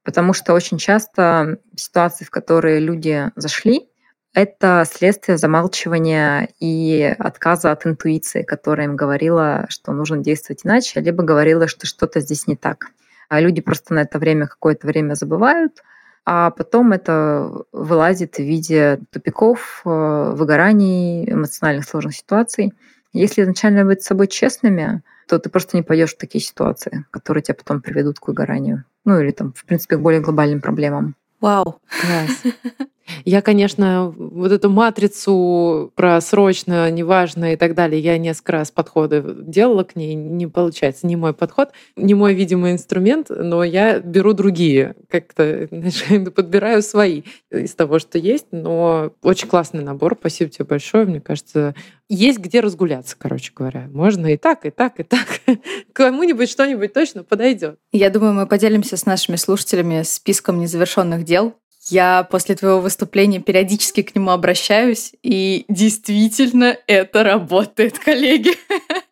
Потому 0.02 0.32
что 0.32 0.52
очень 0.52 0.78
часто 0.78 1.58
ситуации, 1.76 2.24
в 2.24 2.30
которые 2.30 2.80
люди 2.80 3.30
зашли, 3.36 3.88
это 4.34 4.84
следствие 4.90 5.38
замалчивания 5.38 6.48
и 6.58 7.14
отказа 7.18 7.70
от 7.70 7.86
интуиции, 7.86 8.42
которая 8.42 8.88
им 8.88 8.96
говорила, 8.96 9.66
что 9.68 9.92
нужно 9.92 10.18
действовать 10.18 10.62
иначе, 10.64 11.00
либо 11.00 11.22
говорила, 11.22 11.68
что 11.68 11.86
что-то 11.86 12.20
здесь 12.20 12.48
не 12.48 12.56
так. 12.56 12.88
А 13.28 13.40
люди 13.40 13.60
просто 13.60 13.94
на 13.94 14.00
это 14.00 14.18
время 14.18 14.48
какое-то 14.48 14.88
время 14.88 15.14
забывают, 15.14 15.82
а 16.26 16.50
потом 16.50 16.92
это 16.92 17.64
вылазит 17.70 18.36
в 18.36 18.40
виде 18.40 18.98
тупиков, 19.12 19.82
э, 19.84 20.32
выгораний, 20.34 21.30
эмоциональных 21.30 21.84
сложных 21.84 22.16
ситуаций. 22.16 22.72
Если 23.12 23.42
изначально 23.42 23.84
быть 23.84 24.02
с 24.02 24.06
собой 24.06 24.26
честными, 24.26 25.02
то 25.28 25.38
ты 25.38 25.48
просто 25.48 25.76
не 25.76 25.82
пойдешь 25.82 26.14
в 26.14 26.18
такие 26.18 26.42
ситуации, 26.42 27.04
которые 27.12 27.42
тебя 27.42 27.54
потом 27.54 27.80
приведут 27.80 28.18
к 28.18 28.26
выгоранию. 28.26 28.84
Ну 29.04 29.20
или 29.20 29.30
там, 29.30 29.52
в 29.52 29.64
принципе, 29.64 29.96
к 29.96 30.00
более 30.00 30.20
глобальным 30.20 30.60
проблемам. 30.60 31.14
Вау. 31.40 31.80
Класс. 32.00 32.54
Я, 33.24 33.42
конечно, 33.42 34.12
вот 34.16 34.52
эту 34.52 34.70
матрицу 34.70 35.92
про 35.94 36.20
срочно, 36.20 36.90
неважно 36.90 37.52
и 37.52 37.56
так 37.56 37.74
далее, 37.74 38.00
я 38.00 38.18
несколько 38.18 38.52
раз 38.52 38.70
подходы 38.70 39.22
делала 39.24 39.84
к 39.84 39.96
ней, 39.96 40.14
не 40.14 40.46
получается, 40.46 41.06
не 41.06 41.16
мой 41.16 41.32
подход, 41.32 41.70
не 41.96 42.14
мой 42.14 42.34
видимый 42.34 42.72
инструмент, 42.72 43.26
но 43.30 43.64
я 43.64 43.98
беру 44.00 44.32
другие, 44.32 44.96
как-то 45.08 45.68
подбираю 46.34 46.82
свои 46.82 47.22
из 47.50 47.74
того, 47.74 47.98
что 47.98 48.18
есть, 48.18 48.46
но 48.52 49.12
очень 49.22 49.48
классный 49.48 49.82
набор, 49.82 50.16
спасибо 50.18 50.50
тебе 50.50 50.64
большое, 50.64 51.06
мне 51.06 51.20
кажется, 51.20 51.74
есть 52.08 52.38
где 52.38 52.60
разгуляться, 52.60 53.16
короче 53.18 53.52
говоря. 53.54 53.88
Можно 53.90 54.34
и 54.34 54.36
так, 54.36 54.66
и 54.66 54.70
так, 54.70 55.00
и 55.00 55.02
так. 55.02 55.40
Кому-нибудь 55.92 56.50
что-нибудь 56.50 56.92
точно 56.92 57.24
подойдет. 57.24 57.78
Я 57.92 58.10
думаю, 58.10 58.34
мы 58.34 58.46
поделимся 58.46 58.96
с 58.96 59.06
нашими 59.06 59.36
слушателями 59.36 60.02
списком 60.02 60.60
незавершенных 60.60 61.24
дел, 61.24 61.54
я 61.90 62.26
после 62.30 62.54
твоего 62.54 62.80
выступления 62.80 63.40
периодически 63.40 64.02
к 64.02 64.14
нему 64.14 64.30
обращаюсь, 64.30 65.12
и 65.22 65.64
действительно 65.68 66.76
это 66.86 67.22
работает, 67.22 67.98
коллеги. 67.98 68.52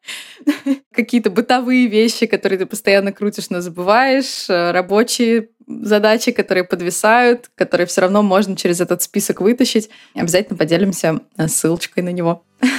Какие-то 0.93 1.31
бытовые 1.31 1.87
вещи, 1.87 2.27
которые 2.27 2.59
ты 2.59 2.67
постоянно 2.67 3.13
крутишь, 3.13 3.51
но 3.51 3.61
забываешь, 3.61 4.49
э, 4.49 4.73
рабочие 4.73 5.49
задачи, 5.67 6.33
которые 6.33 6.65
подвисают, 6.65 7.51
которые 7.55 7.87
все 7.87 8.01
равно 8.01 8.23
можно 8.23 8.57
через 8.57 8.81
этот 8.81 9.03
список 9.03 9.41
вытащить. 9.41 9.91
Обязательно 10.15 10.57
поделимся 10.57 11.21
э, 11.37 11.49
ссылочкой 11.49 12.03
на 12.03 12.11
него. 12.11 12.45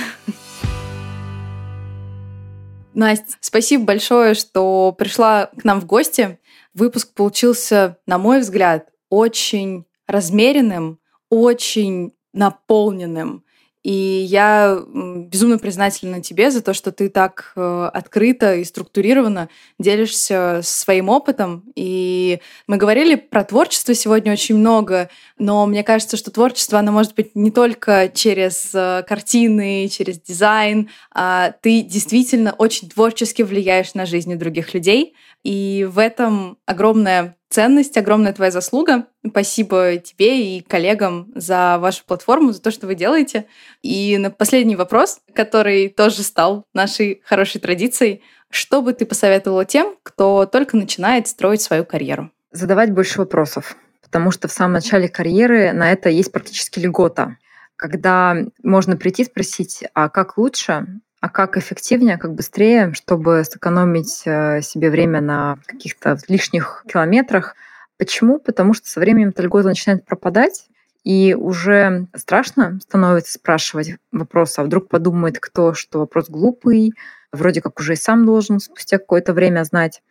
Настя, 2.94 3.38
спасибо 3.40 3.86
большое, 3.86 4.34
что 4.36 4.94
пришла 4.98 5.48
к 5.58 5.64
нам 5.64 5.82
в 5.82 5.86
гости. 5.86 6.38
Выпуск 6.74 7.14
получился, 7.14 7.98
на 8.06 8.18
мой 8.18 8.40
взгляд, 8.40 8.90
очень 9.14 9.86
размеренным, 10.08 11.00
очень 11.30 12.14
наполненным. 12.34 13.44
И 13.84 13.92
я 13.92 14.80
безумно 14.88 15.58
признательна 15.58 16.22
тебе 16.22 16.52
за 16.52 16.62
то, 16.62 16.74
что 16.74 16.94
ты 16.94 17.10
так 17.10 17.52
э, 17.58 17.90
открыто 17.94 18.56
и 18.56 18.64
структурированно 18.64 19.50
делишься 19.78 20.62
своим 20.64 21.10
опытом. 21.10 21.66
И 21.76 22.40
мы 22.66 22.78
говорили 22.78 23.16
про 23.16 23.44
творчество 23.44 23.94
сегодня 23.94 24.32
очень 24.32 24.56
много, 24.56 25.10
но 25.38 25.66
мне 25.66 25.84
кажется, 25.84 26.16
что 26.16 26.32
творчество, 26.32 26.80
оно 26.80 26.94
может 26.94 27.14
быть 27.14 27.36
не 27.36 27.52
только 27.52 28.10
через 28.14 28.72
э, 28.74 29.04
картины, 29.06 29.90
через 29.90 30.18
дизайн, 30.22 30.90
а 31.14 31.52
ты 31.62 31.82
действительно 31.82 32.54
очень 32.54 32.90
творчески 32.90 33.42
влияешь 33.42 33.96
на 33.96 34.06
жизни 34.06 34.36
других 34.36 34.74
людей. 34.74 35.14
И 35.44 35.88
в 35.90 36.00
этом 36.00 36.58
огромная 36.66 37.36
ценность, 37.50 37.98
огромная 37.98 38.34
твоя 38.34 38.50
заслуга. 38.50 39.08
Спасибо 39.28 39.98
тебе 39.98 40.58
и 40.58 40.62
коллегам 40.62 41.32
за 41.36 41.78
вашу 41.80 42.04
платформу, 42.06 42.52
за 42.52 42.62
то, 42.62 42.72
что 42.72 42.88
вы 42.88 42.96
делаете. 42.96 43.46
И 43.82 44.18
на 44.18 44.32
последний 44.32 44.76
вопрос, 44.76 45.20
который 45.34 45.90
тоже 45.90 46.24
стал 46.24 46.66
нашей 46.74 47.22
хорошей 47.26 47.62
традицией. 47.62 48.24
Что 48.50 48.82
бы 48.82 48.94
ты 48.94 49.06
посоветовала 49.06 49.66
тем, 49.66 49.96
кто 50.04 50.46
только 50.46 50.78
начинает 50.78 51.28
строить 51.28 51.62
свою 51.62 51.86
карьеру? 51.86 52.32
Задавать 52.52 52.92
больше 52.92 53.20
вопросов, 53.20 53.76
потому 54.02 54.32
что 54.32 54.48
в 54.48 54.52
самом 54.52 54.74
начале 54.74 55.10
карьеры 55.10 55.74
на 55.74 55.92
это 55.92 56.10
есть 56.10 56.32
практически 56.32 56.80
льгота 56.80 57.38
когда 57.76 58.38
можно 58.64 58.96
прийти 58.96 59.26
спросить, 59.26 59.84
а 59.94 60.08
как 60.08 60.38
лучше, 60.38 60.88
а 61.24 61.30
как 61.30 61.56
эффективнее, 61.56 62.18
как 62.18 62.34
быстрее, 62.34 62.92
чтобы 62.92 63.46
сэкономить 63.46 64.24
э, 64.26 64.62
себе 64.62 64.90
время 64.90 65.22
на 65.22 65.58
каких-то 65.66 66.18
лишних 66.28 66.84
километрах. 66.86 67.56
Почему? 67.98 68.40
Потому 68.40 68.74
что 68.74 68.90
со 68.90 69.00
временем 69.00 69.30
эта 69.30 69.42
льгота 69.42 69.70
начинает 69.70 70.06
пропадать, 70.06 70.68
и 71.06 71.34
уже 71.34 72.08
страшно 72.14 72.78
становится 72.82 73.36
спрашивать 73.36 73.96
вопрос, 74.12 74.60
а 74.60 74.66
вдруг 74.66 74.90
подумает 74.90 75.40
кто, 75.40 75.74
что 75.74 76.00
вопрос 76.00 76.30
глупый, 76.30 76.92
вроде 77.32 77.62
как 77.62 77.80
уже 77.80 77.94
и 77.94 77.96
сам 77.96 78.26
должен 78.26 78.60
спустя 78.60 78.98
какое-то 78.98 79.32
время 79.32 79.64
знать. 79.64 80.02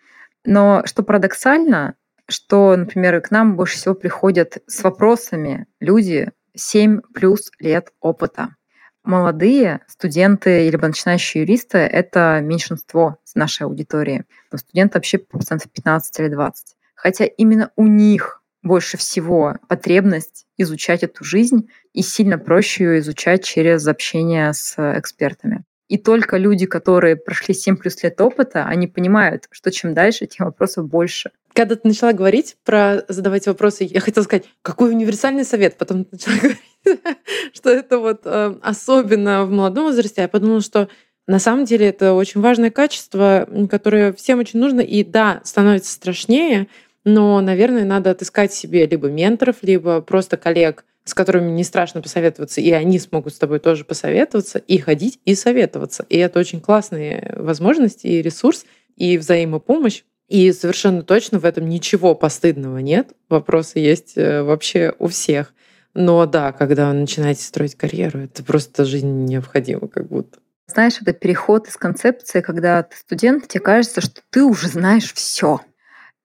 Но 0.46 0.80
что 0.86 1.02
парадоксально, 1.02 1.92
что, 2.26 2.74
например, 2.74 3.20
к 3.20 3.30
нам 3.30 3.56
больше 3.56 3.76
всего 3.76 3.94
приходят 3.94 4.62
с 4.66 4.82
вопросами 4.82 5.66
люди 5.78 6.30
7 6.56 7.02
плюс 7.12 7.50
лет 7.58 7.92
опыта 8.00 8.56
молодые 9.04 9.80
студенты 9.88 10.66
или 10.66 10.76
начинающие 10.76 11.42
юристы— 11.42 11.78
это 11.78 12.40
меньшинство 12.42 13.18
нашей 13.34 13.66
аудитории. 13.66 14.24
Студенты 14.54 14.98
вообще 14.98 15.18
процентов 15.18 15.70
15 15.72 16.20
или 16.20 16.28
20. 16.28 16.76
Хотя 16.94 17.24
именно 17.24 17.70
у 17.76 17.86
них 17.86 18.42
больше 18.62 18.96
всего 18.96 19.56
потребность 19.68 20.46
изучать 20.56 21.02
эту 21.02 21.24
жизнь 21.24 21.68
и 21.92 22.02
сильно 22.02 22.38
проще 22.38 22.84
ее 22.84 22.98
изучать 23.00 23.44
через 23.44 23.86
общение 23.88 24.52
с 24.52 24.76
экспертами. 24.98 25.64
И 25.88 25.98
только 25.98 26.38
люди, 26.38 26.64
которые 26.64 27.16
прошли 27.16 27.54
7 27.54 27.76
плюс 27.76 28.02
лет 28.02 28.20
опыта, 28.20 28.64
они 28.64 28.86
понимают, 28.86 29.46
что 29.50 29.70
чем 29.70 29.94
дальше, 29.94 30.26
тем 30.26 30.46
вопросов 30.46 30.88
больше. 30.88 31.32
Когда 31.54 31.76
ты 31.76 31.86
начала 31.86 32.12
говорить 32.12 32.56
про 32.64 33.04
задавать 33.08 33.46
вопросы, 33.46 33.84
я 33.84 34.00
хотела 34.00 34.24
сказать, 34.24 34.44
какой 34.62 34.90
универсальный 34.90 35.44
совет. 35.44 35.76
Потом 35.76 36.04
ты 36.04 36.10
начала 36.12 36.36
говорить, 36.84 37.54
что 37.54 37.70
это 37.70 37.98
вот 37.98 38.22
э, 38.24 38.54
особенно 38.62 39.44
в 39.44 39.50
молодом 39.50 39.84
возрасте. 39.84 40.22
Я 40.22 40.28
подумала, 40.28 40.60
что 40.60 40.88
на 41.26 41.38
самом 41.38 41.64
деле 41.64 41.88
это 41.88 42.14
очень 42.14 42.40
важное 42.40 42.70
качество, 42.70 43.48
которое 43.70 44.12
всем 44.12 44.38
очень 44.40 44.60
нужно. 44.60 44.80
И 44.80 45.04
да, 45.04 45.40
становится 45.44 45.92
страшнее, 45.92 46.68
но, 47.04 47.40
наверное, 47.40 47.84
надо 47.84 48.10
отыскать 48.10 48.52
себе 48.52 48.86
либо 48.86 49.08
менторов, 49.08 49.56
либо 49.62 50.00
просто 50.00 50.36
коллег, 50.36 50.84
с 51.04 51.14
которыми 51.14 51.50
не 51.50 51.64
страшно 51.64 52.00
посоветоваться, 52.00 52.60
и 52.60 52.70
они 52.70 52.98
смогут 52.98 53.34
с 53.34 53.38
тобой 53.38 53.58
тоже 53.58 53.84
посоветоваться, 53.84 54.58
и 54.58 54.78
ходить 54.78 55.20
и 55.24 55.34
советоваться. 55.34 56.06
И 56.08 56.16
это 56.16 56.38
очень 56.38 56.60
классные 56.60 57.34
возможности 57.36 58.06
и 58.06 58.22
ресурс, 58.22 58.64
и 58.96 59.18
взаимопомощь. 59.18 60.02
И 60.28 60.50
совершенно 60.52 61.02
точно 61.02 61.38
в 61.38 61.44
этом 61.44 61.68
ничего 61.68 62.14
постыдного 62.14 62.78
нет. 62.78 63.12
Вопросы 63.28 63.78
есть 63.78 64.16
э, 64.16 64.42
вообще 64.42 64.94
у 64.98 65.08
всех. 65.08 65.52
Но 65.94 66.24
да, 66.26 66.52
когда 66.52 66.88
вы 66.88 66.94
начинаете 66.94 67.42
строить 67.42 67.74
карьеру, 67.74 68.20
это 68.20 68.42
просто 68.42 68.84
жизнь 68.84 69.24
необходима 69.24 69.88
как 69.88 70.06
будто. 70.06 70.38
Знаешь, 70.66 70.98
это 71.00 71.12
переход 71.12 71.68
из 71.68 71.76
концепции, 71.76 72.40
когда 72.40 72.82
ты 72.82 72.96
студент, 72.96 73.48
тебе 73.48 73.60
кажется, 73.60 74.00
что 74.00 74.22
ты 74.30 74.42
уже 74.42 74.68
знаешь 74.68 75.12
все. 75.12 75.60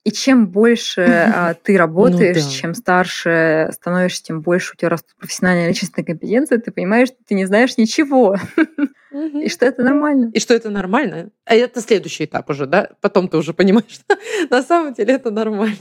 И 0.08 0.12
чем 0.14 0.47
больше 0.47 1.01
а, 1.01 1.53
ты 1.53 1.74
ну 1.78 1.80
работаешь, 1.80 2.38
ну, 2.38 2.49
да. 2.49 2.55
чем 2.55 2.74
старше 2.76 3.70
становишься, 3.74 4.23
тем 4.23 4.40
больше 4.40 4.72
у 4.73 4.77
тебя 4.77 4.88
растут 4.88 5.14
профессиональные 5.19 5.68
личностные 5.68 6.06
компетенции, 6.06 6.56
ты 6.56 6.72
понимаешь, 6.72 7.10
что 7.10 7.18
ты 7.27 7.36
не 7.36 7.45
знаешь 7.45 7.76
ничего. 7.76 8.38
И 9.11 9.49
что 9.49 9.65
это 9.65 9.84
нормально. 9.84 10.31
И 10.34 10.40
что 10.40 10.53
это 10.53 10.69
нормально. 10.69 11.31
А 11.44 11.56
это 11.56 11.81
следующий 11.81 12.23
этап 12.23 12.49
уже, 12.49 12.68
да? 12.68 12.91
Потом 13.02 13.27
ты 13.27 13.36
уже 13.36 13.53
понимаешь, 13.53 13.90
что 13.90 14.18
на 14.49 14.64
самом 14.64 14.94
деле 14.94 15.15
это 15.15 15.30
нормально. 15.30 15.76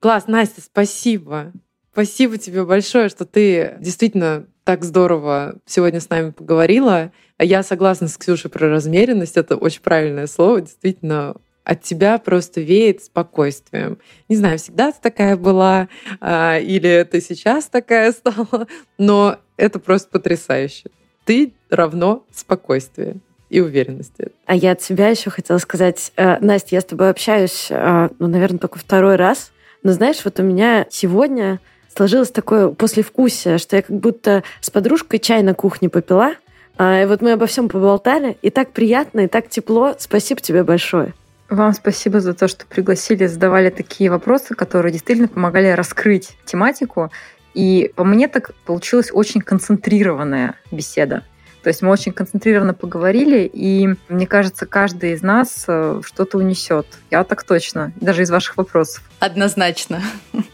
Класс, 0.00 0.26
Настя, 0.26 0.60
спасибо. 0.60 1.52
Спасибо 1.92 2.38
тебе 2.38 2.64
большое, 2.64 3.08
что 3.08 3.24
ты 3.24 3.76
действительно 3.78 4.46
так 4.64 4.82
здорово 4.82 5.60
сегодня 5.64 6.00
с 6.00 6.10
нами 6.10 6.30
поговорила. 6.30 7.12
Я 7.38 7.62
согласна 7.62 8.08
с 8.08 8.16
Ксюшей 8.16 8.50
про 8.50 8.68
размеренность. 8.68 9.36
Это 9.36 9.54
очень 9.54 9.82
правильное 9.82 10.26
слово. 10.26 10.62
Действительно, 10.62 11.36
от 11.68 11.82
тебя 11.82 12.16
просто 12.16 12.62
веет 12.62 13.04
спокойствием. 13.04 13.98
Не 14.30 14.36
знаю, 14.36 14.58
всегда 14.58 14.90
ты 14.90 14.98
такая 15.02 15.36
была, 15.36 15.88
а, 16.18 16.58
или 16.58 17.06
ты 17.08 17.20
сейчас 17.20 17.66
такая 17.66 18.10
стала, 18.12 18.66
но 18.96 19.36
это 19.58 19.78
просто 19.78 20.08
потрясающе. 20.08 20.84
Ты 21.26 21.52
равно 21.68 22.24
спокойствие 22.34 23.16
и 23.50 23.60
уверенности. 23.60 24.28
А 24.46 24.56
я 24.56 24.72
от 24.72 24.80
себя 24.80 25.08
еще 25.08 25.28
хотела 25.28 25.58
сказать, 25.58 26.10
э, 26.16 26.38
Настя, 26.40 26.76
я 26.76 26.80
с 26.80 26.86
тобой 26.86 27.10
общаюсь, 27.10 27.66
э, 27.68 28.08
ну, 28.18 28.28
наверное, 28.28 28.58
только 28.58 28.78
второй 28.78 29.16
раз. 29.16 29.52
Но 29.82 29.92
знаешь, 29.92 30.24
вот 30.24 30.40
у 30.40 30.42
меня 30.42 30.86
сегодня 30.88 31.60
сложилось 31.94 32.30
такое 32.30 32.68
послевкусие, 32.68 33.58
что 33.58 33.76
я 33.76 33.82
как 33.82 33.94
будто 33.94 34.42
с 34.62 34.70
подружкой 34.70 35.18
чай 35.18 35.42
на 35.42 35.52
кухне 35.52 35.90
попила, 35.90 36.32
а, 36.78 37.02
и 37.02 37.04
вот 37.04 37.20
мы 37.20 37.32
обо 37.32 37.44
всем 37.44 37.68
поболтали, 37.68 38.38
и 38.40 38.48
так 38.48 38.72
приятно, 38.72 39.20
и 39.20 39.26
так 39.28 39.50
тепло. 39.50 39.94
Спасибо 39.98 40.40
тебе 40.40 40.64
большое. 40.64 41.12
Вам 41.48 41.72
спасибо 41.72 42.20
за 42.20 42.34
то, 42.34 42.46
что 42.46 42.66
пригласили, 42.66 43.26
задавали 43.26 43.70
такие 43.70 44.10
вопросы, 44.10 44.54
которые 44.54 44.92
действительно 44.92 45.28
помогали 45.28 45.68
раскрыть 45.68 46.36
тематику. 46.44 47.10
И 47.54 47.90
по 47.96 48.04
мне 48.04 48.28
так 48.28 48.54
получилась 48.66 49.08
очень 49.12 49.40
концентрированная 49.40 50.56
беседа. 50.70 51.24
То 51.62 51.68
есть 51.68 51.82
мы 51.82 51.90
очень 51.90 52.12
концентрированно 52.12 52.74
поговорили, 52.74 53.50
и 53.52 53.88
мне 54.08 54.26
кажется, 54.26 54.64
каждый 54.64 55.12
из 55.12 55.22
нас 55.22 55.64
э, 55.66 56.00
что-то 56.04 56.38
унесет. 56.38 56.86
Я 57.10 57.24
так 57.24 57.42
точно, 57.42 57.92
даже 58.00 58.22
из 58.22 58.30
ваших 58.30 58.56
вопросов. 58.56 59.02
Однозначно. 59.18 60.00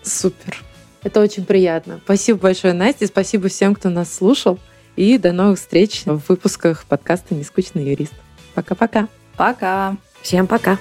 Супер. 0.03 0.57
Это 1.03 1.21
очень 1.21 1.45
приятно. 1.45 2.01
Спасибо 2.05 2.39
большое, 2.39 2.73
Настя. 2.73 3.07
Спасибо 3.07 3.49
всем, 3.49 3.75
кто 3.75 3.91
нас 3.91 4.15
слушал. 4.15 4.59
И 4.97 5.19
до 5.19 5.33
новых 5.33 5.59
встреч 5.59 6.05
в 6.07 6.23
выпусках 6.29 6.85
подкаста 6.85 7.35
«Нескучный 7.35 7.85
юрист». 7.85 8.15
Пока-пока. 8.55 9.09
Пока. 9.37 9.97
Всем 10.25 10.47
пока! 10.47 10.79